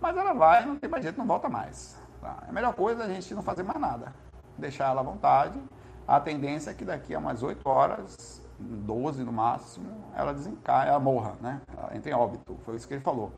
Mas 0.04 0.18
ela 0.18 0.34
vai, 0.34 0.66
não 0.66 0.76
tem 0.76 0.90
mais 0.90 1.02
jeito, 1.02 1.16
não 1.16 1.26
volta 1.26 1.48
mais. 1.48 1.98
Tá? 2.20 2.42
A 2.46 2.52
melhor 2.52 2.74
coisa 2.74 3.04
é 3.04 3.06
a 3.06 3.08
gente 3.08 3.34
não 3.34 3.42
fazer 3.42 3.62
mais 3.62 3.80
nada. 3.80 4.14
Deixar 4.58 4.90
ela 4.90 5.00
à 5.00 5.02
vontade. 5.02 5.58
A 6.06 6.20
tendência 6.20 6.70
é 6.70 6.74
que 6.74 6.84
daqui 6.84 7.14
a 7.14 7.18
umas 7.18 7.42
8 7.42 7.66
horas, 7.66 8.42
12 8.58 9.24
no 9.24 9.32
máximo, 9.32 10.04
ela 10.14 10.34
desencaia, 10.34 10.90
ela 10.90 11.00
morra, 11.00 11.36
né? 11.40 11.62
Ela 11.74 11.96
entra 11.96 12.10
em 12.10 12.12
óbito. 12.12 12.54
Foi 12.66 12.76
isso 12.76 12.86
que 12.86 12.92
ele 12.92 13.00
falou. 13.00 13.32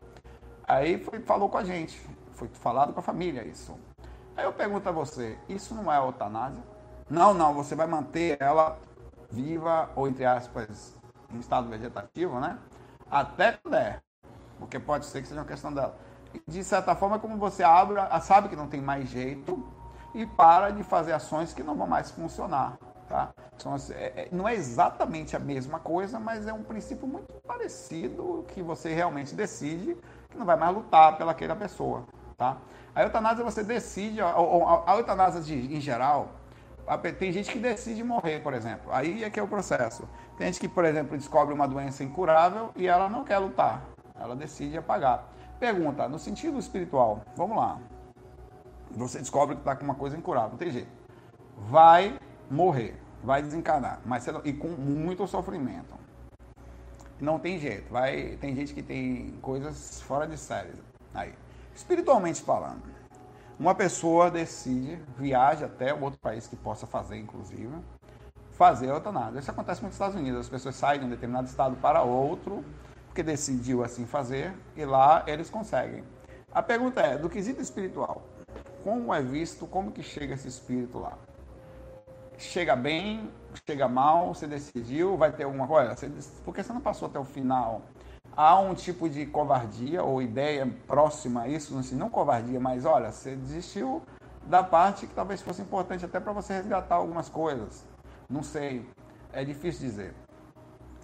Aí 0.67 1.01
foi, 1.05 1.21
falou 1.21 1.47
com 1.47 1.57
a 1.57 1.63
gente. 1.63 2.05
Foi 2.33 2.49
falado 2.49 2.91
com 2.91 2.99
a 2.99 3.03
família 3.03 3.47
isso. 3.47 3.73
Aí 4.35 4.43
eu 4.43 4.51
pergunto 4.51 4.89
a 4.89 4.91
você, 4.91 5.39
isso 5.47 5.73
não 5.73 5.89
é 5.89 5.97
eutanásia? 5.97 6.61
Não, 7.09 7.33
não, 7.33 7.53
você 7.53 7.75
vai 7.75 7.87
manter 7.87 8.35
ela 8.41 8.77
viva, 9.31 9.89
ou 9.95 10.05
entre 10.05 10.25
aspas, 10.25 10.99
em 11.33 11.39
estado 11.39 11.69
vegetativo, 11.69 12.41
né? 12.41 12.59
Até 13.09 13.53
que 13.53 13.69
der. 13.69 14.03
Porque 14.59 14.77
pode 14.77 15.05
ser 15.05 15.21
que 15.21 15.29
seja 15.29 15.39
uma 15.39 15.47
questão 15.47 15.73
dela 15.73 15.95
de 16.47 16.63
certa 16.63 16.95
forma, 16.95 17.17
é 17.17 17.19
como 17.19 17.37
você 17.37 17.63
abre, 17.63 17.95
sabe 18.21 18.49
que 18.49 18.55
não 18.55 18.67
tem 18.67 18.81
mais 18.81 19.09
jeito 19.09 19.63
e 20.13 20.25
para 20.25 20.69
de 20.71 20.83
fazer 20.83 21.13
ações 21.13 21.53
que 21.53 21.63
não 21.63 21.75
vão 21.75 21.87
mais 21.87 22.11
funcionar. 22.11 22.77
Tá? 23.07 23.29
Então, 23.55 23.73
assim, 23.73 23.93
é, 23.93 24.05
é, 24.15 24.27
não 24.31 24.47
é 24.47 24.53
exatamente 24.53 25.35
a 25.35 25.39
mesma 25.39 25.79
coisa, 25.79 26.19
mas 26.19 26.45
é 26.45 26.53
um 26.53 26.63
princípio 26.63 27.07
muito 27.07 27.31
parecido 27.45 28.45
que 28.49 28.61
você 28.61 28.93
realmente 28.93 29.33
decide 29.33 29.97
que 30.29 30.37
não 30.37 30.45
vai 30.45 30.57
mais 30.57 30.75
lutar 30.75 31.17
pelaquela 31.17 31.55
pessoa. 31.55 32.05
Tá? 32.37 32.57
A 32.93 33.03
eutanásia 33.03 33.43
você 33.43 33.63
decide, 33.63 34.21
a, 34.21 34.27
a, 34.27 34.93
a 34.93 34.97
eutanásia 34.97 35.41
de, 35.41 35.75
em 35.75 35.79
geral, 35.79 36.29
tem 37.17 37.31
gente 37.31 37.51
que 37.51 37.59
decide 37.59 38.03
morrer, 38.03 38.41
por 38.41 38.53
exemplo. 38.53 38.91
Aí 38.91 39.23
é 39.23 39.29
que 39.29 39.39
é 39.39 39.43
o 39.43 39.47
processo. 39.47 40.07
Tem 40.37 40.47
gente 40.47 40.59
que, 40.59 40.67
por 40.67 40.85
exemplo, 40.85 41.17
descobre 41.17 41.53
uma 41.53 41.67
doença 41.67 42.03
incurável 42.03 42.71
e 42.75 42.87
ela 42.87 43.09
não 43.09 43.23
quer 43.23 43.37
lutar. 43.39 43.83
Ela 44.19 44.35
decide 44.35 44.77
apagar. 44.77 45.27
Pergunta, 45.59 46.07
no 46.07 46.19
sentido 46.19 46.59
espiritual, 46.59 47.21
vamos 47.35 47.57
lá. 47.57 47.79
Você 48.91 49.19
descobre 49.19 49.55
que 49.55 49.61
está 49.61 49.75
com 49.75 49.83
uma 49.83 49.95
coisa 49.95 50.15
incurável, 50.15 50.51
não 50.51 50.57
tem 50.57 50.71
jeito. 50.71 50.89
Vai 51.57 52.19
morrer, 52.49 52.95
vai 53.23 53.41
desencanar, 53.41 53.99
mas 54.05 54.25
e 54.43 54.53
com 54.53 54.69
muito 54.69 55.25
sofrimento. 55.27 55.95
Não 57.19 57.39
tem 57.39 57.57
jeito. 57.59 57.91
Vai, 57.91 58.37
tem 58.39 58.55
gente 58.55 58.73
que 58.73 58.83
tem 58.83 59.33
coisas 59.41 60.01
fora 60.01 60.27
de 60.27 60.37
série. 60.37 60.71
Aí. 61.13 61.33
Espiritualmente 61.75 62.41
falando, 62.41 62.83
uma 63.59 63.73
pessoa 63.73 64.29
decide, 64.29 64.99
viaja 65.17 65.65
até 65.65 65.93
outro 65.93 66.19
país 66.19 66.47
que 66.47 66.55
possa 66.55 66.85
fazer, 66.85 67.17
inclusive, 67.17 67.75
fazer 68.51 68.89
a 68.89 68.95
eutanásia. 68.95 69.39
Isso 69.39 69.51
acontece 69.51 69.81
muito 69.81 69.93
nos 69.93 69.95
Estados 69.95 70.15
Unidos. 70.15 70.41
As 70.41 70.49
pessoas 70.49 70.75
saem 70.75 70.99
de 70.99 71.05
um 71.05 71.09
determinado 71.09 71.47
estado 71.47 71.75
para 71.77 72.01
outro, 72.03 72.63
porque 73.17 73.23
decidiu 73.23 73.83
assim 73.83 74.05
fazer, 74.05 74.53
e 74.75 74.85
lá 74.85 75.23
eles 75.25 75.49
conseguem. 75.49 76.03
A 76.53 76.61
pergunta 76.61 77.01
é, 77.01 77.17
do 77.17 77.27
quesito 77.27 77.59
espiritual, 77.59 78.21
como 78.83 79.11
é 79.11 79.23
visto, 79.23 79.65
como 79.65 79.91
que 79.91 80.03
chega 80.03 80.35
esse 80.35 80.47
espírito 80.47 80.99
lá? 80.99 81.17
Chega 82.37 82.75
bem, 82.75 83.31
chega 83.67 83.87
mal, 83.87 84.35
você 84.35 84.45
decidiu, 84.45 85.17
vai 85.17 85.31
ter 85.31 85.45
alguma 85.45 85.65
coisa? 85.65 85.95
Você, 85.95 86.11
porque 86.45 86.61
você 86.61 86.71
não 86.71 86.79
passou 86.79 87.07
até 87.07 87.17
o 87.17 87.23
final. 87.23 87.81
Há 88.35 88.59
um 88.59 88.75
tipo 88.75 89.09
de 89.09 89.25
covardia 89.25 90.03
ou 90.03 90.21
ideia 90.21 90.71
próxima 90.85 91.41
a 91.41 91.47
isso, 91.47 91.75
assim, 91.75 91.95
não 91.95 92.11
covardia, 92.11 92.59
mas 92.59 92.85
olha, 92.85 93.11
você 93.11 93.35
desistiu 93.35 94.03
da 94.45 94.61
parte 94.61 95.07
que 95.07 95.15
talvez 95.15 95.41
fosse 95.41 95.63
importante 95.63 96.05
até 96.05 96.19
para 96.19 96.33
você 96.33 96.53
resgatar 96.53 96.95
algumas 96.95 97.29
coisas. 97.29 97.83
Não 98.29 98.43
sei, 98.43 98.87
é 99.33 99.43
difícil 99.43 99.89
dizer 99.89 100.26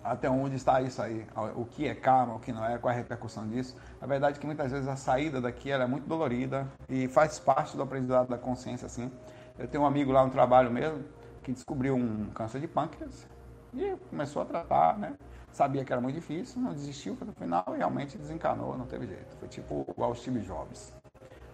até 0.04 0.30
onde 0.30 0.56
está 0.56 0.82
isso 0.82 1.02
aí, 1.02 1.26
o 1.56 1.66
que 1.66 1.88
é 1.88 1.96
karma, 1.96 2.36
o 2.36 2.40
que 2.40 2.52
não 2.52 2.66
é, 2.66 2.78
qual 2.78 2.92
é 2.92 2.96
a 2.96 2.98
repercussão 2.98 3.48
disso. 3.48 3.76
A 4.02 4.06
verdade 4.06 4.38
é 4.38 4.40
que 4.40 4.46
muitas 4.46 4.72
vezes 4.72 4.88
a 4.88 4.96
saída 4.96 5.40
daqui 5.40 5.72
é 5.72 5.88
muito 5.88 6.08
dolorida 6.08 6.68
e 6.90 7.08
faz 7.08 7.40
parte 7.40 7.78
do 7.78 7.84
aprendizado 7.84 8.28
da 8.28 8.38
consciência, 8.38 8.86
assim. 8.86 9.10
Eu 9.58 9.68
tenho 9.68 9.84
um 9.84 9.86
amigo 9.86 10.12
lá 10.12 10.26
no 10.26 10.32
trabalho 10.32 10.70
mesmo 10.70 11.04
que 11.42 11.54
descobriu 11.54 11.96
um 11.96 12.30
câncer 12.32 12.60
de 12.60 12.68
pâncreas 12.68 13.28
e 13.74 13.96
começou 14.10 14.42
a 14.42 14.46
tratar, 14.46 14.98
né? 14.98 15.14
Sabia 15.52 15.86
que 15.86 15.94
era 15.94 16.02
muito 16.02 16.16
difícil, 16.16 16.62
não 16.62 16.74
desistiu 16.74 17.16
no 17.22 17.34
final 17.34 17.64
realmente 17.78 18.18
desencanou, 18.18 18.78
não 18.78 18.86
teve 18.86 19.08
jeito. 19.08 19.38
Foi 19.38 19.48
tipo 19.48 19.86
igual 19.90 20.12
o 20.12 20.16
Steve 20.16 20.40
Jobs, 20.40 20.94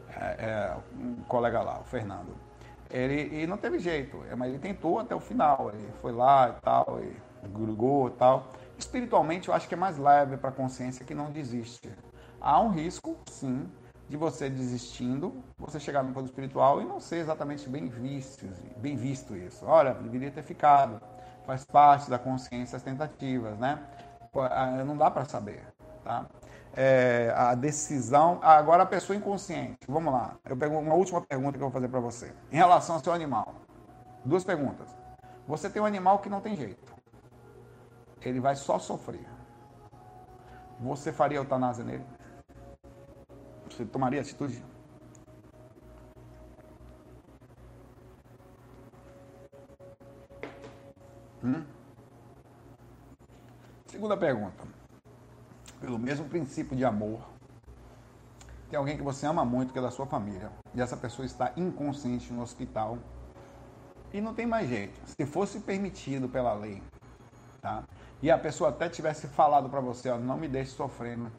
é, 0.09 0.23
é, 0.23 0.77
um 0.97 1.15
colega 1.27 1.61
lá, 1.61 1.79
o 1.79 1.83
Fernando. 1.83 2.33
Ele 2.89 3.43
e 3.43 3.45
não 3.45 3.57
teve 3.57 3.77
jeito, 3.77 4.23
mas 4.37 4.49
ele 4.49 4.59
tentou 4.59 4.99
até 4.99 5.13
o 5.13 5.19
final, 5.19 5.69
ele 5.71 5.87
foi 6.01 6.11
lá 6.11 6.49
e 6.49 6.61
tal, 6.61 6.99
e 7.03 7.28
grugou 7.47 8.09
tal. 8.09 8.47
Espiritualmente, 8.77 9.49
eu 9.49 9.53
acho 9.53 9.67
que 9.67 9.73
é 9.73 9.77
mais 9.77 9.97
leve 9.97 10.37
para 10.37 10.49
a 10.49 10.53
consciência 10.53 11.05
que 11.05 11.13
não 11.13 11.31
desiste. 11.31 11.91
Há 12.39 12.61
um 12.61 12.69
risco, 12.69 13.17
sim, 13.29 13.69
de 14.07 14.17
você 14.17 14.49
desistindo, 14.49 15.43
você 15.57 15.79
chegar 15.79 16.03
no 16.03 16.13
plano 16.13 16.27
espiritual 16.27 16.81
e 16.81 16.85
não 16.85 16.99
ser 16.99 17.17
exatamente 17.17 17.69
bem 17.69 17.87
visto, 17.87 18.45
bem 18.77 18.95
visto 18.95 19.35
isso. 19.35 19.65
Olha, 19.65 19.93
deveria 19.93 20.31
ter 20.31 20.43
ficado. 20.43 21.01
Faz 21.45 21.65
parte 21.65 22.09
da 22.09 22.17
consciência 22.17 22.77
as 22.77 22.83
tentativas, 22.83 23.57
né? 23.57 23.79
Ah, 24.33 24.83
não 24.85 24.95
dá 24.95 25.11
para 25.11 25.25
saber, 25.25 25.65
tá? 26.03 26.25
É, 26.75 27.33
a 27.35 27.55
decisão. 27.55 28.39
Ah, 28.41 28.55
agora 28.55 28.83
a 28.83 28.85
pessoa 28.85 29.17
inconsciente. 29.17 29.79
Vamos 29.87 30.13
lá. 30.13 30.35
Eu 30.47 30.55
pego 30.55 30.77
uma 30.77 30.93
última 30.93 31.21
pergunta 31.21 31.57
que 31.57 31.63
eu 31.63 31.69
vou 31.69 31.71
fazer 31.71 31.89
para 31.89 31.99
você. 31.99 32.31
Em 32.51 32.55
relação 32.55 32.95
ao 32.95 33.03
seu 33.03 33.11
animal. 33.11 33.55
Duas 34.23 34.43
perguntas. 34.43 34.87
Você 35.47 35.69
tem 35.69 35.81
um 35.81 35.85
animal 35.85 36.19
que 36.19 36.29
não 36.29 36.39
tem 36.39 36.55
jeito 36.55 36.88
ele 38.27 38.39
vai 38.39 38.55
só 38.55 38.77
sofrer. 38.77 39.25
Você 40.79 41.13
faria 41.13 41.37
eutanásia 41.37 41.83
nele? 41.83 42.05
Você 43.69 43.85
tomaria 43.85 44.19
atitude? 44.19 44.63
Hum? 51.43 51.63
Segunda 53.85 54.17
pergunta. 54.17 54.67
Pelo 55.79 55.97
mesmo 55.97 56.27
princípio 56.27 56.75
de 56.75 56.83
amor, 56.83 57.21
tem 58.69 58.77
alguém 58.77 58.97
que 58.97 59.03
você 59.03 59.25
ama 59.25 59.43
muito, 59.43 59.73
que 59.73 59.79
é 59.79 59.81
da 59.81 59.89
sua 59.89 60.05
família, 60.05 60.51
e 60.75 60.81
essa 60.81 60.95
pessoa 60.95 61.25
está 61.25 61.53
inconsciente 61.55 62.31
no 62.31 62.41
hospital 62.41 62.97
e 64.13 64.21
não 64.21 64.33
tem 64.33 64.45
mais 64.45 64.67
jeito. 64.67 64.99
Se 65.05 65.25
fosse 65.25 65.59
permitido 65.59 66.27
pela 66.27 66.53
lei, 66.53 66.81
tá? 67.61 67.83
E 68.21 68.29
a 68.29 68.37
pessoa 68.37 68.69
até 68.69 68.89
tivesse 68.89 69.27
falado 69.27 69.69
para 69.69 69.79
você, 69.79 70.09
ó, 70.09 70.17
não 70.17 70.37
me 70.37 70.47
deixe 70.47 70.71
sofrendo, 70.71 71.31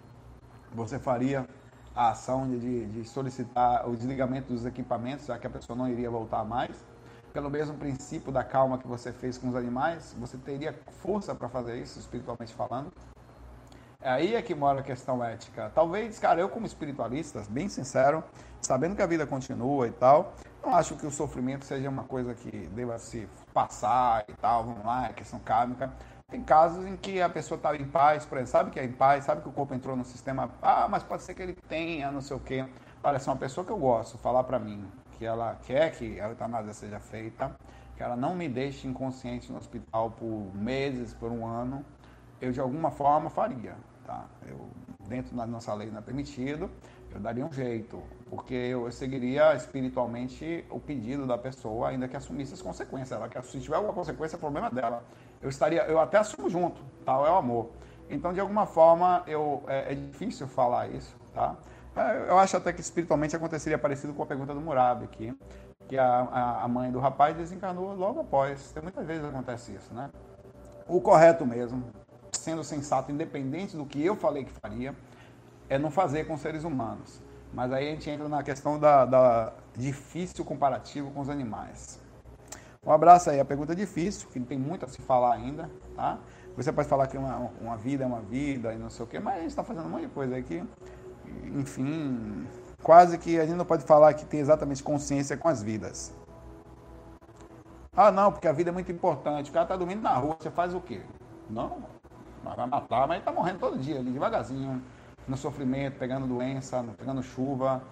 você 0.73 0.99
faria 0.99 1.47
a 1.95 2.11
ação 2.11 2.49
de, 2.49 2.87
de, 2.87 3.05
solicitar 3.09 3.89
o 3.89 3.97
desligamento 3.97 4.53
dos 4.53 4.65
equipamentos, 4.65 5.27
já 5.27 5.39
que 5.39 5.47
a 5.47 5.51
pessoa 5.51 5.77
não 5.77 5.89
iria 5.89 6.11
voltar 6.11 6.45
mais? 6.45 6.85
Pelo 7.33 7.51
mesmo 7.51 7.77
princípio 7.77 8.33
da 8.33 8.43
calma 8.43 8.79
que 8.79 8.87
você 8.87 9.13
fez 9.13 9.37
com 9.37 9.49
os 9.49 9.57
animais, 9.57 10.17
você 10.19 10.37
teria 10.39 10.75
força 11.03 11.35
para 11.35 11.49
fazer 11.49 11.81
isso, 11.81 11.99
espiritualmente 11.99 12.55
falando? 12.55 12.93
Aí 14.03 14.35
é 14.35 14.41
que 14.41 14.55
mora 14.55 14.81
a 14.81 14.83
questão 14.83 15.23
ética. 15.23 15.71
Talvez, 15.75 16.19
cara, 16.19 16.41
eu 16.41 16.49
como 16.49 16.65
espiritualista, 16.65 17.45
bem 17.51 17.69
sincero, 17.69 18.25
sabendo 18.63 18.97
que 18.97 19.03
a 19.03 19.07
vida 19.07 19.27
continua 19.27 19.87
e 19.87 19.91
tal, 19.91 20.33
não 20.65 20.75
acho 20.75 20.97
que 20.97 21.07
o 21.07 21.11
sofrimento 21.11 21.65
seja 21.67 21.89
uma 21.89 22.05
coisa 22.05 22.35
que 22.35 22.51
deva 22.69 22.99
se 22.99 23.29
passar 23.53 24.25
e 24.29 24.33
tal, 24.35 24.65
vamos 24.65 24.85
lá, 24.85 25.09
é 25.09 25.13
questão 25.13 25.39
kármica. 25.41 25.93
Tem 26.31 26.43
casos 26.43 26.87
em 26.87 26.97
que 26.97 27.21
a 27.21 27.29
pessoa 27.29 27.57
está 27.57 27.75
em 27.75 27.85
paz, 27.85 28.25
por 28.25 28.39
exemplo, 28.39 28.53
sabe 28.53 28.71
que 28.71 28.79
é 28.79 28.85
em 28.85 28.93
paz, 28.93 29.25
sabe 29.25 29.43
que 29.43 29.49
o 29.49 29.53
corpo 29.53 29.75
entrou 29.75 29.97
no 29.97 30.05
sistema, 30.05 30.49
ah, 30.63 30.87
mas 30.89 31.03
pode 31.03 31.25
ser 31.25 31.35
que 31.35 31.43
ele 31.43 31.55
tenha, 31.69 32.11
não 32.13 32.21
sei 32.21 32.37
o 32.37 32.41
quê. 32.41 32.65
Parece 33.03 33.29
uma 33.29 33.37
pessoa 33.37 33.65
que 33.65 33.73
eu 33.73 33.79
gosto, 33.79 34.17
falar 34.19 34.45
para 34.45 34.59
mim 34.59 34.87
que 35.19 35.27
ela 35.27 35.59
quer 35.67 35.91
que 35.91 36.21
a 36.21 36.29
eutanásia 36.29 36.73
seja 36.73 37.01
feita, 37.01 37.55
que 37.97 38.03
ela 38.03 38.17
não 38.17 38.35
me 38.35 38.49
deixe 38.49 38.87
inconsciente 38.87 39.51
no 39.51 39.59
hospital 39.59 40.13
por 40.13 40.55
meses, 40.55 41.13
por 41.13 41.33
um 41.33 41.45
ano, 41.45 41.85
eu 42.41 42.53
de 42.53 42.61
alguma 42.61 42.91
forma 42.91 43.29
faria, 43.29 43.75
tá? 44.07 44.25
Eu, 44.47 44.71
dentro 45.09 45.37
da 45.37 45.45
nossa 45.45 45.75
lei 45.75 45.91
não 45.91 45.99
é 45.99 46.01
permitido, 46.01 46.71
eu 47.13 47.21
daria 47.21 47.45
um 47.45 47.53
jeito, 47.53 48.01
porque 48.29 48.55
eu, 48.55 48.91
seguiria 48.93 49.55
espiritualmente 49.55 50.65
o 50.71 50.79
pedido 50.79 51.27
da 51.27 51.37
pessoa, 51.37 51.89
ainda 51.89 52.07
que 52.07 52.17
assumisse 52.17 52.55
as 52.55 52.63
consequências. 52.63 53.13
Ela 53.13 53.29
que 53.29 53.43
se 53.43 53.61
tiver 53.61 53.77
alguma 53.77 53.93
consequência, 53.93 54.37
é 54.37 54.39
problema 54.39 54.71
dela. 54.71 55.03
Eu 55.41 55.49
estaria, 55.49 55.83
eu 55.85 55.99
até 55.99 56.19
assumo 56.19 56.49
junto, 56.51 56.83
tal 57.05 57.27
é 57.27 57.31
o 57.31 57.37
amor. 57.37 57.71
Então, 58.09 58.33
de 58.33 58.41
alguma 58.41 58.67
forma, 58.67 59.23
eu, 59.27 59.63
é, 59.67 59.93
é 59.93 59.95
difícil 59.95 60.47
falar 60.47 60.89
isso, 60.89 61.17
tá? 61.33 61.57
É, 61.97 62.29
eu 62.29 62.39
acho 62.39 62.57
até 62.57 62.73
que 62.73 62.81
espiritualmente 62.81 63.35
aconteceria 63.35 63.79
parecido 63.79 64.13
com 64.13 64.23
a 64.23 64.27
pergunta 64.27 64.53
do 64.53 64.61
Murabi 64.61 65.05
aqui, 65.05 65.37
que 65.89 65.97
a, 65.97 66.61
a 66.63 66.69
mãe 66.69 66.91
do 66.91 66.99
rapaz 66.99 67.37
desencarnou 67.37 67.95
logo 67.95 68.21
após. 68.21 68.75
Muitas 68.83 69.07
vezes 69.07 69.25
acontece 69.25 69.73
isso, 69.73 69.93
né? 69.95 70.11
O 70.87 71.01
correto 71.01 71.47
mesmo, 71.47 71.85
sendo 72.33 72.65
sensato, 72.65 73.13
independente 73.13 73.77
do 73.77 73.87
que 73.87 74.05
eu 74.05 74.17
falei 74.17 74.45
que 74.45 74.53
faria, 74.53 74.95
é 75.69 75.79
não 75.79 75.91
fazer 75.91 76.25
com 76.25 76.37
seres 76.37 76.65
humanos. 76.65 77.21
Mas 77.53 77.73
aí 77.73 77.89
a 77.89 77.91
gente 77.91 78.09
entra 78.11 78.29
na 78.29 78.43
questão 78.43 78.79
da, 78.79 79.05
da 79.05 79.53
difícil 79.77 80.45
comparativo 80.45 81.11
com 81.13 81.21
os 81.21 81.29
animais. 81.29 82.00
Um 82.83 82.93
abraço 82.93 83.29
aí, 83.29 83.39
a 83.39 83.45
pergunta 83.45 83.75
é 83.75 83.77
difícil, 83.77 84.27
que 84.31 84.41
tem 84.41 84.59
muito 84.59 84.87
a 84.87 84.89
se 84.89 85.03
falar 85.03 85.35
ainda, 85.35 85.71
tá? 85.95 86.19
Você 86.57 86.73
pode 86.73 86.89
falar 86.89 87.07
que 87.09 87.19
uma, 87.19 87.51
uma 87.61 87.77
vida 87.77 88.05
é 88.05 88.07
uma 88.07 88.23
vida 88.23 88.73
e 88.73 88.79
não 88.79 88.89
sei 88.89 89.05
o 89.05 89.07
quê, 89.07 89.21
mas 89.21 89.35
a 89.35 89.41
gente 89.41 89.51
está 89.51 89.63
fazendo 89.63 89.85
um 89.85 89.91
monte 89.91 90.07
de 90.07 90.09
coisa 90.09 90.35
aí 90.35 90.43
que, 90.43 90.65
enfim, 91.55 92.47
quase 92.83 93.19
que 93.19 93.39
a 93.39 93.45
gente 93.45 93.57
não 93.57 93.67
pode 93.67 93.85
falar 93.85 94.15
que 94.15 94.25
tem 94.25 94.41
exatamente 94.41 94.83
consciência 94.83 95.37
com 95.37 95.47
as 95.47 95.63
vidas. 95.63 96.15
Ah, 97.95 98.11
não, 98.11 98.33
porque 98.33 98.49
a 98.49 98.53
vida 98.53 98.71
é 98.71 98.73
muito 98.73 98.91
importante. 98.91 99.51
O 99.51 99.53
cara 99.53 99.65
está 99.65 99.77
dormindo 99.77 100.01
na 100.01 100.15
rua, 100.15 100.37
você 100.41 100.51
faz 100.51 100.75
o 100.75 100.81
quê? 100.81 101.03
Não, 101.51 101.85
vai 102.43 102.67
matar, 102.67 103.01
mas 103.07 103.11
ele 103.11 103.19
está 103.19 103.33
morrendo 103.33 103.59
todo 103.59 103.79
dia 103.79 103.99
ali, 103.99 104.11
devagarzinho 104.11 104.83
no 105.29 105.37
sofrimento, 105.37 105.99
pegando 105.99 106.27
doença, 106.27 106.83
pegando 106.97 107.23
chuva. 107.23 107.83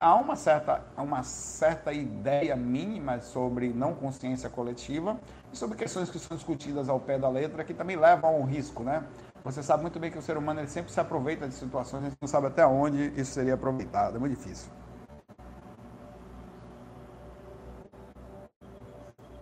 Há 0.00 0.14
uma 0.14 0.36
certa, 0.36 0.82
uma 0.96 1.22
certa 1.22 1.92
ideia 1.92 2.54
mínima 2.56 3.20
sobre 3.20 3.68
não 3.68 3.94
consciência 3.94 4.50
coletiva 4.50 5.18
e 5.52 5.56
sobre 5.56 5.76
questões 5.76 6.10
que 6.10 6.18
são 6.18 6.36
discutidas 6.36 6.88
ao 6.88 6.98
pé 6.98 7.18
da 7.18 7.28
letra 7.28 7.64
que 7.64 7.74
também 7.74 7.96
levam 7.96 8.30
a 8.30 8.32
um 8.32 8.44
risco, 8.44 8.82
né? 8.82 9.04
Você 9.44 9.62
sabe 9.62 9.82
muito 9.82 9.98
bem 9.98 10.10
que 10.10 10.18
o 10.18 10.22
ser 10.22 10.36
humano 10.36 10.60
ele 10.60 10.68
sempre 10.68 10.92
se 10.92 11.00
aproveita 11.00 11.48
de 11.48 11.54
situações, 11.54 12.04
a 12.04 12.08
gente 12.08 12.18
não 12.20 12.28
sabe 12.28 12.48
até 12.48 12.66
onde 12.66 13.12
isso 13.18 13.32
seria 13.32 13.54
aproveitado, 13.54 14.16
é 14.16 14.18
muito 14.18 14.36
difícil. 14.36 14.68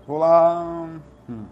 Vou 0.06 0.18
lá. 0.18 0.88
Hum. 1.28 1.44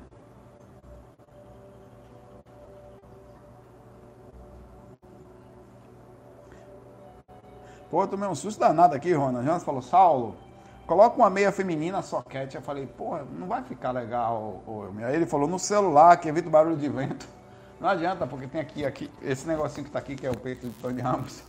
Pô, 7.94 8.02
eu 8.02 8.08
tomei 8.08 8.28
um 8.28 8.34
susto 8.34 8.58
danado 8.58 8.92
aqui, 8.92 9.12
Ronald. 9.12 9.46
Jonas 9.46 9.62
falou, 9.62 9.80
Saulo, 9.80 10.36
coloca 10.84 11.16
uma 11.16 11.30
meia 11.30 11.52
feminina 11.52 12.02
soquete. 12.02 12.56
Eu 12.56 12.60
falei, 12.60 12.88
pô, 12.88 13.16
não 13.38 13.46
vai 13.46 13.62
ficar 13.62 13.92
legal. 13.92 14.64
Aí 15.06 15.14
ele 15.14 15.26
falou, 15.26 15.46
no 15.46 15.60
celular, 15.60 16.16
que 16.16 16.28
evita 16.28 16.48
o 16.48 16.50
barulho 16.50 16.76
de 16.76 16.88
vento. 16.88 17.24
Não 17.80 17.88
adianta, 17.88 18.26
porque 18.26 18.48
tem 18.48 18.60
aqui, 18.60 18.84
aqui 18.84 19.08
esse 19.22 19.46
negocinho 19.46 19.84
que 19.84 19.90
está 19.90 20.00
aqui, 20.00 20.16
que 20.16 20.26
é 20.26 20.30
o 20.30 20.36
peito 20.36 20.66
de 20.66 20.72
Tony 20.74 21.00
Ramos. 21.00 21.44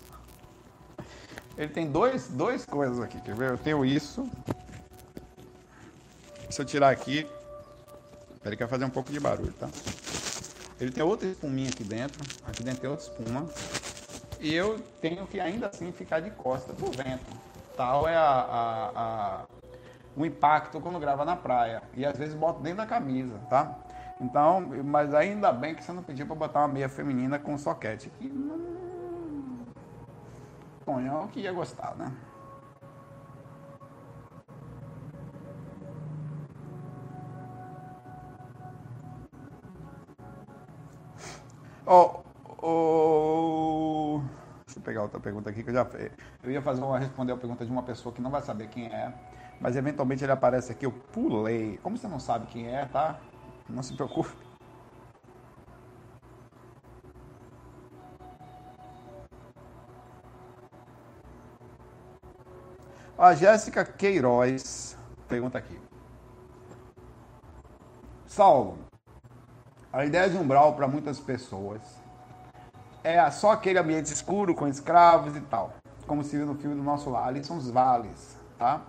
Ele 1.57 1.69
tem 1.69 1.89
dois, 1.89 2.27
dois 2.27 2.63
coisas 2.63 2.99
aqui, 2.99 3.19
quer 3.21 3.33
ver? 3.33 3.49
Eu 3.49 3.57
tenho 3.57 3.83
isso. 3.83 4.29
Se 6.51 6.61
eu 6.61 6.65
tirar 6.65 6.91
aqui, 6.91 7.27
ele 8.43 8.55
quer 8.55 8.67
fazer 8.67 8.85
um 8.85 8.89
pouco 8.91 9.11
de 9.11 9.19
barulho, 9.19 9.53
tá? 9.53 9.67
Ele 10.79 10.91
tem 10.91 11.03
outra 11.03 11.27
espuminha 11.27 11.69
aqui 11.69 11.83
dentro. 11.83 12.21
Aqui 12.47 12.61
dentro 12.61 12.81
tem 12.81 12.89
outra 12.89 13.05
espuma. 13.05 13.47
Eu 14.47 14.79
tenho 15.01 15.25
que 15.25 15.39
ainda 15.39 15.67
assim 15.67 15.91
ficar 15.91 16.19
de 16.19 16.29
costa 16.29 16.71
pro 16.71 16.91
vento. 16.91 17.25
Tal 17.75 18.07
é 18.07 18.15
a, 18.15 18.21
a, 18.21 18.91
a, 18.95 19.45
o 20.15 20.23
impacto 20.23 20.79
quando 20.79 20.99
grava 20.99 21.25
na 21.25 21.35
praia. 21.35 21.81
E 21.95 22.05
às 22.05 22.15
vezes 22.15 22.35
boto 22.35 22.61
dentro 22.61 22.77
da 22.77 22.85
camisa, 22.85 23.39
tá? 23.49 23.75
Então, 24.21 24.61
mas 24.83 25.15
ainda 25.15 25.51
bem 25.51 25.73
que 25.73 25.83
você 25.83 25.91
não 25.91 26.03
pediu 26.03 26.27
para 26.27 26.35
botar 26.35 26.59
uma 26.59 26.67
meia 26.67 26.87
feminina 26.87 27.39
com 27.39 27.57
soquete. 27.57 28.11
Que 28.19 28.29
não... 28.29 29.65
Tonhão 30.85 31.27
que 31.27 31.39
ia 31.39 31.51
gostar, 31.51 31.95
né? 31.95 32.11
Oh, 41.87 42.19
oh, 42.61 44.04
pegar 44.85 45.01
outra 45.01 45.19
pergunta 45.19 45.49
aqui 45.49 45.63
que 45.63 45.69
eu 45.71 45.73
já 45.73 45.87
eu 46.43 46.51
ia 46.51 46.61
fazer 46.61 46.83
uma 46.83 46.99
responder 46.99 47.33
a 47.33 47.37
pergunta 47.37 47.65
de 47.65 47.71
uma 47.71 47.83
pessoa 47.83 48.13
que 48.13 48.21
não 48.21 48.29
vai 48.29 48.41
saber 48.41 48.69
quem 48.69 48.85
é, 48.85 49.11
mas 49.59 49.75
eventualmente 49.75 50.23
ele 50.23 50.31
aparece 50.31 50.71
aqui, 50.71 50.85
eu 50.85 50.91
pulei. 50.91 51.77
Como 51.81 51.97
você 51.97 52.07
não 52.07 52.19
sabe 52.19 52.45
quem 52.47 52.67
é, 52.67 52.85
tá? 52.85 53.19
Não 53.67 53.81
se 53.81 53.93
preocupe. 53.95 54.31
A 63.17 63.33
Jéssica 63.33 63.83
Queiroz 63.83 64.97
pergunta 65.27 65.57
aqui. 65.57 65.79
Saulo, 68.27 68.77
a 69.91 70.05
ideia 70.05 70.29
de 70.29 70.37
umbral 70.37 70.75
para 70.75 70.87
muitas 70.87 71.19
pessoas 71.19 71.81
é 73.05 73.29
só 73.29 73.51
aquele 73.51 73.77
ambiente 73.77 74.11
escuro 74.11 74.55
com 74.55 74.67
escravos 74.67 75.35
e 75.35 75.41
tal, 75.41 75.73
como 76.07 76.23
se 76.23 76.35
viu 76.35 76.47
no 76.47 76.55
filme 76.55 76.75
do 76.75 76.81
nosso 76.81 77.07
lar. 77.11 77.27
Ali 77.27 77.43
são 77.43 77.55
os 77.57 77.69
vales, 77.69 78.35
tá? 78.57 78.81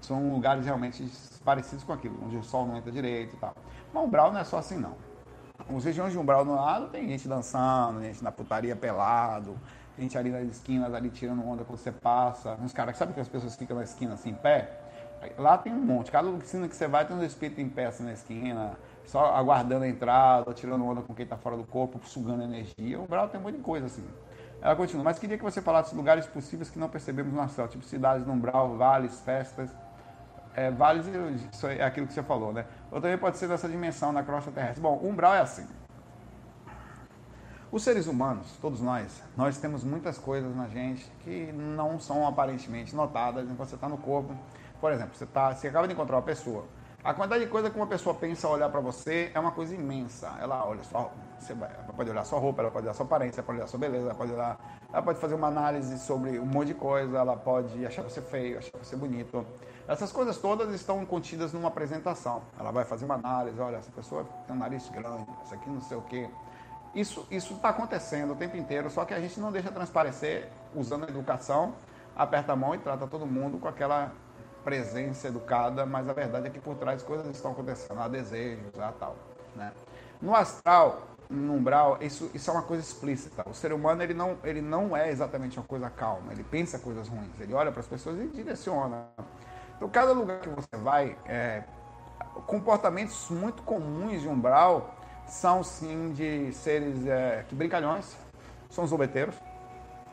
São 0.00 0.30
lugares 0.30 0.64
realmente 0.64 1.10
parecidos 1.44 1.82
com 1.82 1.92
aquilo, 1.92 2.16
onde 2.24 2.36
o 2.36 2.44
sol 2.44 2.64
não 2.64 2.76
entra 2.76 2.92
direito 2.92 3.34
e 3.34 3.38
tal. 3.38 3.54
Mas 3.92 4.04
umbral 4.04 4.32
não 4.32 4.38
é 4.38 4.44
só 4.44 4.58
assim, 4.58 4.76
não. 4.76 4.94
Os 5.68 5.84
regiões 5.84 6.12
de 6.12 6.18
umbral 6.18 6.44
no 6.44 6.54
lado 6.54 6.88
tem 6.90 7.08
gente 7.08 7.26
dançando, 7.26 8.00
gente 8.02 8.22
na 8.22 8.30
putaria 8.30 8.76
pelado, 8.76 9.56
gente 9.98 10.16
ali 10.16 10.30
nas 10.30 10.44
esquinas, 10.44 10.94
ali 10.94 11.10
tirando 11.10 11.44
onda 11.44 11.64
quando 11.64 11.78
você 11.78 11.90
passa. 11.90 12.56
Uns 12.62 12.72
caras, 12.72 12.96
sabe 12.96 13.14
que 13.14 13.20
as 13.20 13.28
pessoas 13.28 13.56
ficam 13.56 13.76
na 13.76 13.82
esquina 13.82 14.14
assim, 14.14 14.30
em 14.30 14.34
pé? 14.34 14.78
Lá 15.36 15.58
tem 15.58 15.72
um 15.72 15.84
monte. 15.84 16.12
Cada 16.12 16.28
oficina 16.28 16.68
que 16.68 16.76
você 16.76 16.86
vai 16.86 17.04
tem 17.04 17.16
um 17.16 17.24
espírito 17.24 17.60
em 17.60 17.68
pé 17.68 17.86
assim 17.86 18.04
na 18.04 18.12
esquina 18.12 18.78
só 19.06 19.34
aguardando 19.34 19.84
a 19.84 19.88
entrada, 19.88 20.52
tirando 20.52 20.84
onda 20.84 21.00
com 21.00 21.14
quem 21.14 21.24
está 21.24 21.36
fora 21.36 21.56
do 21.56 21.64
corpo, 21.64 21.98
sugando 22.04 22.42
energia. 22.42 23.00
O 23.00 23.06
Brau 23.06 23.28
tem 23.28 23.40
um 23.40 23.44
monte 23.44 23.56
de 23.56 23.62
coisa 23.62 23.86
assim. 23.86 24.04
Ela 24.60 24.74
continua, 24.74 25.04
mas 25.04 25.18
queria 25.18 25.38
que 25.38 25.44
você 25.44 25.62
falasse 25.62 25.94
lugares 25.94 26.26
possíveis 26.26 26.68
que 26.68 26.78
não 26.78 26.88
percebemos 26.88 27.32
no 27.32 27.48
céu, 27.48 27.68
tipo 27.68 27.84
cidades 27.84 28.26
no 28.26 28.32
umbral, 28.32 28.76
vales, 28.76 29.20
festas. 29.20 29.70
É, 30.54 30.70
vales, 30.70 31.06
é 31.78 31.84
aquilo 31.84 32.06
que 32.06 32.14
você 32.14 32.22
falou, 32.22 32.52
né? 32.52 32.64
Ou 32.90 33.00
também 33.00 33.18
pode 33.18 33.36
ser 33.36 33.46
dessa 33.46 33.68
dimensão 33.68 34.10
na 34.10 34.22
crosta 34.22 34.50
terrestre. 34.50 34.80
Bom, 34.80 34.98
umbral 35.02 35.34
é 35.34 35.40
assim. 35.40 35.66
Os 37.70 37.82
seres 37.82 38.06
humanos, 38.06 38.56
todos 38.60 38.80
nós, 38.80 39.22
nós 39.36 39.58
temos 39.58 39.84
muitas 39.84 40.16
coisas 40.16 40.56
na 40.56 40.66
gente 40.68 41.10
que 41.22 41.52
não 41.52 42.00
são 42.00 42.26
aparentemente 42.26 42.96
notadas 42.96 43.44
enquanto 43.50 43.68
você 43.68 43.74
está 43.74 43.88
no 43.88 43.98
corpo. 43.98 44.34
Por 44.80 44.92
exemplo, 44.92 45.14
você, 45.14 45.26
tá, 45.26 45.54
você 45.54 45.68
acaba 45.68 45.86
de 45.86 45.92
encontrar 45.92 46.16
uma 46.16 46.22
pessoa, 46.22 46.64
a 47.06 47.14
quantidade 47.14 47.44
de 47.44 47.50
coisa 47.50 47.70
que 47.70 47.76
uma 47.76 47.86
pessoa 47.86 48.16
pensa 48.16 48.48
olhar 48.48 48.68
para 48.68 48.80
você 48.80 49.30
é 49.32 49.38
uma 49.38 49.52
coisa 49.52 49.72
imensa. 49.72 50.36
Ela 50.40 50.66
olha 50.66 50.82
só, 50.82 51.12
você 51.38 51.54
pode 51.96 52.10
olhar 52.10 52.24
sua 52.24 52.40
roupa, 52.40 52.62
ela 52.62 52.70
pode 52.70 52.84
olhar 52.84 52.94
sua 52.94 53.06
aparência, 53.06 53.38
ela 53.38 53.46
pode 53.46 53.58
olhar 53.58 53.68
sua 53.68 53.78
beleza, 53.78 54.06
ela 54.06 54.14
pode 54.14 54.32
olhar, 54.32 54.58
ela 54.92 55.02
pode 55.02 55.20
fazer 55.20 55.36
uma 55.36 55.46
análise 55.46 56.00
sobre 56.00 56.36
um 56.40 56.44
monte 56.44 56.68
de 56.68 56.74
coisa, 56.74 57.18
ela 57.18 57.36
pode 57.36 57.86
achar 57.86 58.02
você 58.02 58.20
feio, 58.20 58.58
achar 58.58 58.76
você 58.76 58.96
bonito. 58.96 59.46
Essas 59.86 60.10
coisas 60.10 60.36
todas 60.38 60.74
estão 60.74 61.06
contidas 61.06 61.52
numa 61.52 61.68
apresentação. 61.68 62.42
Ela 62.58 62.72
vai 62.72 62.84
fazer 62.84 63.04
uma 63.04 63.14
análise, 63.14 63.60
olha, 63.60 63.76
essa 63.76 63.92
pessoa 63.92 64.26
tem 64.44 64.56
um 64.56 64.58
nariz 64.58 64.88
grande, 64.88 65.26
essa 65.42 65.54
aqui 65.54 65.70
não 65.70 65.80
sei 65.80 65.96
o 65.96 66.02
quê. 66.02 66.28
Isso 66.92 67.24
está 67.30 67.68
acontecendo 67.68 68.32
o 68.32 68.36
tempo 68.36 68.56
inteiro, 68.56 68.90
só 68.90 69.04
que 69.04 69.14
a 69.14 69.20
gente 69.20 69.38
não 69.38 69.52
deixa 69.52 69.70
transparecer 69.70 70.50
usando 70.74 71.04
a 71.04 71.08
educação, 71.08 71.72
aperta 72.16 72.52
a 72.52 72.56
mão 72.56 72.74
e 72.74 72.78
trata 72.78 73.06
todo 73.06 73.24
mundo 73.24 73.58
com 73.58 73.68
aquela 73.68 74.10
presença 74.66 75.28
educada, 75.28 75.86
mas 75.86 76.08
a 76.08 76.12
verdade 76.12 76.48
é 76.48 76.50
que 76.50 76.58
por 76.58 76.74
trás 76.74 77.00
coisas 77.00 77.24
estão 77.28 77.52
acontecendo, 77.52 78.00
há 78.00 78.08
desejos, 78.08 78.76
há 78.80 78.90
tal. 78.90 79.14
Né? 79.54 79.72
No 80.20 80.34
astral, 80.34 81.02
no 81.30 81.54
umbral, 81.54 81.98
isso, 82.00 82.28
isso 82.34 82.50
é 82.50 82.52
uma 82.52 82.64
coisa 82.64 82.82
explícita. 82.82 83.48
O 83.48 83.54
ser 83.54 83.72
humano 83.72 84.02
ele 84.02 84.12
não, 84.12 84.36
ele 84.42 84.60
não 84.60 84.96
é 84.96 85.08
exatamente 85.08 85.56
uma 85.56 85.64
coisa 85.64 85.88
calma, 85.88 86.32
ele 86.32 86.42
pensa 86.42 86.80
coisas 86.80 87.06
ruins, 87.06 87.38
ele 87.38 87.54
olha 87.54 87.70
para 87.70 87.78
as 87.78 87.86
pessoas 87.86 88.18
e 88.18 88.26
direciona. 88.26 89.06
Então, 89.76 89.88
cada 89.88 90.10
lugar 90.10 90.40
que 90.40 90.48
você 90.48 90.76
vai, 90.82 91.16
é, 91.26 91.62
comportamentos 92.44 93.30
muito 93.30 93.62
comuns 93.62 94.20
de 94.20 94.28
umbral 94.28 94.96
são 95.28 95.62
sim 95.62 96.12
de 96.12 96.52
seres 96.52 97.06
é, 97.06 97.44
que 97.48 97.54
brincalhões, 97.54 98.16
são 98.68 98.82
os 98.82 98.90
obeteiros. 98.90 99.36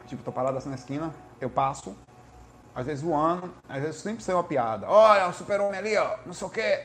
Tipo, 0.06 0.22
estou 0.22 0.34
parado 0.34 0.56
assim 0.60 0.70
na 0.70 0.76
esquina, 0.76 1.12
eu 1.42 1.50
passo, 1.50 1.98
às 2.76 2.86
vezes 2.86 3.04
voando, 3.04 3.54
às 3.70 3.82
vezes 3.82 4.02
sempre 4.02 4.24
sai 4.24 4.36
uma 4.36 4.44
piada. 4.44 4.88
Olha, 4.90 5.28
o 5.28 5.34
super-homem 5.34 5.80
ali, 5.80 5.96
ó, 5.98 6.18
não 6.26 6.34
sei 6.34 6.48
o 6.48 6.50
quê, 6.50 6.82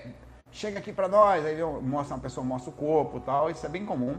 chega 0.51 0.79
aqui 0.79 0.93
para 0.93 1.09
nós. 1.09 1.45
Aí 1.45 1.61
mostra 1.83 2.15
uma 2.15 2.23
pessoa, 2.23 2.45
mostra 2.45 2.71
o 2.71 2.73
corpo 2.73 3.21
tal, 3.21 3.51
isso 3.51 3.65
é 3.65 3.69
bem 3.69 3.87
comum. 3.87 4.17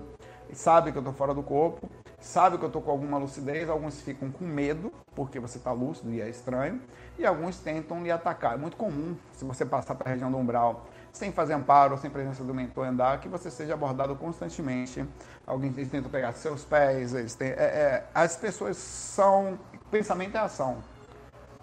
E 0.50 0.56
sabe 0.56 0.92
que 0.92 0.98
eu 0.98 1.04
tô 1.04 1.12
fora 1.12 1.32
do 1.32 1.44
corpo, 1.44 1.88
sabe 2.20 2.58
que 2.58 2.66
eu 2.66 2.72
tô 2.72 2.82
com 2.82 2.90
alguma 2.90 3.20
lucidez, 3.20 3.70
alguns 3.70 4.02
ficam 4.02 4.32
com 4.32 4.44
medo, 4.44 4.92
porque 5.14 5.40
você 5.40 5.60
tá 5.60 5.72
lúcido 5.72 6.12
e 6.12 6.20
é 6.20 6.28
estranho, 6.28 6.82
e 7.20 7.26
alguns 7.26 7.60
tentam 7.60 8.02
lhe 8.02 8.10
atacar. 8.10 8.56
É 8.56 8.58
muito 8.58 8.76
comum, 8.76 9.16
se 9.34 9.46
você 9.46 9.64
passar 9.64 9.94
para 9.94 10.10
a 10.10 10.12
região 10.12 10.32
do 10.32 10.38
umbral 10.38 10.88
sem 11.12 11.32
fazer 11.32 11.54
amparo, 11.54 11.98
sem 11.98 12.10
presença 12.10 12.44
do 12.44 12.54
mentor 12.54 12.88
andar, 12.88 13.20
que 13.20 13.28
você 13.28 13.50
seja 13.50 13.74
abordado 13.74 14.16
constantemente. 14.16 15.04
Alguém 15.46 15.72
tenta 15.72 16.08
pegar 16.08 16.34
seus 16.34 16.64
pés, 16.64 17.14
eles 17.14 17.34
têm, 17.36 17.50
é, 17.50 17.54
é, 17.54 18.06
as 18.14 18.36
pessoas 18.36 18.78
são. 18.78 19.58
Pensamento 19.92 20.36
é 20.36 20.40
ação 20.40 20.78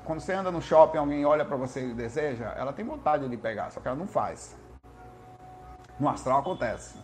quando 0.07 0.21
você 0.21 0.33
anda 0.33 0.53
no 0.53 0.63
shopping, 0.63 0.99
alguém 0.99 1.27
olha 1.27 1.45
para 1.45 1.57
você 1.57 1.89
e 1.89 1.93
deseja, 1.93 2.55
ela 2.57 2.73
tem 2.73 2.85
vontade 2.85 3.29
de 3.29 3.37
pegar, 3.37 3.71
só 3.71 3.81
que 3.81 3.89
ela 3.89 3.97
não 3.97 4.07
faz. 4.07 4.57
No 5.99 6.09
astral 6.09 6.39
acontece. 6.39 6.95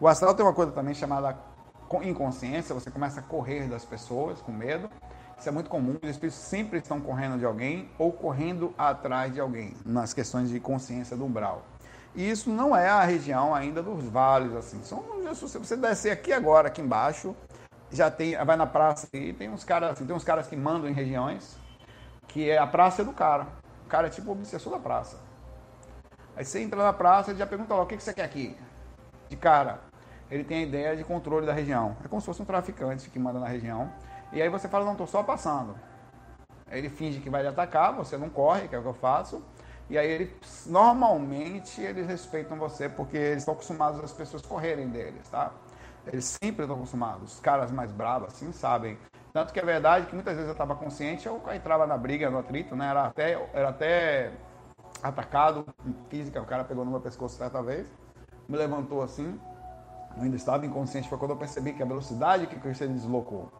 O 0.00 0.06
astral 0.06 0.34
tem 0.34 0.46
uma 0.46 0.54
coisa 0.54 0.70
também 0.70 0.94
chamada 0.94 1.36
inconsciência, 2.04 2.74
você 2.74 2.90
começa 2.90 3.20
a 3.20 3.22
correr 3.22 3.68
das 3.68 3.84
pessoas 3.84 4.40
com 4.40 4.52
medo. 4.52 4.88
Isso 5.38 5.48
é 5.48 5.52
muito 5.52 5.68
comum, 5.68 5.98
os 6.00 6.08
espíritos 6.08 6.38
sempre 6.38 6.78
estão 6.78 7.00
correndo 7.00 7.36
de 7.36 7.44
alguém 7.44 7.90
ou 7.98 8.12
correndo 8.12 8.72
atrás 8.78 9.34
de 9.34 9.40
alguém, 9.40 9.74
nas 9.84 10.14
questões 10.14 10.48
de 10.48 10.60
consciência 10.60 11.16
do 11.16 11.24
umbral. 11.24 11.62
E 12.14 12.30
isso 12.30 12.48
não 12.48 12.76
é 12.76 12.88
a 12.88 13.02
região 13.02 13.54
ainda 13.54 13.82
dos 13.82 14.04
vales, 14.04 14.54
assim. 14.54 14.80
São, 14.84 15.02
se 15.34 15.58
você 15.58 15.76
descer 15.76 16.12
aqui 16.12 16.32
agora, 16.32 16.68
aqui 16.68 16.80
embaixo, 16.80 17.34
já 17.90 18.10
tem, 18.10 18.36
vai 18.44 18.56
na 18.56 18.66
praça 18.66 19.08
e 19.12 19.32
tem 19.32 19.48
uns 19.50 19.64
caras, 19.64 19.92
assim, 19.92 20.06
tem 20.06 20.14
uns 20.14 20.24
caras 20.24 20.46
que 20.46 20.54
mandam 20.54 20.88
em 20.88 20.92
regiões, 20.92 21.56
que 22.28 22.48
é 22.48 22.58
a 22.58 22.66
praça 22.66 23.02
é 23.02 23.04
do 23.04 23.12
cara. 23.12 23.46
O 23.84 23.88
cara 23.88 24.06
é 24.06 24.10
tipo 24.10 24.30
o 24.30 24.32
obsessor 24.32 24.72
da 24.72 24.78
praça. 24.78 25.18
Aí 26.36 26.44
você 26.44 26.60
entra 26.60 26.82
na 26.82 26.92
praça 26.92 27.32
e 27.32 27.36
já 27.36 27.46
pergunta 27.46 27.74
lá, 27.74 27.82
o 27.82 27.86
que, 27.86 27.96
que 27.96 28.02
você 28.02 28.14
quer 28.14 28.24
aqui? 28.24 28.56
De 29.28 29.36
cara, 29.36 29.80
ele 30.30 30.44
tem 30.44 30.58
a 30.58 30.62
ideia 30.62 30.96
de 30.96 31.04
controle 31.04 31.46
da 31.46 31.52
região. 31.52 31.96
É 32.04 32.08
como 32.08 32.20
se 32.20 32.26
fosse 32.26 32.40
um 32.40 32.44
traficante 32.46 33.10
que 33.10 33.18
manda 33.18 33.38
na 33.38 33.46
região. 33.46 33.92
E 34.32 34.40
aí 34.40 34.48
você 34.48 34.66
fala, 34.66 34.84
não, 34.84 34.92
estou 34.92 35.06
só 35.06 35.22
passando. 35.22 35.74
Aí 36.66 36.78
ele 36.78 36.88
finge 36.88 37.20
que 37.20 37.28
vai 37.28 37.42
lhe 37.42 37.48
atacar, 37.48 37.92
você 37.94 38.16
não 38.16 38.30
corre, 38.30 38.66
que 38.66 38.74
é 38.74 38.78
o 38.78 38.82
que 38.82 38.88
eu 38.88 38.94
faço. 38.94 39.42
E 39.90 39.98
aí 39.98 40.10
ele, 40.10 40.36
normalmente 40.64 41.82
eles 41.82 42.06
respeitam 42.06 42.56
você 42.56 42.88
porque 42.88 43.16
eles 43.16 43.38
estão 43.38 43.52
acostumados 43.52 44.02
as 44.02 44.12
pessoas 44.12 44.40
correrem 44.40 44.88
deles, 44.88 45.28
tá? 45.28 45.52
Eles 46.06 46.24
sempre 46.42 46.62
estão 46.62 46.76
acostumados. 46.76 47.34
Os 47.34 47.40
caras 47.40 47.70
mais 47.70 47.92
bravos 47.92 48.28
assim 48.28 48.52
sabem 48.52 48.98
tanto 49.32 49.52
que 49.52 49.58
é 49.58 49.64
verdade 49.64 50.06
que 50.06 50.14
muitas 50.14 50.34
vezes 50.34 50.48
eu 50.48 50.52
estava 50.52 50.74
consciente, 50.74 51.26
eu 51.26 51.40
entrava 51.54 51.86
na 51.86 51.96
briga, 51.96 52.30
no 52.30 52.38
atrito, 52.38 52.76
né? 52.76 52.88
Era 52.88 53.06
até, 53.06 53.48
era 53.52 53.68
até 53.70 54.32
atacado 55.02 55.66
física, 56.08 56.40
o 56.40 56.44
cara 56.44 56.64
pegou 56.64 56.84
no 56.84 56.90
meu 56.90 57.00
pescoço 57.00 57.36
certa 57.36 57.62
vez, 57.62 57.86
me 58.48 58.56
levantou 58.56 59.02
assim, 59.02 59.40
eu 60.16 60.22
ainda 60.22 60.36
estava 60.36 60.66
inconsciente, 60.66 61.08
foi 61.08 61.18
quando 61.18 61.30
eu 61.32 61.36
percebi 61.36 61.72
que 61.72 61.82
a 61.82 61.86
velocidade 61.86 62.46
que 62.46 62.56
o 62.56 62.60
Cristiano 62.60 62.92
deslocou 62.92 63.50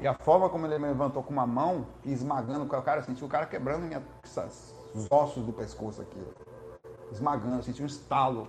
e 0.00 0.06
a 0.06 0.14
forma 0.14 0.48
como 0.48 0.66
ele 0.66 0.78
me 0.78 0.88
levantou 0.88 1.22
com 1.22 1.32
uma 1.32 1.46
mão 1.46 1.86
esmagando 2.04 2.64
o 2.64 2.82
cara, 2.82 3.00
eu 3.00 3.04
senti 3.04 3.24
o 3.24 3.28
cara 3.28 3.46
quebrando 3.46 3.82
minha, 3.82 4.02
os 4.94 5.06
ossos 5.10 5.44
do 5.44 5.52
pescoço 5.52 6.02
aqui, 6.02 6.20
esmagando, 7.12 7.56
eu 7.56 7.62
senti 7.62 7.82
um 7.82 7.86
estalo 7.86 8.48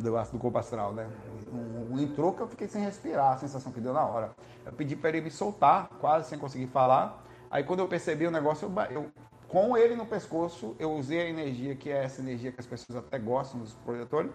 do 0.00 0.16
ácido 0.16 0.38
corpo 0.38 0.58
astral, 0.58 0.92
né? 0.92 1.08
Um, 1.52 1.94
um, 1.94 2.00
entrou 2.00 2.32
que 2.32 2.40
eu 2.40 2.48
fiquei 2.48 2.66
sem 2.66 2.82
respirar, 2.82 3.34
a 3.34 3.36
sensação 3.36 3.70
que 3.70 3.80
deu 3.80 3.92
na 3.92 4.04
hora. 4.04 4.30
Eu 4.64 4.72
pedi 4.72 4.96
para 4.96 5.10
ele 5.10 5.20
me 5.20 5.30
soltar, 5.30 5.88
quase 6.00 6.28
sem 6.30 6.38
conseguir 6.38 6.68
falar. 6.68 7.22
Aí 7.50 7.62
quando 7.62 7.80
eu 7.80 7.88
percebi 7.88 8.26
o 8.26 8.30
negócio, 8.30 8.72
eu, 8.90 9.02
eu, 9.02 9.10
com 9.48 9.76
ele 9.76 9.94
no 9.94 10.06
pescoço, 10.06 10.74
eu 10.78 10.92
usei 10.92 11.20
a 11.20 11.28
energia, 11.28 11.74
que 11.74 11.90
é 11.90 12.04
essa 12.04 12.22
energia 12.22 12.50
que 12.50 12.60
as 12.60 12.66
pessoas 12.66 12.98
até 12.98 13.18
gostam 13.18 13.60
dos 13.60 13.74
projetores, 13.74 14.32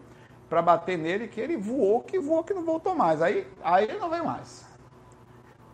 para 0.47 0.61
bater 0.61 0.97
nele, 0.97 1.27
que 1.27 1.41
ele 1.41 1.57
voou, 1.57 2.01
que 2.01 2.19
voou, 2.19 2.43
que 2.43 2.53
não 2.53 2.63
voltou 2.63 2.93
mais. 2.93 3.21
Aí, 3.21 3.47
aí 3.63 3.85
ele 3.85 3.97
não 3.97 4.09
veio 4.09 4.23
mais. 4.23 4.65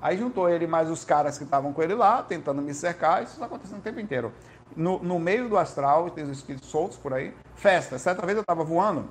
Aí 0.02 0.18
juntou 0.18 0.50
ele 0.50 0.66
mais 0.66 0.89
os 0.89 1.04
caras 1.06 1.38
que 1.38 1.44
estavam 1.44 1.74
com 1.74 1.82
ele 1.82 1.94
lá, 1.94 2.24
tentando 2.24 2.62
me 2.62 2.74
cercar, 2.74 3.24
isso 3.24 3.34
está 3.34 3.46
acontecendo 3.46 3.80
o 3.80 3.82
tempo 3.82 4.00
inteiro. 4.00 4.32
No, 4.76 5.00
no 5.00 5.20
meio 5.20 5.48
do 5.48 5.58
astral, 5.58 6.10
tem 6.10 6.24
os 6.24 6.30
espíritos 6.30 6.70
soltos 6.70 6.98
por 6.98 7.14
aí, 7.14 7.34
festa. 7.56 8.00
Certa 8.00 8.26
vez 8.26 8.38
eu 8.38 8.41
estava 8.41 8.64
voando 8.64 9.08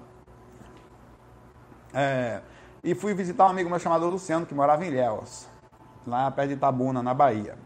é, 1.92 2.40
e 2.82 2.94
fui 2.94 3.14
visitar 3.14 3.46
um 3.46 3.50
amigo 3.50 3.70
meu 3.70 3.78
chamado 3.78 4.08
Luciano, 4.08 4.46
que 4.46 4.54
morava 4.54 4.84
em 4.84 4.88
Ilhéus, 4.88 5.46
lá 6.06 6.30
perto 6.30 6.48
de 6.48 6.54
Itabuna, 6.54 7.02
na 7.02 7.14
Bahia. 7.14 7.56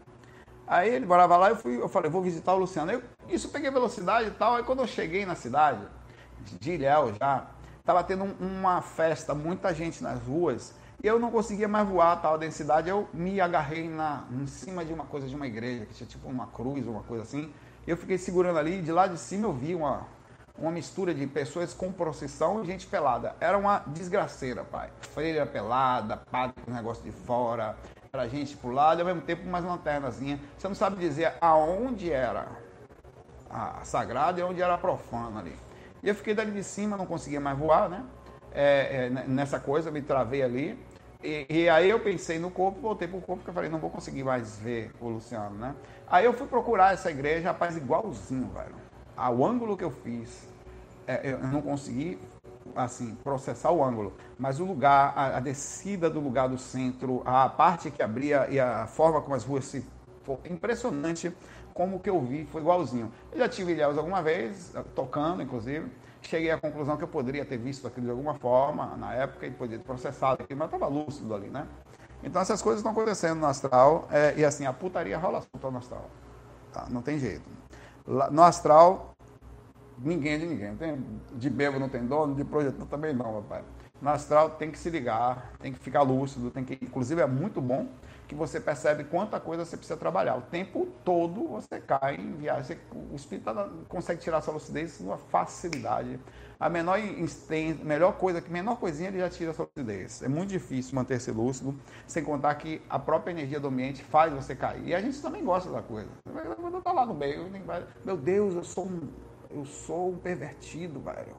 Aí 0.67 0.89
ele 0.89 1.05
morava 1.05 1.37
lá, 1.37 1.49
eu, 1.49 1.55
fui, 1.55 1.81
eu 1.81 1.87
falei, 1.87 2.11
vou 2.11 2.21
visitar 2.21 2.53
o 2.53 2.57
Luciano. 2.57 2.91
Eu, 2.91 3.01
isso, 3.29 3.49
peguei 3.49 3.71
velocidade 3.71 4.27
e 4.27 4.31
tal. 4.31 4.55
Aí 4.55 4.63
quando 4.63 4.79
eu 4.79 4.87
cheguei 4.87 5.25
na 5.25 5.33
cidade, 5.33 5.81
de 6.59 6.71
Ilhéus 6.71 7.15
já, 7.17 7.47
estava 7.79 8.03
tendo 8.03 8.25
uma 8.39 8.81
festa, 8.81 9.33
muita 9.33 9.73
gente 9.73 10.03
nas 10.03 10.21
ruas 10.21 10.73
e 11.03 11.05
eu 11.05 11.19
não 11.19 11.29
conseguia 11.29 11.67
mais 11.67 11.87
voar 11.87 12.13
a 12.13 12.15
tal 12.15 12.37
densidade. 12.37 12.89
Eu 12.89 13.07
me 13.13 13.39
agarrei 13.39 13.87
na, 13.87 14.25
em 14.31 14.47
cima 14.47 14.83
de 14.83 14.91
uma 14.91 15.05
coisa 15.05 15.27
de 15.27 15.35
uma 15.35 15.45
igreja, 15.45 15.85
que 15.85 15.93
tinha 15.93 16.07
tipo 16.07 16.27
uma 16.27 16.47
cruz, 16.47 16.87
uma 16.87 17.03
coisa 17.03 17.23
assim. 17.23 17.53
Eu 17.85 17.95
fiquei 17.95 18.17
segurando 18.17 18.57
ali, 18.57 18.79
e 18.79 18.81
de 18.81 18.91
lá 18.91 19.07
de 19.07 19.17
cima 19.17 19.47
eu 19.47 19.53
vi 19.53 19.75
uma, 19.75 20.07
uma 20.57 20.71
mistura 20.71 21.13
de 21.13 21.27
pessoas 21.27 21.73
com 21.73 21.91
procissão 21.91 22.63
e 22.63 22.65
gente 22.65 22.87
pelada. 22.87 23.35
Era 23.39 23.57
uma 23.57 23.79
desgraceira, 23.87 24.63
pai. 24.63 24.89
Freira 25.13 25.45
pelada, 25.45 26.17
padre 26.17 26.55
com 26.65 26.71
negócio 26.71 27.03
de 27.03 27.11
fora, 27.11 27.75
era 28.11 28.27
gente 28.27 28.57
pro 28.57 28.71
lado 28.71 28.99
e 28.99 29.01
ao 29.01 29.07
mesmo 29.07 29.21
tempo 29.21 29.47
mais 29.47 29.63
lanternazinha. 29.63 30.39
Você 30.57 30.67
não 30.67 30.75
sabe 30.75 30.97
dizer 30.97 31.33
aonde 31.39 32.11
era 32.11 32.47
a 33.49 33.83
sagrada 33.83 34.39
e 34.39 34.43
onde 34.43 34.61
era 34.61 34.73
a 34.73 34.77
profana 34.77 35.39
ali. 35.39 35.55
E 36.01 36.09
eu 36.09 36.15
fiquei 36.15 36.33
dali 36.33 36.51
de 36.51 36.63
cima, 36.63 36.97
não 36.97 37.05
conseguia 37.05 37.39
mais 37.39 37.57
voar, 37.57 37.89
né? 37.89 38.03
É, 38.51 39.05
é, 39.05 39.09
nessa 39.27 39.59
coisa, 39.59 39.91
me 39.91 40.01
travei 40.01 40.41
ali. 40.41 40.79
E, 41.23 41.45
e, 41.49 41.69
aí 41.69 41.89
eu 41.89 41.99
pensei 41.99 42.37
no 42.37 42.51
corpo, 42.51 42.79
voltei 42.79 43.07
pro 43.07 43.19
corpo, 43.19 43.37
porque 43.37 43.49
eu 43.49 43.53
falei, 43.53 43.69
não 43.69 43.79
vou 43.79 43.89
conseguir 43.89 44.23
mais 44.23 44.57
ver 44.59 44.91
o 45.01 45.09
Luciano, 45.09 45.55
né? 45.57 45.75
Aí 46.07 46.25
eu 46.25 46.33
fui 46.33 46.47
procurar 46.47 46.93
essa 46.93 47.09
igreja, 47.09 47.47
rapaz, 47.49 47.75
igualzinho, 47.75 48.49
velho. 48.49 48.86
Ao 49.17 49.43
ângulo 49.43 49.75
que 49.75 49.83
eu 49.83 49.89
fiz, 49.89 50.47
é, 51.07 51.31
eu 51.33 51.39
não 51.39 51.59
consegui, 51.61 52.19
assim, 52.75 53.15
processar 53.23 53.71
o 53.71 53.83
ângulo, 53.83 54.13
mas 54.37 54.59
o 54.59 54.65
lugar, 54.65 55.11
a, 55.15 55.37
a, 55.37 55.39
descida 55.39 56.07
do 56.07 56.19
lugar 56.19 56.47
do 56.47 56.57
centro, 56.59 57.23
a 57.25 57.49
parte 57.49 57.89
que 57.89 58.03
abria 58.03 58.47
e 58.47 58.59
a 58.59 58.85
forma 58.85 59.19
como 59.21 59.35
as 59.35 59.43
ruas 59.43 59.65
se... 59.65 59.83
Foi 60.23 60.37
impressionante 60.49 61.35
como 61.73 61.99
que 61.99 62.09
eu 62.09 62.21
vi, 62.21 62.45
foi 62.45 62.61
igualzinho. 62.61 63.11
Eu 63.31 63.39
já 63.39 63.49
tive 63.49 63.71
Ilhéus 63.71 63.97
alguma 63.97 64.21
vez, 64.21 64.73
tocando, 64.93 65.41
inclusive, 65.41 65.89
cheguei 66.21 66.51
à 66.51 66.57
conclusão 66.59 66.97
que 66.97 67.03
eu 67.03 67.07
poderia 67.07 67.45
ter 67.45 67.57
visto 67.57 67.87
aquilo 67.87 68.05
de 68.05 68.11
alguma 68.11 68.35
forma 68.35 68.95
na 68.97 69.13
época 69.13 69.47
e 69.47 69.51
poderia 69.51 69.79
ter 69.79 69.85
processado 69.85 70.43
aquilo, 70.43 70.59
mas 70.59 70.67
estava 70.67 70.87
lúcido 70.87 71.33
ali, 71.33 71.47
né? 71.47 71.65
Então 72.23 72.41
essas 72.41 72.61
coisas 72.61 72.79
estão 72.79 72.91
acontecendo 72.91 73.39
no 73.39 73.45
astral 73.45 74.07
é, 74.11 74.33
e 74.37 74.43
assim, 74.43 74.65
a 74.65 74.73
putaria 74.73 75.17
rola 75.17 75.41
solta 75.41 75.71
no 75.71 75.77
astral. 75.77 76.09
Tá? 76.73 76.87
Não 76.89 77.01
tem 77.01 77.17
jeito. 77.17 77.49
No 78.07 78.41
astral, 78.41 79.13
ninguém 79.99 80.33
é 80.33 80.37
de 80.37 80.45
ninguém. 80.45 80.75
Tem, 80.75 81.03
de 81.33 81.49
bebo 81.49 81.79
não 81.79 81.89
tem 81.89 82.05
dono, 82.05 82.35
de 82.35 82.43
projeto 82.43 82.85
também 82.85 83.13
não, 83.13 83.41
papai. 83.41 83.63
No 84.01 84.09
astral 84.09 84.51
tem 84.51 84.71
que 84.71 84.77
se 84.77 84.89
ligar, 84.89 85.53
tem 85.59 85.73
que 85.73 85.79
ficar 85.79 86.03
lúcido, 86.03 86.51
tem 86.51 86.63
que. 86.63 86.77
Inclusive 86.81 87.21
é 87.21 87.25
muito 87.25 87.59
bom 87.59 87.87
que 88.27 88.35
você 88.35 88.59
percebe 88.59 89.05
quanta 89.05 89.39
coisa 89.39 89.65
você 89.65 89.75
precisa 89.75 89.97
trabalhar. 89.97 90.37
O 90.37 90.41
tempo 90.41 90.87
todo 91.03 91.47
você 91.47 91.79
cai 91.79 92.15
em 92.15 92.33
viagem. 92.33 92.77
o 93.11 93.15
espírito 93.15 93.45
tá, 93.45 93.69
consegue 93.87 94.21
tirar 94.21 94.41
sua 94.41 94.53
lucidez 94.53 94.97
com 94.97 95.05
uma 95.05 95.17
facilidade. 95.17 96.19
A 96.59 96.69
menor, 96.69 96.97
melhor 97.83 98.13
coisa, 98.13 98.41
que 98.41 98.51
menor 98.51 98.77
coisinha 98.77 99.09
ele 99.09 99.19
já 99.19 99.29
tira 99.29 99.51
a 99.51 99.53
sua 99.53 99.65
lucidez. 99.65 100.23
É 100.23 100.27
muito 100.27 100.49
difícil 100.49 100.95
manter-se 100.95 101.29
lúcido, 101.31 101.75
sem 102.07 102.23
contar 102.23 102.55
que 102.55 102.81
a 102.89 102.97
própria 102.97 103.31
energia 103.31 103.59
do 103.59 103.67
ambiente 103.67 104.03
faz 104.03 104.33
você 104.33 104.55
cair. 104.55 104.87
E 104.87 104.95
a 104.95 104.99
gente 104.99 105.21
também 105.21 105.43
gosta 105.43 105.71
da 105.71 105.81
coisa. 105.81 106.09
Quando 106.59 106.81
tá 106.81 106.91
lá 106.91 107.05
no 107.05 107.13
meio, 107.13 107.47
meu 108.03 108.17
Deus, 108.17 108.55
eu 108.55 108.63
sou 108.63 108.85
um, 108.85 109.07
eu 109.51 109.65
sou 109.65 110.13
um 110.13 110.17
pervertido, 110.17 110.99
velho. 110.99 111.35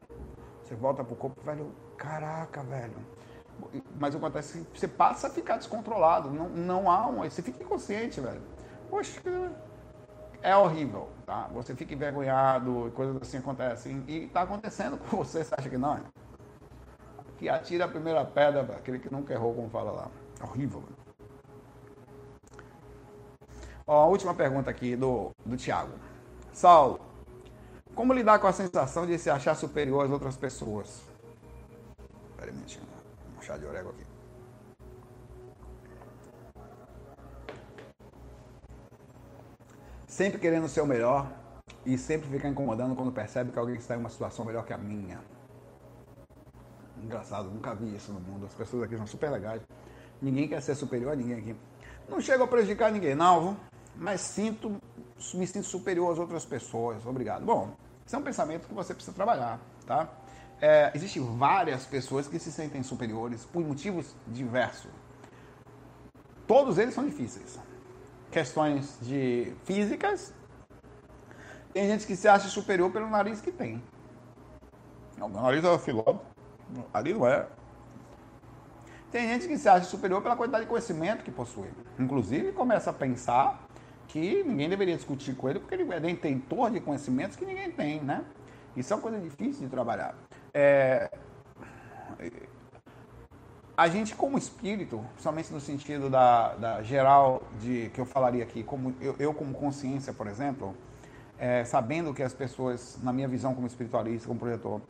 Você 0.63 0.75
volta 0.75 1.03
pro 1.03 1.17
corpo, 1.17 1.41
velho, 1.43 1.73
caraca, 1.97 2.63
velho 2.63 2.95
mas 3.99 4.15
acontece 4.15 4.65
que 4.73 4.79
você 4.79 4.89
passa 4.89 5.27
a 5.27 5.31
ficar 5.31 5.57
descontrolado. 5.57 6.31
Não, 6.31 6.49
não 6.49 6.91
há 6.91 7.07
um. 7.09 7.25
Você 7.25 7.43
fica 7.43 7.63
inconsciente, 7.63 8.21
velho. 8.21 8.41
Poxa, 8.89 9.21
é 10.43 10.57
horrível, 10.57 11.09
tá? 11.27 11.49
Você 11.53 11.75
fica 11.75 11.95
envergonhado, 11.95 12.93
coisas 12.95 13.21
assim 13.21 13.39
acontecem. 13.39 14.05
E 14.07 14.25
está 14.25 14.43
acontecendo 14.43 14.97
com 14.97 15.17
você, 15.19 15.45
você 15.45 15.55
acha 15.57 15.69
que 15.69 15.79
não? 15.79 16.01
Que 17.39 17.49
atira 17.49 17.85
a 17.85 17.89
primeira 17.89 18.25
pedra, 18.25 18.63
aquele 18.77 18.99
que 18.99 19.13
nunca 19.13 19.33
errou, 19.33 19.55
como 19.55 19.69
fala 19.69 19.91
lá. 19.91 20.11
É 20.41 20.45
horrível. 20.45 20.83
Ó, 23.87 24.03
a 24.03 24.07
última 24.07 24.35
pergunta 24.35 24.71
aqui 24.71 24.97
do, 24.97 25.31
do 25.45 25.57
Tiago. 25.57 25.93
Saulo, 26.53 27.01
como 27.95 28.13
lidar 28.13 28.39
com 28.39 28.47
a 28.47 28.53
sensação 28.53 29.07
de 29.07 29.19
se 29.19 29.31
achar 29.31 29.55
superior 29.55 30.05
às 30.05 30.11
outras 30.11 30.37
pessoas? 30.37 31.03
Pera 32.37 32.51
aí, 32.51 32.65
chá 33.41 33.57
de 33.57 33.65
orégano 33.65 33.91
aqui. 33.91 34.08
Sempre 40.19 40.41
querendo 40.41 40.67
ser 40.67 40.81
o 40.81 40.85
melhor 40.85 41.31
e 41.87 41.97
sempre 41.97 42.29
ficar 42.29 42.49
incomodando 42.49 42.97
quando 42.97 43.13
percebe 43.13 43.53
que 43.53 43.59
alguém 43.61 43.77
está 43.77 43.95
em 43.95 44.01
uma 44.01 44.09
situação 44.09 44.45
melhor 44.45 44.67
que 44.67 44.73
a 44.73 44.77
minha. 44.77 45.21
Engraçado, 47.01 47.49
nunca 47.49 47.73
vi 47.73 47.95
isso 47.95 48.13
no 48.13 48.19
mundo. 48.19 48.45
As 48.45 48.53
pessoas 48.53 48.83
aqui 48.83 48.97
são 48.97 49.07
super 49.07 49.31
legais. 49.31 49.63
Ninguém 50.21 50.49
quer 50.49 50.61
ser 50.61 50.75
superior 50.75 51.13
a 51.13 51.15
ninguém 51.15 51.39
aqui. 51.39 51.57
Não 52.09 52.21
chego 52.21 52.43
a 52.43 52.49
prejudicar 52.49 52.91
ninguém, 52.91 53.15
não, 53.15 53.57
mas 53.95 54.21
sinto, 54.21 54.81
me 55.35 55.47
sinto 55.47 55.69
superior 55.69 56.11
às 56.11 56.19
outras 56.19 56.45
pessoas. 56.45 57.07
Obrigado. 57.07 57.45
Bom, 57.45 57.71
esse 58.05 58.17
é 58.17 58.19
um 58.19 58.23
pensamento 58.23 58.67
que 58.67 58.75
você 58.75 58.93
precisa 58.95 59.15
trabalhar, 59.15 59.61
tá? 59.87 60.09
é, 60.61 60.91
existem 60.97 61.23
várias 61.37 61.87
pessoas 61.87 62.27
que 62.27 62.41
se 62.41 62.51
sentem 62.51 62.83
superiores 62.83 63.45
por 63.45 63.65
motivos 63.65 64.17
diversos. 64.27 64.91
Todos 66.45 66.77
eles 66.77 66.93
são 66.93 67.05
difíceis. 67.05 67.57
Questões 68.31 68.99
de 69.03 69.53
físicas. 69.65 70.35
Tem 71.73 71.87
gente 71.89 72.07
que 72.07 72.17
se 72.17 72.29
acha 72.29 72.49
superior 72.49 72.91
pelo 72.91 73.09
nariz 73.09 73.41
que 73.41 73.53
tem. 73.53 73.83
Não, 75.17 75.29
meu 75.29 75.41
nariz 75.41 75.65
é 75.65 75.79
filósofo. 75.79 76.21
Ali 76.93 77.15
não 77.15 77.27
é. 77.27 77.47
Tem 79.11 79.27
gente 79.29 79.49
que 79.49 79.57
se 79.57 79.69
acha 79.69 79.85
superior 79.85 80.23
pela 80.23 80.37
quantidade 80.37 80.65
de 80.65 80.69
conhecimento 80.69 81.25
que 81.25 81.31
possui. 81.31 81.69
Inclusive 81.99 82.53
começa 82.53 82.91
a 82.91 82.93
pensar 82.93 83.67
que 84.07 84.43
ninguém 84.45 84.69
deveria 84.69 84.97
discutir 84.97 85.35
com 85.35 85.49
ele 85.49 85.61
porque 85.61 85.75
ele 85.75 85.91
é 85.93 86.01
detentor 86.01 86.71
de 86.71 86.81
conhecimentos 86.81 87.37
que 87.37 87.45
ninguém 87.45 87.71
tem, 87.71 88.01
né? 88.01 88.25
Isso 88.77 88.93
é 88.93 88.97
uma 88.97 89.03
coisa 89.03 89.19
difícil 89.19 89.65
de 89.65 89.69
trabalhar. 89.69 90.15
É, 90.53 91.11
a 93.79 93.87
gente 93.87 94.17
como 94.17 94.37
espírito, 94.37 95.05
somente 95.19 95.53
no 95.53 95.61
sentido 95.61 96.11
da, 96.11 96.57
da, 96.57 96.83
geral 96.83 97.41
de 97.61 97.91
que 97.95 98.01
eu 98.01 98.05
falaria 98.05 98.43
aqui, 98.43 98.65
como 98.65 98.93
eu, 99.01 99.15
eu 99.21 99.33
como 99.33 99.55
consciência, 99.55 100.13
por 100.13 100.27
exemplo, 100.27 100.75
é, 101.39 101.63
sabendo 101.63 102.13
que 102.13 102.21
as 102.21 102.35
pessoas, 102.35 102.99
na 103.05 103.13
minha 103.13 103.29
visão 103.29 103.55
como 103.55 103.69
espiritualista, 103.69 104.27
como 104.27 104.41
projetor, 104.41 104.81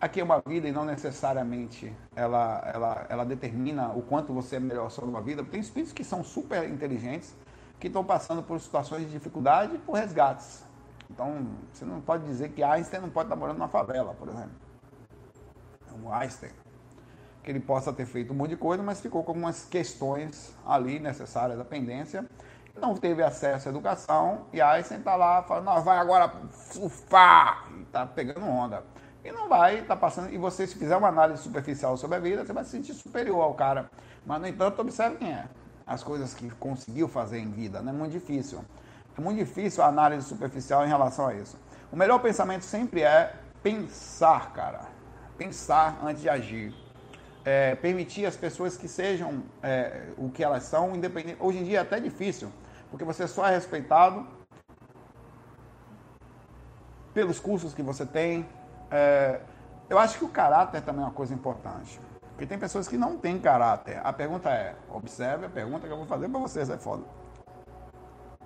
aqui 0.00 0.18
é 0.18 0.24
uma 0.24 0.40
vida 0.40 0.66
e 0.66 0.72
não 0.72 0.86
necessariamente 0.86 1.94
ela, 2.16 2.62
ela, 2.72 3.06
ela 3.10 3.24
determina 3.26 3.90
o 3.90 4.00
quanto 4.00 4.32
você 4.32 4.56
é 4.56 4.60
melhor 4.60 4.90
sobre 4.90 5.10
uma 5.10 5.20
vida. 5.20 5.44
Tem 5.44 5.60
espíritos 5.60 5.92
que 5.92 6.02
são 6.02 6.24
super 6.24 6.66
inteligentes, 6.70 7.36
que 7.78 7.88
estão 7.88 8.02
passando 8.02 8.42
por 8.42 8.58
situações 8.58 9.04
de 9.04 9.10
dificuldade 9.10 9.74
e 9.74 9.78
por 9.78 9.92
resgates. 9.92 10.64
Então, 11.10 11.48
você 11.70 11.84
não 11.84 12.00
pode 12.00 12.24
dizer 12.24 12.48
que 12.52 12.62
Einstein 12.62 13.02
não 13.02 13.10
pode 13.10 13.26
estar 13.26 13.36
morando 13.36 13.58
numa 13.58 13.68
favela, 13.68 14.14
por 14.14 14.30
exemplo 14.30 14.68
como 15.98 16.12
Einstein, 16.12 16.50
que 17.48 17.52
ele 17.52 17.60
possa 17.60 17.90
ter 17.94 18.04
feito 18.04 18.30
um 18.30 18.36
monte 18.36 18.50
de 18.50 18.56
coisa, 18.58 18.82
mas 18.82 19.00
ficou 19.00 19.24
com 19.24 19.30
algumas 19.30 19.64
questões 19.64 20.54
ali 20.66 20.98
necessárias 20.98 21.56
da 21.56 21.64
pendência, 21.64 22.26
não 22.76 22.94
teve 22.94 23.22
acesso 23.22 23.68
à 23.68 23.70
educação, 23.70 24.42
e 24.52 24.60
Einstein 24.60 24.98
está 24.98 25.16
lá 25.16 25.42
falando, 25.42 25.64
não, 25.64 25.82
vai 25.82 25.96
agora 25.96 26.30
surfar, 26.52 27.66
e 27.74 27.84
está 27.84 28.04
pegando 28.04 28.44
onda. 28.46 28.84
E 29.24 29.32
não 29.32 29.48
vai, 29.48 29.78
está 29.78 29.96
passando, 29.96 30.30
e 30.30 30.36
você, 30.36 30.66
se 30.66 30.74
fizer 30.74 30.94
uma 30.94 31.08
análise 31.08 31.42
superficial 31.42 31.96
sobre 31.96 32.18
a 32.18 32.20
vida, 32.20 32.44
você 32.44 32.52
vai 32.52 32.64
se 32.64 32.70
sentir 32.70 32.92
superior 32.92 33.40
ao 33.40 33.54
cara. 33.54 33.90
Mas, 34.26 34.42
no 34.42 34.46
entanto, 34.46 34.82
observe 34.82 35.16
quem 35.16 35.32
é. 35.32 35.46
As 35.86 36.04
coisas 36.04 36.34
que 36.34 36.50
conseguiu 36.50 37.08
fazer 37.08 37.38
em 37.38 37.50
vida, 37.50 37.80
não 37.80 37.94
é 37.94 37.96
muito 37.96 38.12
difícil. 38.12 38.62
É 39.16 39.20
muito 39.22 39.38
difícil 39.38 39.82
a 39.82 39.86
análise 39.86 40.28
superficial 40.28 40.84
em 40.84 40.88
relação 40.88 41.26
a 41.26 41.34
isso. 41.34 41.58
O 41.90 41.96
melhor 41.96 42.18
pensamento 42.18 42.62
sempre 42.62 43.00
é 43.00 43.34
pensar, 43.62 44.52
cara 44.52 44.98
pensar 45.38 46.00
antes 46.04 46.20
de 46.20 46.28
agir. 46.28 46.74
É, 47.44 47.74
permitir 47.76 48.26
as 48.26 48.36
pessoas 48.36 48.76
que 48.76 48.88
sejam 48.88 49.42
é, 49.62 50.08
o 50.18 50.28
que 50.28 50.44
elas 50.44 50.64
são, 50.64 50.94
independente. 50.94 51.38
Hoje 51.40 51.58
em 51.58 51.64
dia 51.64 51.78
é 51.78 51.80
até 51.80 51.98
difícil, 51.98 52.50
porque 52.90 53.04
você 53.04 53.26
só 53.26 53.46
é 53.46 53.50
respeitado 53.50 54.26
pelos 57.14 57.40
cursos 57.40 57.72
que 57.72 57.82
você 57.82 58.04
tem. 58.04 58.46
É, 58.90 59.40
eu 59.88 59.98
acho 59.98 60.18
que 60.18 60.24
o 60.24 60.28
caráter 60.28 60.82
também 60.82 61.02
é 61.02 61.06
uma 61.06 61.14
coisa 61.14 61.32
importante. 61.32 61.98
Porque 62.30 62.46
tem 62.46 62.58
pessoas 62.58 62.86
que 62.86 62.96
não 62.96 63.18
têm 63.18 63.38
caráter. 63.38 64.00
A 64.04 64.12
pergunta 64.12 64.48
é, 64.50 64.76
observe 64.90 65.46
a 65.46 65.48
pergunta 65.48 65.86
que 65.86 65.92
eu 65.92 65.96
vou 65.96 66.06
fazer 66.06 66.28
para 66.28 66.38
vocês, 66.38 66.70
é 66.70 66.76
foda. 66.76 67.02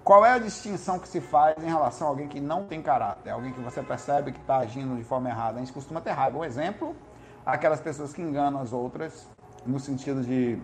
Qual 0.03 0.24
é 0.24 0.30
a 0.30 0.38
distinção 0.38 0.99
que 0.99 1.07
se 1.07 1.20
faz 1.20 1.62
em 1.62 1.66
relação 1.66 2.07
a 2.07 2.11
alguém 2.11 2.26
que 2.26 2.40
não 2.40 2.64
tem 2.64 2.80
caráter? 2.80 3.30
Alguém 3.30 3.53
que 3.53 3.61
você 3.61 3.82
percebe 3.82 4.32
que 4.32 4.40
está 4.40 4.57
agindo 4.57 4.97
de 4.97 5.05
forma 5.05 5.28
errada. 5.28 5.59
A 5.59 5.61
gente 5.61 5.72
costuma 5.72 6.01
ter 6.01 6.11
raiva. 6.11 6.38
Um 6.38 6.45
exemplo, 6.45 6.97
aquelas 7.45 7.80
pessoas 7.80 8.12
que 8.12 8.22
enganam 8.22 8.61
as 8.61 8.72
outras, 8.72 9.28
no 9.66 9.78
sentido 9.78 10.22
de. 10.22 10.59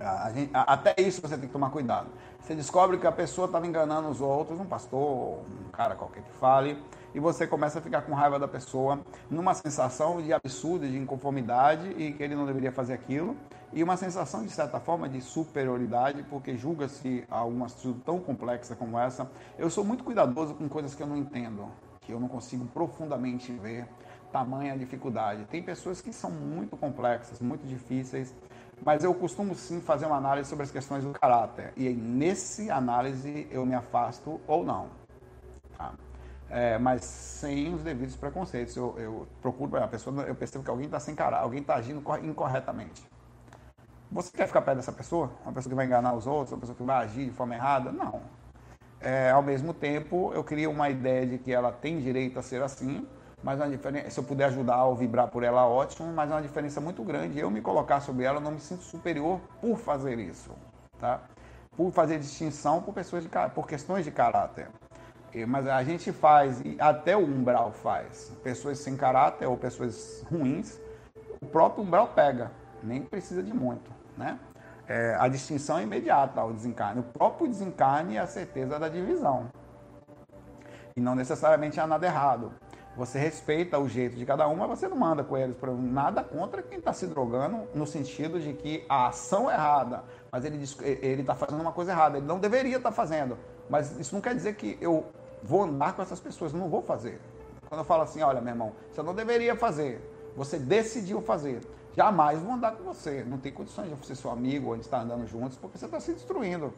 A 0.00 0.30
gente, 0.30 0.50
até 0.54 0.94
isso 0.98 1.20
você 1.20 1.36
tem 1.36 1.46
que 1.46 1.52
tomar 1.52 1.70
cuidado. 1.70 2.08
Você 2.40 2.54
descobre 2.54 2.98
que 2.98 3.06
a 3.06 3.12
pessoa 3.12 3.46
estava 3.46 3.66
enganando 3.66 4.08
os 4.08 4.20
outros, 4.20 4.60
um 4.60 4.64
pastor, 4.64 5.40
um 5.66 5.70
cara 5.72 5.96
qualquer 5.96 6.22
que 6.22 6.32
fale, 6.32 6.80
e 7.12 7.18
você 7.18 7.46
começa 7.46 7.80
a 7.80 7.82
ficar 7.82 8.02
com 8.02 8.14
raiva 8.14 8.38
da 8.38 8.46
pessoa, 8.46 9.00
numa 9.28 9.54
sensação 9.54 10.22
de 10.22 10.32
absurdo, 10.32 10.86
de 10.86 10.96
inconformidade 10.96 11.90
e 11.98 12.12
que 12.12 12.22
ele 12.22 12.36
não 12.36 12.46
deveria 12.46 12.70
fazer 12.70 12.92
aquilo 12.92 13.36
e 13.72 13.82
uma 13.82 13.96
sensação, 13.96 14.42
de 14.42 14.50
certa 14.50 14.80
forma, 14.80 15.08
de 15.08 15.20
superioridade, 15.20 16.22
porque 16.24 16.56
julga-se 16.56 17.24
alguma 17.30 17.66
atitude 17.66 18.00
tão 18.00 18.18
complexa 18.18 18.74
como 18.74 18.98
essa. 18.98 19.30
Eu 19.58 19.68
sou 19.68 19.84
muito 19.84 20.04
cuidadoso 20.04 20.54
com 20.54 20.68
coisas 20.68 20.94
que 20.94 21.02
eu 21.02 21.06
não 21.06 21.16
entendo, 21.16 21.66
que 22.00 22.12
eu 22.12 22.18
não 22.18 22.28
consigo 22.28 22.64
profundamente 22.66 23.52
ver, 23.52 23.86
tamanha 24.32 24.76
dificuldade. 24.76 25.44
Tem 25.46 25.62
pessoas 25.62 26.00
que 26.00 26.12
são 26.12 26.30
muito 26.30 26.76
complexas, 26.76 27.40
muito 27.40 27.66
difíceis, 27.66 28.34
mas 28.84 29.02
eu 29.04 29.14
costumo 29.14 29.54
sim 29.54 29.80
fazer 29.80 30.06
uma 30.06 30.16
análise 30.16 30.48
sobre 30.48 30.64
as 30.64 30.70
questões 30.70 31.04
do 31.04 31.10
caráter. 31.10 31.72
E 31.76 31.88
nesse 31.88 32.70
análise 32.70 33.48
eu 33.50 33.66
me 33.66 33.74
afasto 33.74 34.40
ou 34.46 34.64
não. 34.64 34.88
Tá? 35.76 35.94
É, 36.50 36.78
mas 36.78 37.04
sem 37.04 37.74
os 37.74 37.82
devidos 37.82 38.16
preconceitos. 38.16 38.76
Eu, 38.76 38.94
eu 38.98 39.28
procuro, 39.42 39.76
a 39.76 39.88
pessoa, 39.88 40.22
eu 40.22 40.34
percebo 40.34 40.64
que 40.64 40.70
alguém 40.70 40.86
está 40.86 41.00
sem 41.00 41.14
caráter, 41.14 41.44
alguém 41.44 41.60
está 41.60 41.74
agindo 41.74 42.02
incorretamente. 42.22 43.02
Você 44.10 44.34
quer 44.34 44.46
ficar 44.46 44.62
perto 44.62 44.78
dessa 44.78 44.92
pessoa? 44.92 45.30
Uma 45.44 45.52
pessoa 45.52 45.70
que 45.70 45.76
vai 45.76 45.84
enganar 45.84 46.14
os 46.14 46.26
outros, 46.26 46.52
uma 46.52 46.60
pessoa 46.60 46.76
que 46.76 46.82
vai 46.82 47.04
agir 47.04 47.26
de 47.26 47.32
forma 47.32 47.54
errada? 47.54 47.92
Não. 47.92 48.22
É, 49.00 49.30
ao 49.30 49.42
mesmo 49.42 49.74
tempo, 49.74 50.32
eu 50.32 50.42
crio 50.42 50.70
uma 50.70 50.88
ideia 50.88 51.26
de 51.26 51.38
que 51.38 51.52
ela 51.52 51.70
tem 51.70 52.00
direito 52.00 52.38
a 52.38 52.42
ser 52.42 52.62
assim, 52.62 53.06
mas 53.42 53.60
uma 53.60 53.68
diferença, 53.68 54.10
se 54.10 54.18
eu 54.18 54.24
puder 54.24 54.46
ajudar 54.46 54.84
ou 54.84 54.96
vibrar 54.96 55.28
por 55.28 55.42
ela, 55.42 55.66
ótimo, 55.66 56.12
mas 56.12 56.30
é 56.30 56.34
uma 56.34 56.42
diferença 56.42 56.80
muito 56.80 57.02
grande. 57.02 57.38
Eu 57.38 57.50
me 57.50 57.60
colocar 57.60 58.00
sobre 58.00 58.24
ela, 58.24 58.38
eu 58.38 58.40
não 58.40 58.50
me 58.50 58.60
sinto 58.60 58.82
superior 58.82 59.40
por 59.60 59.78
fazer 59.78 60.18
isso, 60.18 60.50
tá? 60.98 61.20
Por 61.76 61.92
fazer 61.92 62.18
distinção 62.18 62.82
por 62.82 62.92
pessoas 62.92 63.22
de 63.22 63.30
por 63.54 63.66
questões 63.66 64.04
de 64.04 64.10
caráter. 64.10 64.68
Mas 65.46 65.66
a 65.68 65.84
gente 65.84 66.10
faz, 66.10 66.60
e 66.64 66.76
até 66.80 67.16
o 67.16 67.20
umbral 67.20 67.70
faz, 67.70 68.32
pessoas 68.42 68.78
sem 68.78 68.96
caráter 68.96 69.46
ou 69.46 69.56
pessoas 69.56 70.24
ruins, 70.30 70.80
o 71.40 71.46
próprio 71.46 71.84
umbral 71.84 72.08
pega, 72.08 72.50
nem 72.82 73.02
precisa 73.02 73.42
de 73.42 73.52
muito 73.54 73.98
né? 74.18 74.38
É, 74.86 75.16
a 75.18 75.28
distinção 75.28 75.78
é 75.78 75.82
imediata 75.82 76.40
ao 76.40 76.52
desencarne. 76.52 77.00
O 77.00 77.04
próprio 77.04 77.46
desencarne 77.46 78.16
é 78.16 78.20
a 78.20 78.26
certeza 78.26 78.78
da 78.78 78.88
divisão. 78.88 79.48
E 80.96 81.00
não 81.00 81.14
necessariamente 81.14 81.78
há 81.78 81.86
nada 81.86 82.06
errado. 82.06 82.52
Você 82.98 83.18
respeita 83.18 83.78
o 83.78 83.88
jeito 83.88 84.16
de 84.16 84.26
cada 84.26 84.46
um, 84.48 84.56
mas 84.56 84.68
você 84.68 84.88
não 84.88 84.96
manda 84.96 85.24
com 85.24 85.38
eles 85.38 85.56
para 85.56 85.72
nada 85.72 86.22
contra 86.22 86.60
quem 86.60 86.78
está 86.78 86.92
se 86.92 87.06
drogando, 87.06 87.62
no 87.74 87.86
sentido 87.86 88.40
de 88.40 88.52
que 88.52 88.84
a 88.88 89.06
ação 89.06 89.50
é 89.50 89.54
errada, 89.54 90.04
mas 90.30 90.44
ele 90.44 90.60
está 91.20 91.34
fazendo 91.34 91.60
uma 91.60 91.72
coisa 91.72 91.92
errada. 91.92 92.18
Ele 92.18 92.26
não 92.26 92.38
deveria 92.38 92.76
estar 92.76 92.90
tá 92.90 92.94
fazendo. 92.94 93.38
Mas 93.70 93.96
isso 93.98 94.14
não 94.14 94.20
quer 94.20 94.34
dizer 94.34 94.56
que 94.56 94.76
eu 94.80 95.06
vou 95.42 95.62
andar 95.62 95.94
com 95.94 96.02
essas 96.02 96.18
pessoas, 96.20 96.52
não 96.52 96.68
vou 96.68 96.82
fazer. 96.82 97.20
Quando 97.68 97.80
eu 97.80 97.84
falo 97.84 98.02
assim, 98.02 98.20
olha, 98.20 98.40
meu 98.40 98.52
irmão, 98.52 98.72
você 98.90 99.02
não 99.02 99.14
deveria 99.14 99.54
fazer, 99.54 100.02
você 100.36 100.58
decidiu 100.58 101.22
fazer 101.22 101.60
jamais 101.98 102.38
vou 102.40 102.52
andar 102.52 102.76
com 102.76 102.84
você. 102.84 103.24
Não 103.24 103.38
tem 103.38 103.50
condições 103.50 103.88
de 103.88 103.94
você 103.96 104.14
ser 104.14 104.22
seu 104.22 104.30
amigo 104.30 104.68
ou 104.68 104.76
de 104.76 104.82
estar 104.82 105.00
andando 105.00 105.26
juntos, 105.26 105.58
porque 105.58 105.76
você 105.76 105.86
está 105.86 105.98
se 105.98 106.12
destruindo. 106.12 106.72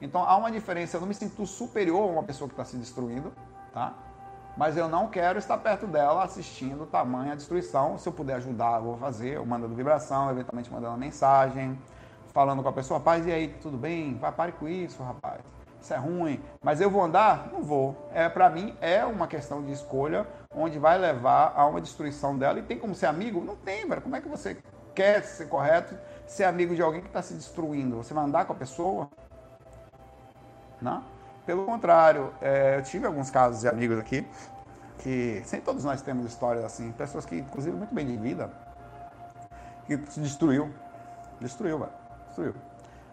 Então 0.00 0.22
há 0.22 0.36
uma 0.36 0.48
diferença. 0.48 0.96
Eu 0.96 1.00
não 1.00 1.08
me 1.08 1.14
sinto 1.14 1.44
superior 1.44 2.08
a 2.08 2.12
uma 2.12 2.22
pessoa 2.22 2.46
que 2.46 2.54
está 2.54 2.64
se 2.64 2.76
destruindo, 2.76 3.32
tá? 3.72 3.94
Mas 4.60 4.76
eu 4.76 4.90
não 4.90 5.08
quero 5.08 5.38
estar 5.38 5.56
perto 5.56 5.86
dela 5.86 6.22
assistindo 6.22 6.84
tamanha 6.84 7.34
destruição. 7.34 7.96
Se 7.96 8.06
eu 8.06 8.12
puder 8.12 8.34
ajudar, 8.34 8.76
eu 8.76 8.82
vou 8.82 8.96
fazer. 8.98 9.36
Eu 9.36 9.46
mando 9.46 9.66
vibração, 9.68 10.30
eventualmente 10.30 10.70
mandando 10.70 10.98
mensagem, 10.98 11.78
falando 12.34 12.62
com 12.62 12.68
a 12.68 12.72
pessoa, 12.74 12.98
rapaz, 12.98 13.26
e 13.26 13.32
aí, 13.32 13.48
tudo 13.62 13.78
bem? 13.78 14.18
Vai, 14.18 14.30
pare 14.30 14.52
com 14.52 14.68
isso, 14.68 15.02
rapaz. 15.02 15.40
Isso 15.80 15.94
é 15.94 15.96
ruim. 15.96 16.42
Mas 16.62 16.78
eu 16.78 16.90
vou 16.90 17.02
andar? 17.02 17.48
Não 17.50 17.62
vou. 17.62 18.10
É, 18.12 18.28
para 18.28 18.50
mim, 18.50 18.76
é 18.82 19.02
uma 19.02 19.26
questão 19.26 19.64
de 19.64 19.72
escolha 19.72 20.26
onde 20.54 20.78
vai 20.78 20.98
levar 20.98 21.54
a 21.56 21.64
uma 21.64 21.80
destruição 21.80 22.36
dela. 22.36 22.58
E 22.58 22.62
tem 22.62 22.78
como 22.78 22.94
ser 22.94 23.06
amigo? 23.06 23.42
Não 23.42 23.56
tem, 23.56 23.88
velho. 23.88 24.02
Como 24.02 24.14
é 24.14 24.20
que 24.20 24.28
você 24.28 24.58
quer 24.94 25.22
ser 25.22 25.48
correto, 25.48 25.96
ser 26.26 26.44
amigo 26.44 26.74
de 26.74 26.82
alguém 26.82 27.00
que 27.00 27.06
está 27.06 27.22
se 27.22 27.32
destruindo? 27.32 27.96
Você 27.96 28.12
vai 28.12 28.24
andar 28.24 28.44
com 28.44 28.52
a 28.52 28.56
pessoa? 28.56 29.08
Não. 30.82 31.02
Pelo 31.46 31.64
contrário, 31.64 32.32
é, 32.40 32.76
eu 32.76 32.82
tive 32.82 33.06
alguns 33.06 33.30
casos 33.30 33.60
de 33.60 33.68
amigos 33.68 33.98
aqui 33.98 34.26
que, 34.98 35.42
sem 35.44 35.60
todos 35.60 35.84
nós 35.84 36.02
temos 36.02 36.26
histórias 36.26 36.64
assim, 36.64 36.92
pessoas 36.92 37.24
que, 37.24 37.36
inclusive, 37.36 37.76
muito 37.76 37.94
bem 37.94 38.06
de 38.06 38.16
vida, 38.16 38.50
que 39.86 39.96
se 40.10 40.20
destruiu. 40.20 40.70
Destruiu, 41.40 41.78
velho. 41.78 41.92
Destruiu. 42.26 42.54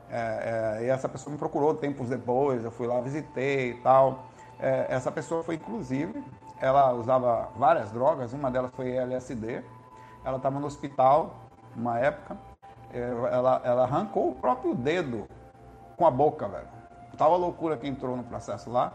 É, 0.09 0.77
é, 0.79 0.85
e 0.85 0.89
essa 0.89 1.09
pessoa 1.09 1.31
me 1.31 1.37
procurou 1.37 1.73
tempos 1.73 2.09
depois, 2.09 2.63
eu 2.63 2.71
fui 2.71 2.87
lá, 2.87 2.99
visitei 3.01 3.71
e 3.71 3.73
tal. 3.75 4.25
É, 4.59 4.87
essa 4.89 5.11
pessoa 5.11 5.43
foi, 5.43 5.55
inclusive, 5.55 6.23
ela 6.59 6.93
usava 6.93 7.49
várias 7.55 7.91
drogas, 7.91 8.33
uma 8.33 8.51
delas 8.51 8.71
foi 8.75 8.91
LSD. 8.91 9.63
Ela 10.23 10.37
estava 10.37 10.59
no 10.59 10.67
hospital, 10.67 11.35
uma 11.75 11.99
época, 11.99 12.37
é, 12.93 12.99
ela, 12.99 13.61
ela 13.63 13.83
arrancou 13.83 14.29
o 14.29 14.35
próprio 14.35 14.75
dedo 14.75 15.27
com 15.95 16.05
a 16.05 16.11
boca, 16.11 16.47
velho. 16.47 16.76
Tava 17.17 17.35
loucura 17.35 17.75
que 17.77 17.87
entrou 17.87 18.15
no 18.15 18.23
processo 18.23 18.69
lá 18.69 18.93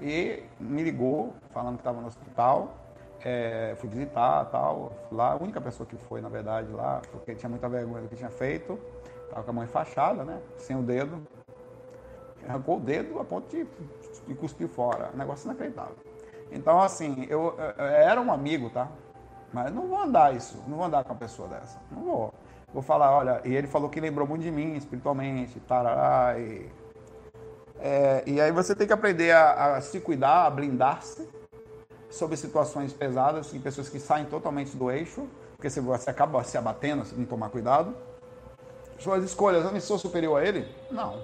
e 0.00 0.42
me 0.60 0.82
ligou 0.82 1.34
falando 1.50 1.74
que 1.74 1.80
estava 1.80 2.00
no 2.00 2.06
hospital. 2.06 2.74
É, 3.24 3.74
fui 3.78 3.88
visitar 3.88 4.44
tal, 4.46 4.92
lá, 5.10 5.32
a 5.32 5.36
única 5.36 5.60
pessoa 5.60 5.86
que 5.86 5.96
foi, 5.96 6.20
na 6.20 6.28
verdade, 6.28 6.70
lá, 6.70 7.02
porque 7.10 7.34
tinha 7.34 7.48
muita 7.48 7.68
vergonha 7.68 8.02
do 8.02 8.08
que 8.08 8.14
tinha 8.14 8.30
feito, 8.30 8.78
estava 9.24 9.42
com 9.42 9.50
a 9.50 9.52
mão 9.54 9.64
enfaixada, 9.64 10.22
né, 10.22 10.40
sem 10.58 10.78
o 10.78 10.82
dedo, 10.82 11.26
arrancou 12.46 12.76
o 12.76 12.80
dedo 12.80 13.18
a 13.18 13.24
ponto 13.24 13.48
de, 13.48 13.66
de 14.28 14.34
cuspir 14.34 14.68
fora, 14.68 15.10
negócio 15.14 15.46
inacreditável. 15.46 15.96
Então, 16.52 16.80
assim, 16.80 17.26
eu, 17.28 17.54
eu, 17.58 17.84
era 17.84 18.20
um 18.20 18.32
amigo, 18.32 18.70
tá? 18.70 18.88
Mas 19.52 19.72
não 19.72 19.88
vou 19.88 19.98
andar 19.98 20.34
isso, 20.34 20.62
não 20.68 20.76
vou 20.76 20.86
andar 20.86 21.02
com 21.02 21.12
uma 21.12 21.18
pessoa 21.18 21.48
dessa. 21.48 21.80
Não 21.90 22.02
vou. 22.02 22.34
Vou 22.72 22.82
falar, 22.82 23.10
olha, 23.10 23.40
e 23.44 23.54
ele 23.54 23.66
falou 23.66 23.88
que 23.88 23.98
lembrou 23.98 24.26
muito 24.26 24.42
de 24.42 24.50
mim 24.50 24.76
espiritualmente, 24.76 25.58
tarará, 25.60 26.38
e. 26.38 26.70
É, 27.80 28.22
e 28.26 28.40
aí 28.40 28.50
você 28.50 28.74
tem 28.74 28.86
que 28.86 28.92
aprender 28.92 29.32
a, 29.32 29.76
a 29.76 29.80
se 29.80 30.00
cuidar, 30.00 30.46
a 30.46 30.50
blindar-se 30.50 31.28
sobre 32.10 32.36
situações 32.36 32.92
pesadas, 32.92 33.52
em 33.54 33.60
pessoas 33.60 33.88
que 33.88 34.00
saem 34.00 34.26
totalmente 34.26 34.76
do 34.76 34.90
eixo, 34.90 35.28
porque 35.56 35.68
você 35.68 36.10
acaba 36.10 36.42
se 36.44 36.56
abatendo 36.56 37.04
se 37.04 37.14
não 37.14 37.24
tomar 37.24 37.50
cuidado. 37.50 37.94
Suas 38.98 39.22
escolhas, 39.24 39.64
eu 39.64 39.72
me 39.72 39.80
sou 39.80 39.98
superior 39.98 40.40
a 40.40 40.46
ele? 40.46 40.66
Não. 40.90 41.20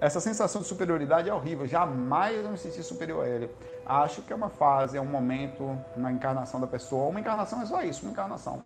Essa 0.00 0.18
sensação 0.18 0.62
de 0.62 0.66
superioridade 0.66 1.28
é 1.28 1.34
horrível. 1.34 1.66
Jamais 1.66 2.42
eu 2.42 2.50
me 2.50 2.58
senti 2.58 2.82
superior 2.82 3.24
a 3.24 3.28
ele. 3.28 3.50
Acho 3.84 4.22
que 4.22 4.32
é 4.32 4.36
uma 4.36 4.48
fase, 4.48 4.96
é 4.96 5.00
um 5.00 5.06
momento 5.06 5.78
na 5.94 6.10
encarnação 6.10 6.58
da 6.58 6.66
pessoa. 6.66 7.10
Uma 7.10 7.20
encarnação 7.20 7.60
é 7.60 7.66
só 7.66 7.82
isso, 7.82 8.02
uma 8.02 8.12
encarnação. 8.12 8.64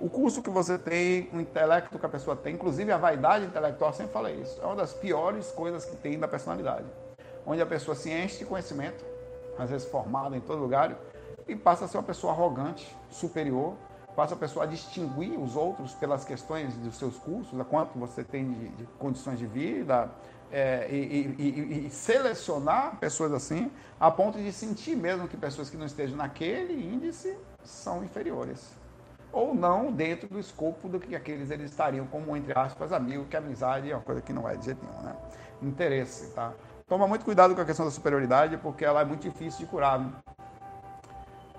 O 0.00 0.08
curso 0.08 0.40
que 0.40 0.48
você 0.48 0.78
tem, 0.78 1.28
o 1.30 1.38
intelecto 1.38 1.98
que 1.98 2.06
a 2.06 2.08
pessoa 2.08 2.34
tem, 2.34 2.54
inclusive 2.54 2.90
a 2.90 2.96
vaidade 2.96 3.44
intelectual, 3.44 3.92
sempre 3.92 4.12
falei 4.12 4.36
isso, 4.36 4.58
é 4.62 4.64
uma 4.64 4.76
das 4.76 4.94
piores 4.94 5.52
coisas 5.52 5.84
que 5.84 5.94
tem 5.94 6.18
da 6.18 6.26
personalidade. 6.26 6.86
Onde 7.44 7.60
a 7.60 7.66
pessoa 7.66 7.94
se 7.94 8.10
enche 8.10 8.38
de 8.38 8.46
conhecimento, 8.46 9.04
às 9.58 9.68
vezes 9.68 9.86
formada 9.86 10.34
em 10.34 10.40
todo 10.40 10.58
lugar, 10.58 10.96
e 11.46 11.54
passa 11.54 11.84
a 11.84 11.88
ser 11.88 11.98
uma 11.98 12.02
pessoa 12.02 12.32
arrogante, 12.32 12.96
superior, 13.10 13.74
passa 14.16 14.34
a 14.34 14.38
pessoa 14.38 14.64
a 14.64 14.66
distinguir 14.66 15.38
os 15.38 15.54
outros 15.54 15.92
pelas 15.92 16.24
questões 16.24 16.72
dos 16.78 16.96
seus 16.96 17.18
cursos, 17.18 17.60
a 17.60 17.64
quanto 17.64 17.98
você 17.98 18.24
tem 18.24 18.50
de, 18.50 18.68
de 18.70 18.84
condições 18.98 19.38
de 19.38 19.46
vida, 19.46 20.10
é, 20.50 20.88
e, 20.90 21.36
e, 21.38 21.86
e, 21.86 21.90
selecionar 21.90 22.96
pessoas 22.96 23.34
assim, 23.34 23.70
a 24.00 24.10
ponto 24.10 24.38
de 24.38 24.50
sentir 24.50 24.96
mesmo 24.96 25.28
que 25.28 25.36
pessoas 25.36 25.68
que 25.68 25.76
não 25.76 25.84
estejam 25.84 26.16
naquele 26.16 26.72
índice 26.72 27.36
são 27.62 28.02
inferiores. 28.02 28.79
Ou 29.32 29.54
não 29.54 29.92
dentro 29.92 30.28
do 30.28 30.38
escopo 30.38 30.88
do 30.88 30.98
que 30.98 31.14
aqueles 31.14 31.50
eles 31.50 31.70
estariam 31.70 32.06
como, 32.06 32.36
entre 32.36 32.58
aspas, 32.58 32.92
amigo, 32.92 33.24
que 33.26 33.36
amizade 33.36 33.90
é 33.90 33.94
uma 33.94 34.02
coisa 34.02 34.20
que 34.20 34.32
não 34.32 34.48
é 34.48 34.56
de 34.56 34.64
jeito 34.64 34.84
nenhum, 34.84 35.02
né? 35.02 35.16
Interesse, 35.62 36.32
tá? 36.34 36.52
Toma 36.88 37.06
muito 37.06 37.24
cuidado 37.24 37.54
com 37.54 37.60
a 37.60 37.64
questão 37.64 37.84
da 37.84 37.92
superioridade, 37.92 38.56
porque 38.56 38.84
ela 38.84 39.02
é 39.02 39.04
muito 39.04 39.22
difícil 39.22 39.60
de 39.60 39.66
curar. 39.66 40.00
Né? 40.00 40.12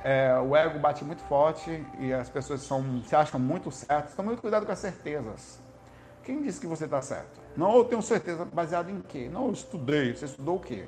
É, 0.04 0.38
o 0.40 0.56
ego 0.56 0.80
bate 0.80 1.06
muito 1.06 1.24
forte 1.24 1.86
e 2.00 2.12
as 2.12 2.30
pessoas 2.30 2.62
são, 2.62 3.02
se 3.04 3.16
acham 3.16 3.40
muito 3.40 3.72
certas. 3.72 4.14
Toma 4.14 4.28
muito 4.28 4.42
cuidado 4.42 4.66
com 4.66 4.72
as 4.72 4.80
certezas. 4.80 5.62
Quem 6.24 6.42
disse 6.42 6.60
que 6.60 6.68
você 6.68 6.86
está 6.86 7.02
certo? 7.02 7.40
Não, 7.56 7.78
eu 7.78 7.86
tenho 7.86 8.02
certeza. 8.02 8.46
Baseado 8.46 8.90
em 8.90 9.00
quê? 9.02 9.30
Não, 9.32 9.46
eu 9.46 9.54
estudei. 9.54 10.14
Você 10.14 10.26
estudou 10.26 10.58
o 10.58 10.60
quê? 10.60 10.86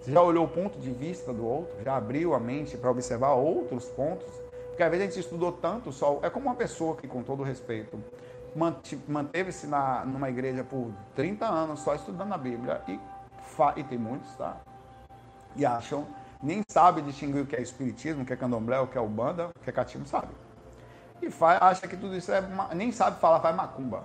Você 0.00 0.12
já 0.12 0.22
olhou 0.22 0.44
o 0.44 0.48
ponto 0.48 0.78
de 0.78 0.90
vista 0.90 1.32
do 1.32 1.46
outro? 1.46 1.76
Já 1.84 1.96
abriu 1.96 2.34
a 2.34 2.40
mente 2.40 2.76
para 2.76 2.90
observar 2.90 3.34
outros 3.34 3.86
pontos? 3.86 4.43
Porque 4.74 4.82
às 4.82 4.90
vezes 4.90 5.06
a 5.06 5.08
gente 5.08 5.20
estudou 5.20 5.52
tanto 5.52 5.92
só. 5.92 6.18
É 6.20 6.28
como 6.28 6.46
uma 6.46 6.56
pessoa 6.56 6.96
que, 6.96 7.06
com 7.06 7.22
todo 7.22 7.44
respeito, 7.44 8.02
manteve-se 9.06 9.68
numa 10.04 10.28
igreja 10.28 10.64
por 10.64 10.90
30 11.14 11.46
anos 11.46 11.78
só 11.78 11.94
estudando 11.94 12.32
a 12.32 12.38
Bíblia 12.38 12.82
e, 12.88 12.98
e 13.76 13.84
tem 13.84 13.96
muitos, 13.96 14.34
tá? 14.34 14.56
E 15.54 15.64
acham, 15.64 16.08
nem 16.42 16.60
sabe 16.68 17.02
distinguir 17.02 17.42
o 17.42 17.46
que 17.46 17.54
é 17.54 17.62
espiritismo, 17.62 18.24
o 18.24 18.26
que 18.26 18.32
é 18.32 18.36
candomblé, 18.36 18.80
o 18.80 18.88
que 18.88 18.98
é 18.98 19.00
ubanda, 19.00 19.46
o 19.46 19.60
que 19.60 19.70
é 19.70 19.72
catismo, 19.72 20.08
sabe? 20.08 20.26
E 21.22 21.30
faz, 21.30 21.62
acha 21.62 21.86
que 21.86 21.96
tudo 21.96 22.16
isso 22.16 22.32
é. 22.32 22.42
Nem 22.74 22.90
sabe 22.90 23.20
falar, 23.20 23.38
faz 23.38 23.54
macumba. 23.54 24.02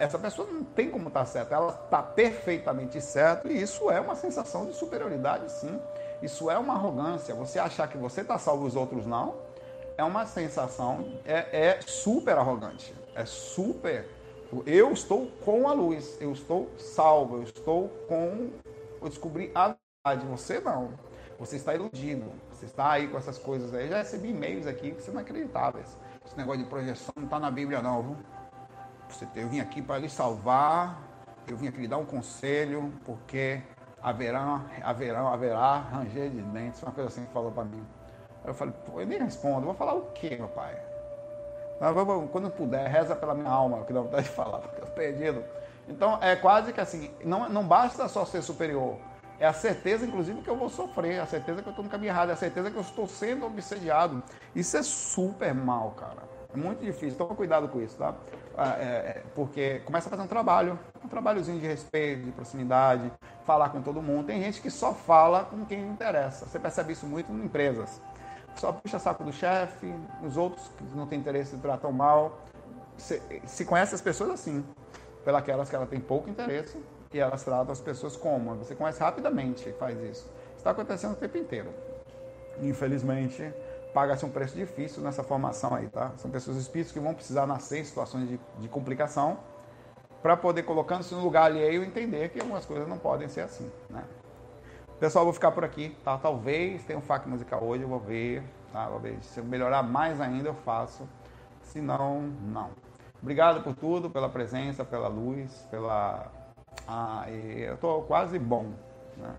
Essa 0.00 0.18
pessoa 0.18 0.48
não 0.50 0.64
tem 0.64 0.90
como 0.90 1.08
estar 1.08 1.20
tá 1.20 1.26
certa, 1.26 1.54
ela 1.54 1.78
está 1.84 2.02
perfeitamente 2.02 3.02
certa 3.02 3.52
e 3.52 3.60
isso 3.60 3.90
é 3.90 4.00
uma 4.00 4.16
sensação 4.16 4.64
de 4.64 4.72
superioridade, 4.72 5.52
sim. 5.52 5.78
Isso 6.22 6.50
é 6.50 6.56
uma 6.56 6.72
arrogância. 6.72 7.34
Você 7.34 7.58
achar 7.58 7.86
que 7.86 7.98
você 7.98 8.22
está 8.22 8.38
salvo 8.38 8.64
os 8.64 8.76
outros 8.76 9.04
não, 9.04 9.34
é 9.96 10.04
uma 10.04 10.26
sensação, 10.26 11.18
é, 11.24 11.68
é 11.68 11.80
super 11.82 12.36
arrogante. 12.36 12.94
É 13.14 13.24
super. 13.24 14.08
Eu 14.66 14.92
estou 14.92 15.26
com 15.44 15.68
a 15.68 15.72
luz, 15.72 16.16
eu 16.20 16.32
estou 16.32 16.70
salvo, 16.78 17.36
eu 17.36 17.42
estou 17.44 17.88
com. 18.08 18.50
Eu 19.00 19.08
descobri 19.08 19.50
a 19.54 19.76
verdade. 20.04 20.26
Você 20.26 20.60
não. 20.60 20.92
Você 21.38 21.56
está 21.56 21.74
iludido. 21.74 22.30
Você 22.50 22.66
está 22.66 22.92
aí 22.92 23.08
com 23.08 23.18
essas 23.18 23.38
coisas 23.38 23.74
aí. 23.74 23.84
Eu 23.84 23.90
já 23.90 23.98
recebi 23.98 24.30
e-mails 24.30 24.66
aqui 24.66 24.92
que 24.92 25.02
são 25.02 25.14
inacreditáveis. 25.14 25.96
Esse 26.24 26.36
negócio 26.36 26.62
de 26.62 26.68
projeção 26.68 27.12
não 27.16 27.24
está 27.24 27.38
na 27.38 27.50
Bíblia, 27.50 27.82
não. 27.82 28.02
Viu? 28.02 28.16
Você, 29.08 29.28
eu 29.36 29.48
vim 29.48 29.60
aqui 29.60 29.82
para 29.82 29.98
lhe 29.98 30.08
salvar. 30.08 31.02
Eu 31.46 31.56
vim 31.56 31.68
aqui 31.68 31.78
lhe 31.78 31.88
dar 31.88 31.98
um 31.98 32.06
conselho, 32.06 32.92
porque 33.04 33.60
haverá, 34.00 34.64
haverá, 34.82 35.20
haverá 35.28 35.78
ranger 35.78 36.30
de 36.30 36.40
dentes. 36.40 36.82
Uma 36.82 36.92
coisa 36.92 37.08
assim 37.08 37.24
que 37.26 37.32
falou 37.32 37.52
para 37.52 37.64
mim. 37.64 37.84
Eu 38.44 38.52
falei, 38.54 38.74
pô, 38.86 39.00
eu 39.00 39.06
nem 39.06 39.18
respondo. 39.18 39.64
Vou 39.64 39.74
falar 39.74 39.94
o 39.94 40.02
quê, 40.12 40.36
meu 40.36 40.48
pai? 40.48 40.76
Quando 42.30 42.50
puder, 42.50 42.86
reza 42.88 43.16
pela 43.16 43.34
minha 43.34 43.50
alma, 43.50 43.84
que 43.84 43.92
dá 43.92 44.00
vontade 44.00 44.24
de 44.24 44.30
falar, 44.34 44.58
porque 44.58 44.82
eu 44.82 44.86
perdido. 44.86 45.42
Então, 45.88 46.18
é 46.20 46.36
quase 46.36 46.72
que 46.72 46.80
assim, 46.80 47.10
não, 47.24 47.48
não 47.48 47.66
basta 47.66 48.08
só 48.08 48.24
ser 48.24 48.42
superior. 48.42 48.96
É 49.38 49.46
a 49.46 49.52
certeza, 49.52 50.06
inclusive, 50.06 50.40
que 50.42 50.48
eu 50.48 50.56
vou 50.56 50.68
sofrer, 50.68 51.20
a 51.20 51.26
certeza 51.26 51.60
que 51.60 51.68
eu 51.68 51.70
estou 51.70 51.84
no 51.84 51.90
caminho 51.90 52.10
errado, 52.10 52.30
é 52.30 52.32
a 52.32 52.36
certeza 52.36 52.70
que 52.70 52.76
eu 52.76 52.82
estou 52.82 53.06
sendo 53.06 53.44
obsediado. 53.44 54.22
Isso 54.54 54.76
é 54.76 54.82
super 54.82 55.52
mal, 55.52 55.90
cara. 55.92 56.22
É 56.52 56.56
muito 56.56 56.84
difícil. 56.84 57.18
Toma 57.18 57.34
cuidado 57.34 57.68
com 57.68 57.80
isso, 57.80 57.96
tá? 57.96 58.14
Ah, 58.56 58.76
é, 58.78 58.84
é, 58.84 59.22
porque 59.34 59.80
começa 59.80 60.08
a 60.08 60.10
fazer 60.10 60.22
um 60.22 60.28
trabalho, 60.28 60.78
um 61.04 61.08
trabalhozinho 61.08 61.58
de 61.58 61.66
respeito, 61.66 62.22
de 62.22 62.30
proximidade, 62.30 63.12
falar 63.44 63.70
com 63.70 63.82
todo 63.82 64.00
mundo. 64.00 64.26
Tem 64.26 64.40
gente 64.40 64.62
que 64.62 64.70
só 64.70 64.94
fala 64.94 65.44
com 65.44 65.64
quem 65.64 65.84
interessa. 65.88 66.46
Você 66.46 66.60
percebe 66.60 66.92
isso 66.92 67.04
muito 67.04 67.32
em 67.32 67.44
empresas 67.44 68.00
só 68.56 68.72
puxa 68.72 68.98
saco 68.98 69.24
do 69.24 69.32
chefe, 69.32 69.92
os 70.22 70.36
outros 70.36 70.68
que 70.76 70.96
não 70.96 71.06
têm 71.06 71.18
interesse 71.18 71.56
tratam 71.58 71.92
mal. 71.92 72.38
Se, 72.96 73.20
se 73.46 73.64
conhece 73.64 73.94
as 73.94 74.00
pessoas 74.00 74.30
assim, 74.30 74.64
pelas 75.24 75.68
que 75.68 75.74
ela 75.74 75.86
tem 75.86 76.00
pouco 76.00 76.30
interesse 76.30 76.78
e 77.12 77.18
elas 77.18 77.42
tratam 77.42 77.72
as 77.72 77.80
pessoas 77.80 78.16
como? 78.16 78.54
Você 78.56 78.74
conhece 78.74 79.00
rapidamente 79.00 79.72
faz 79.72 79.98
isso. 80.02 80.30
Está 80.56 80.70
acontecendo 80.70 81.12
o 81.12 81.16
tempo 81.16 81.36
inteiro. 81.36 81.70
Infelizmente, 82.62 83.52
paga-se 83.92 84.24
um 84.24 84.30
preço 84.30 84.56
difícil 84.56 85.02
nessa 85.02 85.22
formação 85.22 85.74
aí, 85.74 85.88
tá? 85.88 86.12
São 86.16 86.30
pessoas 86.30 86.56
espíritos 86.56 86.92
que 86.92 87.00
vão 87.00 87.14
precisar 87.14 87.46
nascer 87.46 87.80
em 87.80 87.84
situações 87.84 88.28
de, 88.28 88.40
de 88.58 88.68
complicação 88.68 89.38
para 90.22 90.36
poder, 90.36 90.62
colocando-se 90.62 91.14
no 91.14 91.22
lugar 91.22 91.44
alheio, 91.44 91.84
entender 91.84 92.30
que 92.30 92.40
algumas 92.40 92.64
coisas 92.64 92.88
não 92.88 92.98
podem 92.98 93.28
ser 93.28 93.42
assim, 93.42 93.70
né? 93.90 94.02
Pessoal, 95.04 95.26
vou 95.26 95.34
ficar 95.34 95.52
por 95.52 95.62
aqui, 95.62 95.94
tá? 96.02 96.16
Talvez 96.16 96.82
tenha 96.84 96.98
um 96.98 97.02
FAQ 97.02 97.28
musical 97.28 97.62
hoje, 97.62 97.82
eu 97.82 97.88
vou 97.90 98.00
ver, 98.00 98.42
tá? 98.72 98.88
Vou 98.88 98.98
ver. 98.98 99.18
Se 99.20 99.38
eu 99.38 99.44
melhorar 99.44 99.82
mais 99.82 100.18
ainda, 100.18 100.48
eu 100.48 100.54
faço. 100.54 101.06
Se 101.60 101.78
não, 101.78 102.22
não. 102.22 102.70
Obrigado 103.20 103.62
por 103.62 103.74
tudo, 103.74 104.08
pela 104.08 104.30
presença, 104.30 104.82
pela 104.82 105.06
luz, 105.06 105.68
pela. 105.70 106.32
Ah, 106.88 107.26
eu 107.30 107.76
tô 107.76 108.00
quase 108.04 108.38
bom. 108.38 108.72
Né? 109.18 109.34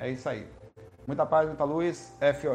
É 0.00 0.10
isso 0.10 0.28
aí. 0.28 0.44
Muita 1.06 1.24
paz, 1.24 1.46
muita 1.46 1.62
luz. 1.62 2.12
FO. 2.40 2.48